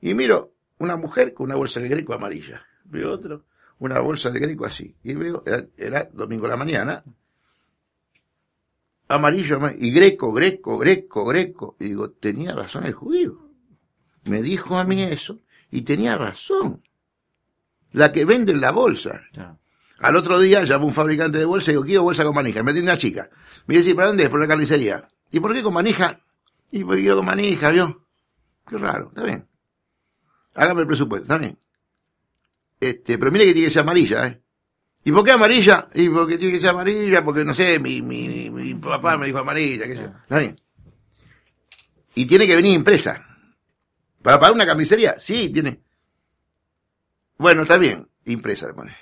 Y 0.00 0.14
miro 0.14 0.54
una 0.78 0.96
mujer 0.96 1.34
con 1.34 1.44
una 1.44 1.56
bolsa 1.56 1.78
de 1.80 1.88
greco 1.88 2.14
amarilla. 2.14 2.64
Veo 2.84 3.12
otro, 3.12 3.44
una 3.80 4.00
bolsa 4.00 4.30
de 4.30 4.40
greco 4.40 4.64
así. 4.64 4.96
Y 5.02 5.12
veo, 5.12 5.42
era, 5.44 5.66
era 5.76 6.08
domingo 6.10 6.46
a 6.46 6.48
la 6.48 6.56
mañana, 6.56 7.04
amarillo 9.08 9.56
ama- 9.56 9.74
y 9.78 9.90
greco, 9.92 10.32
greco, 10.32 10.78
greco, 10.78 11.26
greco. 11.26 11.76
Y 11.78 11.84
digo, 11.84 12.10
tenía 12.12 12.54
razón 12.54 12.84
el 12.86 12.94
judío. 12.94 13.50
Me 14.24 14.40
dijo 14.40 14.78
a 14.78 14.84
mí 14.84 15.02
eso 15.02 15.40
y 15.70 15.82
tenía 15.82 16.16
razón. 16.16 16.82
La 17.92 18.10
que 18.10 18.24
vende 18.24 18.52
en 18.52 18.62
la 18.62 18.72
bolsa. 18.72 19.20
Al 19.98 20.16
otro 20.16 20.38
día 20.40 20.64
llamó 20.64 20.86
un 20.86 20.94
fabricante 20.94 21.36
de 21.36 21.44
bolsa 21.44 21.70
y 21.70 21.74
digo, 21.74 21.84
quiero 21.84 22.02
bolsa 22.04 22.24
con 22.24 22.34
manija. 22.34 22.62
Me 22.62 22.72
tiene 22.72 22.88
una 22.88 22.96
chica. 22.96 23.28
Me 23.66 23.76
dice, 23.76 23.94
¿para 23.94 24.08
dónde 24.08 24.24
es? 24.24 24.30
Por 24.30 24.40
la 24.40 24.48
carnicería. 24.48 25.06
¿Y 25.30 25.40
por 25.40 25.52
qué 25.52 25.62
con 25.62 25.74
manija? 25.74 26.18
Y 26.74 26.82
porque 26.82 27.02
quiero 27.02 27.18
con 27.18 27.26
manija, 27.26 27.70
¿vio? 27.70 28.04
Qué 28.66 28.76
raro, 28.78 29.06
está 29.06 29.22
bien. 29.22 29.46
Hágame 30.54 30.80
el 30.80 30.88
presupuesto, 30.88 31.22
está 31.22 31.38
bien. 31.38 31.56
Este, 32.80 33.16
pero 33.16 33.30
mire 33.30 33.44
que 33.44 33.52
tiene 33.52 33.68
que 33.68 33.72
ser 33.72 33.82
amarilla, 33.82 34.26
¿eh? 34.26 34.42
¿Y 35.04 35.12
por 35.12 35.22
qué 35.22 35.30
amarilla? 35.30 35.88
Y 35.94 36.08
porque 36.08 36.36
tiene 36.36 36.52
que 36.52 36.58
ser 36.58 36.70
amarilla, 36.70 37.24
porque 37.24 37.44
no 37.44 37.54
sé, 37.54 37.78
mi, 37.78 38.02
mi, 38.02 38.50
mi 38.50 38.74
papá 38.74 39.16
me 39.16 39.26
dijo 39.26 39.38
amarilla, 39.38 39.86
qué 39.86 39.94
sé 39.94 40.02
yo. 40.02 40.08
Está 40.08 40.38
bien. 40.40 40.56
Y 42.16 42.26
tiene 42.26 42.44
que 42.44 42.56
venir 42.56 42.74
impresa. 42.74 43.24
¿Para 44.20 44.40
pagar 44.40 44.56
una 44.56 44.66
carnicería? 44.66 45.16
Sí, 45.16 45.50
tiene. 45.50 45.80
Bueno, 47.38 47.62
está 47.62 47.76
bien. 47.76 48.08
Impresa 48.24 48.66
le 48.66 48.74
pone. 48.74 48.96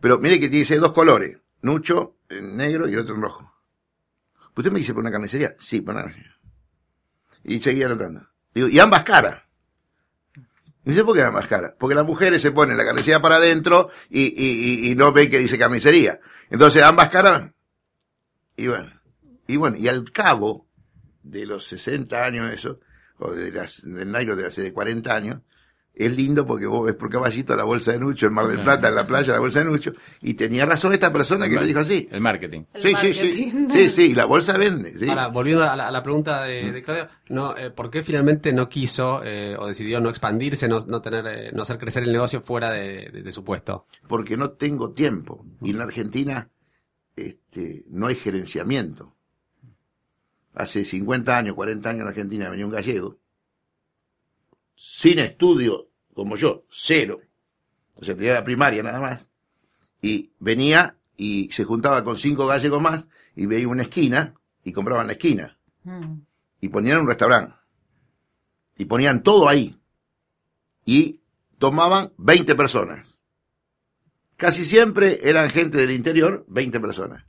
Pero 0.00 0.18
mire 0.18 0.40
que 0.40 0.48
tiene 0.48 0.62
que 0.62 0.68
ser 0.68 0.80
dos 0.80 0.92
colores. 0.92 1.36
Nucho 1.60 2.16
en 2.30 2.56
negro 2.56 2.88
y 2.88 2.94
el 2.94 3.00
otro 3.00 3.16
en 3.16 3.20
rojo. 3.20 3.52
¿Usted 4.56 4.72
me 4.72 4.78
dice 4.78 4.94
por 4.94 5.02
una 5.02 5.12
carnicería? 5.12 5.54
Sí, 5.58 5.82
por 5.82 5.92
una 5.92 6.04
carnicería. 6.04 6.35
Y 7.48 7.60
seguía 7.60 7.86
anotando. 7.86 8.28
Digo, 8.52 8.68
y 8.68 8.78
ambas 8.80 9.04
caras. 9.04 9.42
Y 10.84 10.90
dice, 10.90 11.04
¿por 11.04 11.14
qué 11.14 11.22
ambas 11.22 11.46
caras? 11.46 11.74
Porque 11.78 11.94
las 11.94 12.04
mujeres 12.04 12.42
se 12.42 12.50
ponen 12.50 12.76
la 12.76 12.84
carnicería 12.84 13.22
para 13.22 13.36
adentro 13.36 13.90
y, 14.10 14.22
y, 14.22 14.86
y, 14.86 14.90
y 14.90 14.94
no 14.96 15.12
ven 15.12 15.30
que 15.30 15.38
dice 15.38 15.56
carnicería. 15.56 16.20
Entonces 16.50 16.82
ambas 16.82 17.08
caras. 17.08 17.50
Y 18.56 18.66
bueno. 18.66 19.00
Y 19.46 19.56
bueno, 19.56 19.76
y 19.76 19.86
al 19.86 20.10
cabo 20.10 20.66
de 21.22 21.46
los 21.46 21.66
60 21.66 22.24
años 22.24 22.52
eso, 22.52 22.80
o 23.18 23.30
de 23.30 23.52
las, 23.52 23.82
del 23.82 24.10
Nairo 24.10 24.34
de 24.34 24.46
hace 24.46 24.62
de 24.62 24.72
40 24.72 25.14
años, 25.14 25.40
es 25.98 26.14
lindo 26.14 26.44
porque 26.44 26.66
vos 26.66 26.84
ves 26.84 26.94
por 26.94 27.08
caballito 27.08 27.56
la 27.56 27.64
bolsa 27.64 27.92
de 27.92 27.98
Nucho, 27.98 28.26
en 28.26 28.34
Mar 28.34 28.46
del 28.48 28.60
Plata, 28.60 28.88
en 28.90 28.94
la 28.94 29.06
playa, 29.06 29.32
la 29.32 29.38
bolsa 29.40 29.60
de 29.60 29.64
Nucho, 29.64 29.92
y 30.20 30.34
tenía 30.34 30.66
razón 30.66 30.92
esta 30.92 31.10
persona 31.10 31.48
que 31.48 31.54
lo 31.54 31.64
dijo 31.64 31.78
así. 31.80 32.06
El 32.12 32.20
marketing. 32.20 32.64
El 32.74 32.82
Sí, 32.82 32.94
sí, 32.94 33.12
sí, 33.14 33.46
marketing. 33.46 33.68
sí, 33.70 33.88
sí, 33.88 34.14
la 34.14 34.26
bolsa 34.26 34.58
vende, 34.58 34.98
sí. 34.98 35.08
Ahora, 35.08 35.28
volviendo 35.28 35.64
a 35.64 35.74
la, 35.74 35.88
a 35.88 35.90
la 35.90 36.02
pregunta 36.02 36.42
de, 36.44 36.70
de 36.70 36.82
Claudio, 36.82 37.08
no, 37.30 37.56
eh, 37.56 37.70
¿por 37.70 37.88
qué 37.90 38.02
finalmente 38.02 38.52
no 38.52 38.68
quiso 38.68 39.22
eh, 39.24 39.56
o 39.58 39.66
decidió 39.66 39.98
no 40.00 40.10
expandirse, 40.10 40.68
no, 40.68 40.80
no 40.80 41.00
tener, 41.00 41.26
eh, 41.26 41.50
no 41.54 41.62
hacer 41.62 41.78
crecer 41.78 42.02
el 42.02 42.12
negocio 42.12 42.42
fuera 42.42 42.70
de, 42.70 43.08
de- 43.10 43.22
de 43.22 43.32
su 43.32 43.42
puesto? 43.42 43.86
porque 44.06 44.36
no 44.36 44.50
tengo 44.50 44.90
tiempo. 44.92 45.46
Y 45.62 45.70
en 45.70 45.78
la 45.78 45.84
Argentina 45.84 46.50
este, 47.16 47.84
no 47.88 48.08
hay 48.08 48.16
gerenciamiento. 48.16 49.14
Hace 50.54 50.84
50 50.84 51.36
años, 51.36 51.54
40 51.54 51.88
años 51.90 52.02
en 52.02 52.08
Argentina 52.08 52.48
venía 52.50 52.66
un 52.66 52.72
gallego, 52.72 53.18
sin 54.76 55.18
estudio, 55.18 55.88
como 56.14 56.36
yo, 56.36 56.64
cero. 56.70 57.20
O 57.96 58.04
sea, 58.04 58.14
tenía 58.14 58.34
la 58.34 58.44
primaria 58.44 58.82
nada 58.82 59.00
más. 59.00 59.26
Y 60.00 60.30
venía 60.38 60.96
y 61.16 61.50
se 61.50 61.64
juntaba 61.64 62.04
con 62.04 62.16
cinco 62.16 62.46
gallegos 62.46 62.80
más 62.80 63.08
y 63.34 63.46
veía 63.46 63.66
una 63.66 63.82
esquina 63.82 64.34
y 64.62 64.72
compraban 64.72 65.08
la 65.08 65.14
esquina. 65.14 65.58
Mm. 65.82 66.18
y 66.60 66.68
ponían 66.68 67.00
un 67.00 67.06
restaurante. 67.06 67.54
Y 68.76 68.84
ponían 68.84 69.22
todo 69.22 69.48
ahí. 69.48 69.78
Y 70.84 71.20
tomaban 71.58 72.12
20 72.18 72.54
personas. 72.54 73.18
Casi 74.36 74.64
siempre 74.64 75.20
eran 75.28 75.48
gente 75.48 75.78
del 75.78 75.92
interior, 75.92 76.44
20 76.48 76.80
personas. 76.80 77.24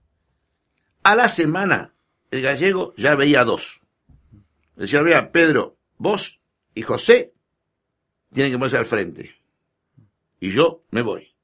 A 1.03 1.15
la 1.15 1.29
semana, 1.29 1.93
el 2.31 2.41
gallego 2.41 2.93
ya 2.97 3.15
veía 3.15 3.45
dos. 3.45 3.79
Decía, 4.75 5.01
vea, 5.01 5.31
Pedro, 5.31 5.77
vos 5.97 6.41
y 6.73 6.81
José 6.81 7.33
tienen 8.37 8.53
que 8.53 8.59
ponerse 8.59 8.77
al 8.77 8.85
frente. 8.85 9.35
Y 10.39 10.51
yo 10.51 10.83
me 10.91 11.01
voy. 11.01 11.35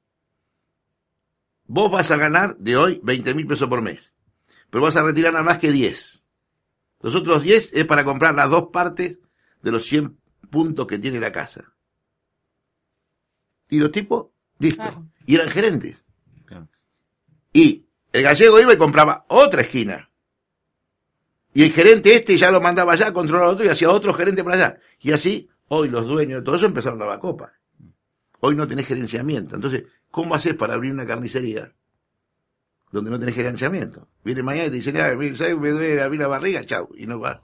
Vos 1.66 1.90
vas 1.90 2.08
a 2.12 2.16
ganar 2.16 2.56
de 2.58 2.76
hoy 2.76 3.00
20 3.02 3.34
mil 3.34 3.48
pesos 3.48 3.68
por 3.68 3.82
mes. 3.82 4.12
Pero 4.70 4.84
vas 4.84 4.96
a 4.96 5.02
retirar 5.02 5.32
nada 5.32 5.44
más 5.44 5.58
que 5.58 5.72
10. 5.72 6.22
Los 7.00 7.16
otros 7.16 7.42
10 7.42 7.72
es 7.72 7.84
para 7.84 8.04
comprar 8.04 8.36
las 8.36 8.48
dos 8.48 8.68
partes 8.68 9.18
de 9.60 9.72
los 9.72 9.84
100 9.86 10.16
puntos 10.50 10.86
que 10.86 11.00
tiene 11.00 11.18
la 11.18 11.32
casa. 11.32 11.74
Y 13.68 13.80
los 13.80 13.90
tipos, 13.90 14.28
listo. 14.60 14.80
Claro. 14.80 15.04
Y 15.26 15.34
eran 15.34 15.50
gerentes. 15.50 15.96
Claro. 16.44 16.68
Y 17.52 17.86
el 18.12 18.22
gallego 18.22 18.60
iba 18.60 18.72
y 18.72 18.78
compraba 18.78 19.24
otra 19.30 19.62
esquina. 19.62 20.12
Y 21.54 21.64
el 21.64 21.72
gerente 21.72 22.14
este 22.14 22.36
ya 22.36 22.52
lo 22.52 22.60
mandaba 22.60 22.92
allá, 22.92 23.12
controlaba 23.12 23.50
otro 23.50 23.64
y 23.64 23.68
hacía 23.68 23.90
otro 23.90 24.14
gerente 24.14 24.44
por 24.44 24.52
allá. 24.52 24.78
Y 25.00 25.10
así, 25.10 25.50
hoy 25.74 25.88
los 25.88 26.06
dueños 26.06 26.40
de 26.40 26.44
todo 26.44 26.56
eso 26.56 26.66
empezaron 26.66 27.00
a 27.02 27.06
la 27.06 27.18
copa. 27.18 27.52
Hoy 28.40 28.56
no 28.56 28.66
tenés 28.68 28.86
gerenciamiento. 28.86 29.54
Entonces, 29.54 29.84
¿cómo 30.10 30.34
haces 30.34 30.54
para 30.54 30.74
abrir 30.74 30.92
una 30.92 31.06
carnicería? 31.06 31.72
Donde 32.92 33.10
no 33.10 33.18
tenés 33.18 33.34
gerenciamiento. 33.34 34.08
Viene 34.22 34.42
mañana 34.42 34.66
y 34.66 34.70
te 34.70 34.76
dicen, 34.76 34.96
ah, 34.98 35.10
¿sabes? 35.34 35.56
Me 35.58 35.70
duele 35.70 36.02
a 36.02 36.08
mí 36.08 36.16
la 36.16 36.28
barriga, 36.28 36.64
chau. 36.64 36.88
Y 36.96 37.06
no 37.06 37.18
va. 37.18 37.42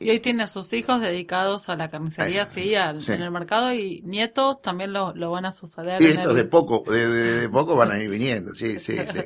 Y 0.00 0.10
hoy 0.10 0.20
tiene 0.20 0.44
a 0.44 0.46
sus 0.46 0.72
hijos 0.72 1.00
dedicados 1.00 1.68
a 1.68 1.76
la 1.76 1.90
carnicería, 1.90 2.50
sí, 2.50 2.74
al- 2.74 3.02
sí. 3.02 3.12
en 3.12 3.22
el 3.22 3.30
mercado 3.30 3.72
y 3.74 4.00
nietos 4.02 4.62
también 4.62 4.92
lo, 4.92 5.12
lo 5.14 5.30
van 5.32 5.44
a 5.44 5.52
suceder. 5.52 6.00
Y 6.00 6.06
el- 6.06 6.34
de 6.34 6.44
poco, 6.44 6.84
de, 6.90 7.08
de- 7.08 7.40
de 7.40 7.48
poco 7.48 7.76
van 7.76 7.90
a 7.92 7.98
ir 8.00 8.08
viniendo, 8.08 8.54
sí, 8.54 8.78
sí, 8.78 8.96
sí. 9.12 9.20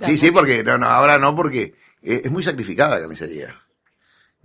Sí, 0.00 0.16
sí, 0.16 0.30
porque, 0.30 0.62
no, 0.64 0.76
no, 0.78 0.86
ahora 0.86 1.18
no, 1.18 1.34
porque 1.34 1.74
eh, 2.02 2.22
es 2.24 2.30
muy 2.30 2.42
sacrificada 2.42 2.94
la 2.96 3.00
carnicería. 3.00 3.54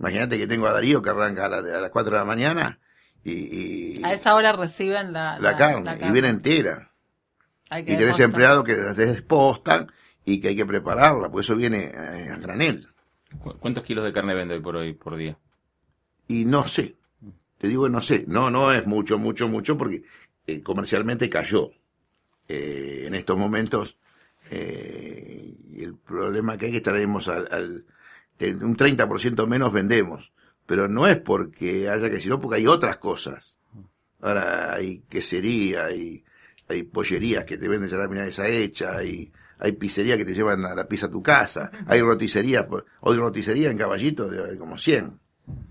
Imagínate 0.02 0.36
que 0.36 0.48
tengo 0.48 0.66
a 0.66 0.72
Darío 0.72 1.00
que 1.00 1.10
arranca 1.10 1.46
a, 1.46 1.48
la- 1.48 1.78
a 1.78 1.80
las 1.80 1.90
4 1.90 2.12
de 2.12 2.18
la 2.18 2.24
mañana 2.24 2.80
y, 3.22 4.00
y 4.00 4.04
A 4.04 4.12
esa 4.12 4.34
hora 4.34 4.52
reciben 4.52 5.12
la, 5.12 5.38
la, 5.38 5.56
carne, 5.56 5.96
y 6.00 6.10
viene 6.10 6.28
entera. 6.28 6.90
Hay 7.70 7.84
que 7.84 7.92
Y 7.94 7.96
tenés 7.96 8.18
empleados 8.18 8.64
que 8.64 8.74
las 8.76 8.96
despostan 8.96 9.86
y 10.24 10.40
que 10.40 10.48
hay 10.48 10.56
que 10.56 10.66
prepararla, 10.66 11.30
por 11.30 11.40
eso 11.40 11.54
viene 11.54 11.84
eh, 11.94 12.30
a 12.30 12.36
granel. 12.36 12.88
¿Cu- 13.38 13.56
¿Cuántos 13.60 13.84
kilos 13.84 14.04
de 14.04 14.12
carne 14.12 14.34
vende 14.34 14.54
hoy 14.54 14.60
por 14.60 14.74
hoy 14.74 14.92
por 14.92 15.16
día? 15.16 15.38
Y 16.26 16.44
no 16.46 16.66
sé, 16.66 16.96
te 17.58 17.68
digo 17.68 17.84
que 17.84 17.90
no 17.90 18.00
sé, 18.00 18.24
no, 18.26 18.50
no 18.50 18.72
es 18.72 18.84
mucho, 18.86 19.18
mucho, 19.18 19.48
mucho, 19.48 19.78
porque 19.78 20.02
eh, 20.48 20.62
comercialmente 20.64 21.30
cayó. 21.30 21.70
Eh, 22.48 23.04
en 23.06 23.14
estos 23.14 23.38
momentos, 23.38 23.98
eh, 24.50 25.54
y 25.70 25.84
el 25.84 25.94
problema 25.96 26.58
que 26.58 26.66
hay 26.66 26.70
es 26.70 26.74
que 26.74 26.78
estaremos 26.78 27.28
al, 27.28 27.86
un 28.50 28.76
30% 28.76 29.46
menos 29.46 29.72
vendemos, 29.72 30.32
pero 30.66 30.88
no 30.88 31.06
es 31.06 31.18
porque 31.18 31.88
haya 31.88 32.10
que, 32.10 32.20
sino 32.20 32.40
porque 32.40 32.58
hay 32.58 32.66
otras 32.66 32.98
cosas. 32.98 33.58
Ahora 34.20 34.74
hay 34.74 35.00
quesería, 35.08 35.86
hay, 35.86 36.24
hay 36.68 36.82
pollerías 36.84 37.44
que 37.44 37.58
te 37.58 37.68
venden 37.68 37.90
ya 37.90 37.96
la 37.96 38.08
milanesa 38.08 38.48
hecha, 38.48 38.96
hay, 38.96 39.32
hay 39.58 39.72
pizzerías 39.72 40.18
que 40.18 40.24
te 40.24 40.34
llevan 40.34 40.64
a 40.64 40.74
la 40.74 40.86
pizza 40.86 41.06
a 41.06 41.10
tu 41.10 41.22
casa, 41.22 41.70
hay 41.86 42.00
roticerías, 42.00 42.66
hoy 43.00 43.16
roticería 43.16 43.70
en 43.70 43.78
Caballito 43.78 44.28
de 44.28 44.56
como 44.56 44.78
100. 44.78 45.18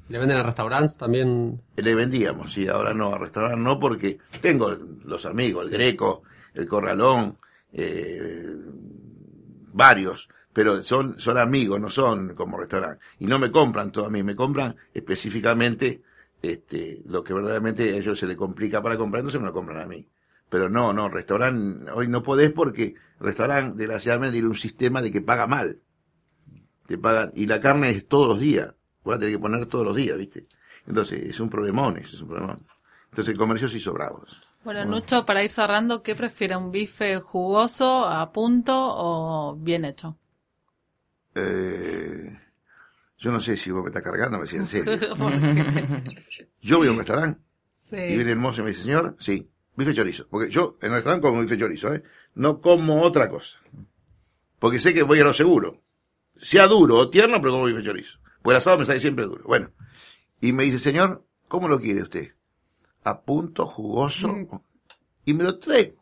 ¿Le 0.09 0.19
venden 0.19 0.37
a 0.37 0.43
restaurantes 0.43 0.97
también? 0.97 1.61
Le 1.77 1.95
vendíamos, 1.95 2.53
sí, 2.53 2.67
ahora 2.67 2.93
no, 2.93 3.13
a 3.13 3.17
restaurar 3.17 3.57
no, 3.57 3.79
porque 3.79 4.17
tengo 4.41 4.69
los 5.05 5.25
amigos, 5.25 5.67
el 5.67 5.71
Greco, 5.71 6.23
el 6.53 6.67
Corralón, 6.67 7.37
eh, 7.71 8.57
varios, 9.73 10.29
pero 10.53 10.83
son, 10.83 11.19
son 11.19 11.37
amigos, 11.37 11.79
no 11.79 11.89
son 11.89 12.35
como 12.35 12.57
restaurante. 12.57 13.03
Y 13.19 13.25
no 13.25 13.39
me 13.39 13.51
compran 13.51 13.91
todo 13.91 14.05
a 14.05 14.09
mí, 14.09 14.23
me 14.23 14.35
compran 14.35 14.75
específicamente 14.93 16.01
este, 16.41 17.01
lo 17.05 17.23
que 17.23 17.33
verdaderamente 17.33 17.93
a 17.93 17.97
ellos 17.97 18.17
se 18.19 18.27
les 18.27 18.37
complica 18.37 18.81
para 18.81 18.97
comprar, 18.97 19.21
entonces 19.21 19.39
me 19.39 19.47
lo 19.47 19.53
compran 19.53 19.81
a 19.81 19.85
mí. 19.85 20.07
Pero 20.49 20.67
no, 20.67 20.91
no, 20.91 21.07
restaurante, 21.07 21.89
hoy 21.91 22.07
no 22.07 22.21
podés 22.21 22.51
porque 22.51 22.95
restaurante, 23.19 23.77
desgraciadamente, 23.77 24.33
tiene 24.33 24.49
un 24.49 24.55
sistema 24.55 25.01
de 25.01 25.11
que 25.11 25.21
paga 25.21 25.47
mal. 25.47 25.79
Te 26.87 26.97
pagan, 26.97 27.31
y 27.35 27.47
la 27.47 27.61
carne 27.61 27.91
es 27.91 28.07
todos 28.07 28.27
los 28.27 28.39
días. 28.39 28.73
Voy 29.03 29.15
a 29.15 29.19
tener 29.19 29.35
que 29.35 29.39
poner 29.39 29.65
todos 29.67 29.85
los 29.85 29.95
días, 29.95 30.17
¿viste? 30.17 30.47
Entonces, 30.85 31.23
es 31.23 31.39
un 31.39 31.49
problemón, 31.49 31.97
ese 31.97 32.15
es 32.15 32.21
un 32.21 32.29
problemón. 32.29 32.65
Entonces, 33.05 33.31
el 33.31 33.37
comercio 33.37 33.67
se 33.67 33.77
hizo 33.77 33.93
bravo. 33.93 34.25
Bueno, 34.63 34.85
Nucho, 34.85 35.25
para 35.25 35.43
ir 35.43 35.49
cerrando, 35.49 36.03
¿qué 36.03 36.15
prefiere? 36.15 36.55
¿Un 36.55 36.71
bife 36.71 37.19
jugoso, 37.19 38.05
a 38.05 38.31
punto 38.31 38.73
o 38.75 39.55
bien 39.55 39.85
hecho? 39.85 40.17
Eh, 41.35 42.37
yo 43.17 43.31
no 43.31 43.39
sé 43.39 43.55
si 43.55 43.71
vos 43.71 43.83
me 43.83 43.89
estás 43.89 44.03
cargando, 44.03 44.37
me 44.37 44.45
decís 44.45 44.59
en 44.59 44.65
serio. 44.65 44.99
Yo 46.61 46.77
voy 46.77 46.87
a 46.87 46.91
un 46.91 46.97
restaurante 46.97 47.41
Sí. 47.89 47.97
Y 47.97 48.15
viene 48.15 48.31
el 48.31 48.37
mozo 48.37 48.61
y 48.61 48.63
me 48.63 48.69
dice, 48.69 48.83
señor, 48.83 49.15
sí, 49.19 49.49
bife 49.75 49.93
chorizo. 49.93 50.25
Porque 50.29 50.49
yo 50.49 50.77
en 50.81 50.89
el 50.89 50.95
restaurante 50.95 51.27
como 51.27 51.41
bife 51.41 51.57
chorizo, 51.57 51.93
¿eh? 51.93 52.03
No 52.35 52.61
como 52.61 53.01
otra 53.01 53.29
cosa. 53.29 53.59
Porque 54.59 54.79
sé 54.79 54.93
que 54.93 55.03
voy 55.03 55.19
a 55.19 55.25
lo 55.25 55.33
seguro. 55.33 55.81
Sea 56.37 56.67
duro 56.67 56.97
o 56.97 57.09
tierno, 57.09 57.41
pero 57.41 57.51
como 57.51 57.65
bife 57.65 57.83
chorizo. 57.83 58.19
Pues 58.41 58.53
el 58.55 58.57
asado 58.59 58.77
me 58.77 58.85
sale 58.85 59.01
siempre 59.01 59.25
duro. 59.25 59.43
Bueno. 59.45 59.71
Y 60.39 60.53
me 60.53 60.63
dice, 60.63 60.79
señor, 60.79 61.25
¿cómo 61.49 61.67
lo 61.67 61.79
quiere 61.79 62.03
usted? 62.03 62.33
A 63.03 63.21
punto, 63.21 63.65
jugoso. 63.65 64.33
Y 65.25 65.33
me 65.33 65.43
lo 65.43 65.59
trae 65.59 65.93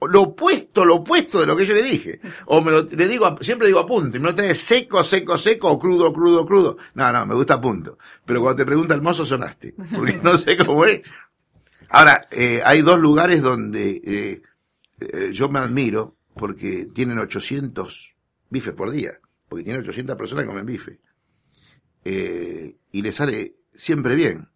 lo 0.00 0.22
opuesto, 0.22 0.84
lo 0.84 0.96
opuesto 0.96 1.40
de 1.40 1.46
lo 1.46 1.56
que 1.56 1.64
yo 1.64 1.74
le 1.74 1.82
dije. 1.82 2.20
O 2.46 2.60
me 2.60 2.70
lo, 2.70 2.82
le 2.82 3.08
digo, 3.08 3.36
siempre 3.40 3.66
digo 3.66 3.80
a 3.80 3.86
punto, 3.86 4.16
y 4.16 4.20
me 4.20 4.28
lo 4.28 4.34
trae 4.34 4.54
seco, 4.54 5.02
seco, 5.02 5.38
seco, 5.38 5.70
o 5.70 5.78
crudo, 5.78 6.12
crudo, 6.12 6.44
crudo. 6.44 6.76
No, 6.94 7.10
no, 7.12 7.26
me 7.26 7.34
gusta 7.34 7.54
a 7.54 7.60
punto. 7.60 7.98
Pero 8.24 8.40
cuando 8.40 8.56
te 8.58 8.66
pregunta 8.66 8.94
el 8.94 9.02
mozo 9.02 9.24
sonaste. 9.24 9.74
Porque 9.94 10.18
no 10.22 10.36
sé 10.36 10.56
cómo 10.56 10.84
es. 10.84 11.02
Ahora, 11.88 12.28
eh, 12.30 12.60
hay 12.64 12.82
dos 12.82 13.00
lugares 13.00 13.42
donde 13.42 14.02
eh, 14.04 14.42
eh, 15.00 15.30
yo 15.32 15.48
me 15.48 15.60
admiro 15.60 16.16
porque 16.34 16.88
tienen 16.92 17.18
800 17.18 18.14
bifes 18.50 18.74
por 18.74 18.90
día. 18.90 19.12
Porque 19.48 19.64
tienen 19.64 19.82
800 19.82 20.16
personas 20.16 20.44
que 20.44 20.48
comen 20.48 20.66
bife. 20.66 21.00
Eh, 22.04 22.76
y 22.92 23.02
le 23.02 23.12
sale 23.12 23.56
siempre 23.74 24.14
bien. 24.14 24.48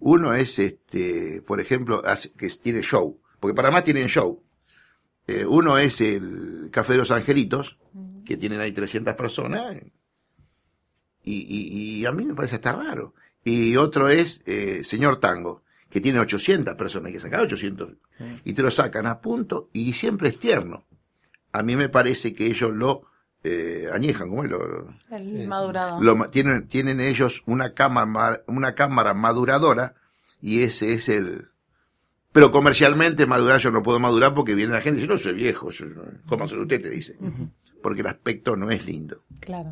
Uno 0.00 0.34
es, 0.34 0.58
este, 0.58 1.42
por 1.46 1.60
ejemplo, 1.60 2.02
que 2.36 2.48
tiene 2.50 2.82
show. 2.82 3.20
Porque 3.40 3.54
para 3.54 3.70
más 3.70 3.84
tienen 3.84 4.08
show. 4.08 4.42
Eh, 5.28 5.44
uno 5.46 5.78
es 5.78 6.00
el 6.00 6.68
Café 6.72 6.94
de 6.94 6.98
los 6.98 7.10
Angelitos, 7.12 7.78
que 8.24 8.36
tienen 8.36 8.60
ahí 8.60 8.72
300 8.72 9.14
personas. 9.14 9.60
Y, 11.22 11.34
y, 11.42 11.98
y 12.00 12.06
a 12.06 12.12
mí 12.12 12.24
me 12.24 12.34
parece 12.34 12.56
hasta 12.56 12.72
raro. 12.72 13.14
Y 13.44 13.76
otro 13.76 14.08
es 14.08 14.42
eh, 14.46 14.82
Señor 14.84 15.20
Tango, 15.20 15.62
que 15.90 16.00
tiene 16.00 16.18
800 16.18 16.74
personas, 16.74 17.08
hay 17.08 17.12
que 17.14 17.20
sacar 17.20 17.40
800. 17.42 17.90
Y 18.44 18.52
te 18.54 18.62
lo 18.62 18.70
sacan 18.70 19.06
a 19.06 19.20
punto 19.20 19.68
y 19.72 19.92
siempre 19.92 20.28
es 20.30 20.38
tierno. 20.38 20.84
A 21.52 21.62
mí 21.62 21.76
me 21.76 21.88
parece 21.88 22.34
que 22.34 22.46
ellos 22.46 22.72
lo 22.74 23.02
eh, 23.44 23.88
añejan, 23.92 24.28
¿cómo 24.28 24.44
es? 24.44 24.50
Lo, 24.50 24.88
El 25.10 25.46
madurado. 25.46 26.00
lo 26.02 26.16
ma- 26.16 26.30
tienen, 26.30 26.66
tienen 26.68 27.00
ellos 27.00 27.42
una 27.46 27.72
cámara, 27.74 28.06
ma- 28.06 28.40
una 28.46 28.74
cámara 28.74 29.14
maduradora 29.14 29.94
y 30.42 30.62
ese 30.62 30.92
es 30.94 31.08
el... 31.08 31.48
Pero 32.38 32.52
comercialmente 32.52 33.26
madurar 33.26 33.58
yo 33.58 33.72
no 33.72 33.82
puedo 33.82 33.98
madurar 33.98 34.32
porque 34.32 34.54
viene 34.54 34.72
la 34.72 34.80
gente 34.80 34.98
y 34.98 35.02
dice, 35.02 35.12
no 35.12 35.18
soy 35.18 35.32
viejo, 35.32 35.70
yo, 35.70 35.86
¿cómo 36.28 36.46
se 36.46 36.56
usted? 36.56 36.80
Te 36.80 36.88
dice. 36.88 37.18
Porque 37.82 38.02
el 38.02 38.06
aspecto 38.06 38.54
no 38.54 38.70
es 38.70 38.86
lindo. 38.86 39.24
Claro. 39.40 39.70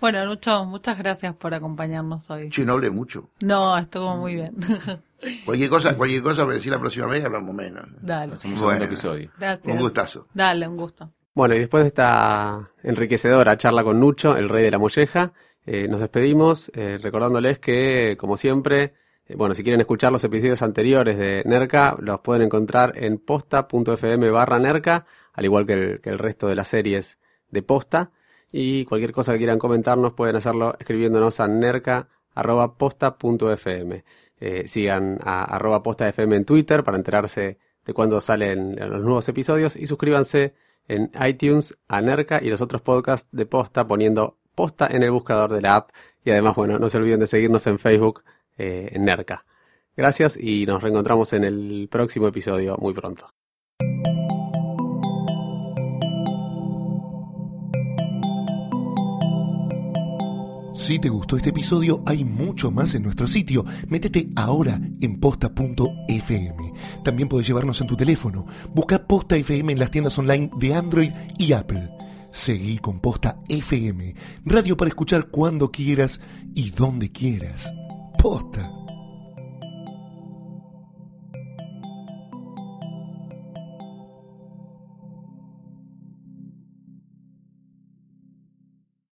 Bueno, 0.00 0.24
Lucho, 0.24 0.64
muchas 0.64 0.96
gracias 0.96 1.34
por 1.36 1.52
acompañarnos 1.52 2.30
hoy. 2.30 2.48
Che, 2.48 2.64
no 2.64 2.72
hablé 2.72 2.88
mucho. 2.88 3.28
No, 3.42 3.76
estuvo 3.76 4.16
muy 4.16 4.32
bien. 4.32 4.54
Cualquier 5.44 5.68
cosa, 5.68 5.94
cualquier 5.94 6.22
cosa 6.22 6.46
me 6.46 6.54
decir 6.54 6.72
la 6.72 6.80
próxima 6.80 7.04
vez 7.06 7.22
hablamos 7.22 7.54
menos. 7.54 7.84
Dale. 8.00 8.32
Hacemos 8.32 8.60
un 8.60 8.64
Bueno. 8.66 8.84
episodio. 8.86 9.30
Gracias. 9.38 9.74
Un 9.74 9.78
gustazo. 9.78 10.26
Dale, 10.32 10.66
un 10.66 10.78
gusto. 10.78 11.12
Bueno, 11.34 11.54
y 11.54 11.58
después 11.58 11.84
de 11.84 11.88
esta 11.88 12.70
enriquecedora 12.82 13.58
charla 13.58 13.84
con 13.84 14.00
Nucho, 14.00 14.38
el 14.38 14.48
rey 14.48 14.64
de 14.64 14.70
la 14.70 14.78
molleja, 14.78 15.34
eh, 15.66 15.86
nos 15.86 16.00
despedimos 16.00 16.72
eh, 16.74 16.98
recordándoles 16.98 17.58
que, 17.58 18.16
como 18.18 18.38
siempre, 18.38 18.94
bueno, 19.34 19.56
si 19.56 19.64
quieren 19.64 19.80
escuchar 19.80 20.12
los 20.12 20.22
episodios 20.22 20.62
anteriores 20.62 21.18
de 21.18 21.42
NERCA, 21.44 21.96
los 22.00 22.20
pueden 22.20 22.42
encontrar 22.42 22.92
en 22.96 23.18
posta.fm 23.18 24.30
barra 24.30 24.60
NERCA, 24.60 25.04
al 25.32 25.44
igual 25.44 25.66
que 25.66 25.98
el, 26.02 26.18
resto 26.18 26.46
de 26.46 26.54
las 26.54 26.68
series 26.68 27.18
de 27.50 27.62
Posta. 27.62 28.12
Y 28.52 28.84
cualquier 28.84 29.10
cosa 29.10 29.32
que 29.32 29.38
quieran 29.38 29.58
comentarnos 29.58 30.12
pueden 30.12 30.36
hacerlo 30.36 30.76
escribiéndonos 30.78 31.40
a 31.40 31.48
nerca.posta.fm. 31.48 34.04
Eh, 34.38 34.68
sigan 34.68 35.18
a 35.24 35.44
arroba 35.44 35.82
posta 35.82 36.06
FM 36.08 36.36
en 36.36 36.44
Twitter 36.44 36.84
para 36.84 36.98
enterarse 36.98 37.58
de 37.84 37.94
cuándo 37.94 38.20
salen 38.20 38.76
los 38.76 39.02
nuevos 39.02 39.28
episodios 39.28 39.74
y 39.76 39.86
suscríbanse 39.86 40.54
en 40.88 41.10
iTunes 41.26 41.76
a 41.88 42.00
Nerca 42.00 42.38
y 42.42 42.50
los 42.50 42.60
otros 42.60 42.82
podcasts 42.82 43.28
de 43.32 43.46
Posta 43.46 43.88
poniendo 43.88 44.36
Posta 44.54 44.86
en 44.90 45.02
el 45.02 45.10
buscador 45.10 45.52
de 45.52 45.62
la 45.62 45.76
app 45.76 45.90
y 46.24 46.30
además, 46.30 46.56
bueno, 46.56 46.78
no 46.78 46.88
se 46.88 46.96
olviden 46.98 47.20
de 47.20 47.26
seguirnos 47.28 47.66
en 47.66 47.78
Facebook 47.78 48.24
eh, 48.56 48.90
en 48.92 49.04
Nerca. 49.04 49.44
Gracias 49.96 50.36
y 50.36 50.66
nos 50.66 50.82
reencontramos 50.82 51.32
en 51.32 51.44
el 51.44 51.88
próximo 51.90 52.28
episodio 52.28 52.76
muy 52.78 52.92
pronto. 52.92 53.30
Si 60.86 61.00
te 61.00 61.08
gustó 61.08 61.36
este 61.36 61.50
episodio, 61.50 62.00
hay 62.06 62.24
mucho 62.24 62.70
más 62.70 62.94
en 62.94 63.02
nuestro 63.02 63.26
sitio. 63.26 63.64
Métete 63.88 64.28
ahora 64.36 64.78
en 65.00 65.18
posta.fm. 65.18 66.72
También 67.02 67.28
puedes 67.28 67.48
llevarnos 67.48 67.80
en 67.80 67.88
tu 67.88 67.96
teléfono. 67.96 68.46
Busca 68.72 69.04
Posta 69.04 69.36
FM 69.36 69.72
en 69.72 69.78
las 69.80 69.90
tiendas 69.90 70.16
online 70.16 70.48
de 70.60 70.74
Android 70.74 71.10
y 71.38 71.54
Apple. 71.54 71.88
Seguí 72.30 72.78
con 72.78 73.00
Posta 73.00 73.40
FM, 73.48 74.14
radio 74.44 74.76
para 74.76 74.88
escuchar 74.88 75.28
cuando 75.28 75.72
quieras 75.72 76.20
y 76.54 76.70
donde 76.70 77.10
quieras. 77.10 77.72
Posta. 78.26 78.85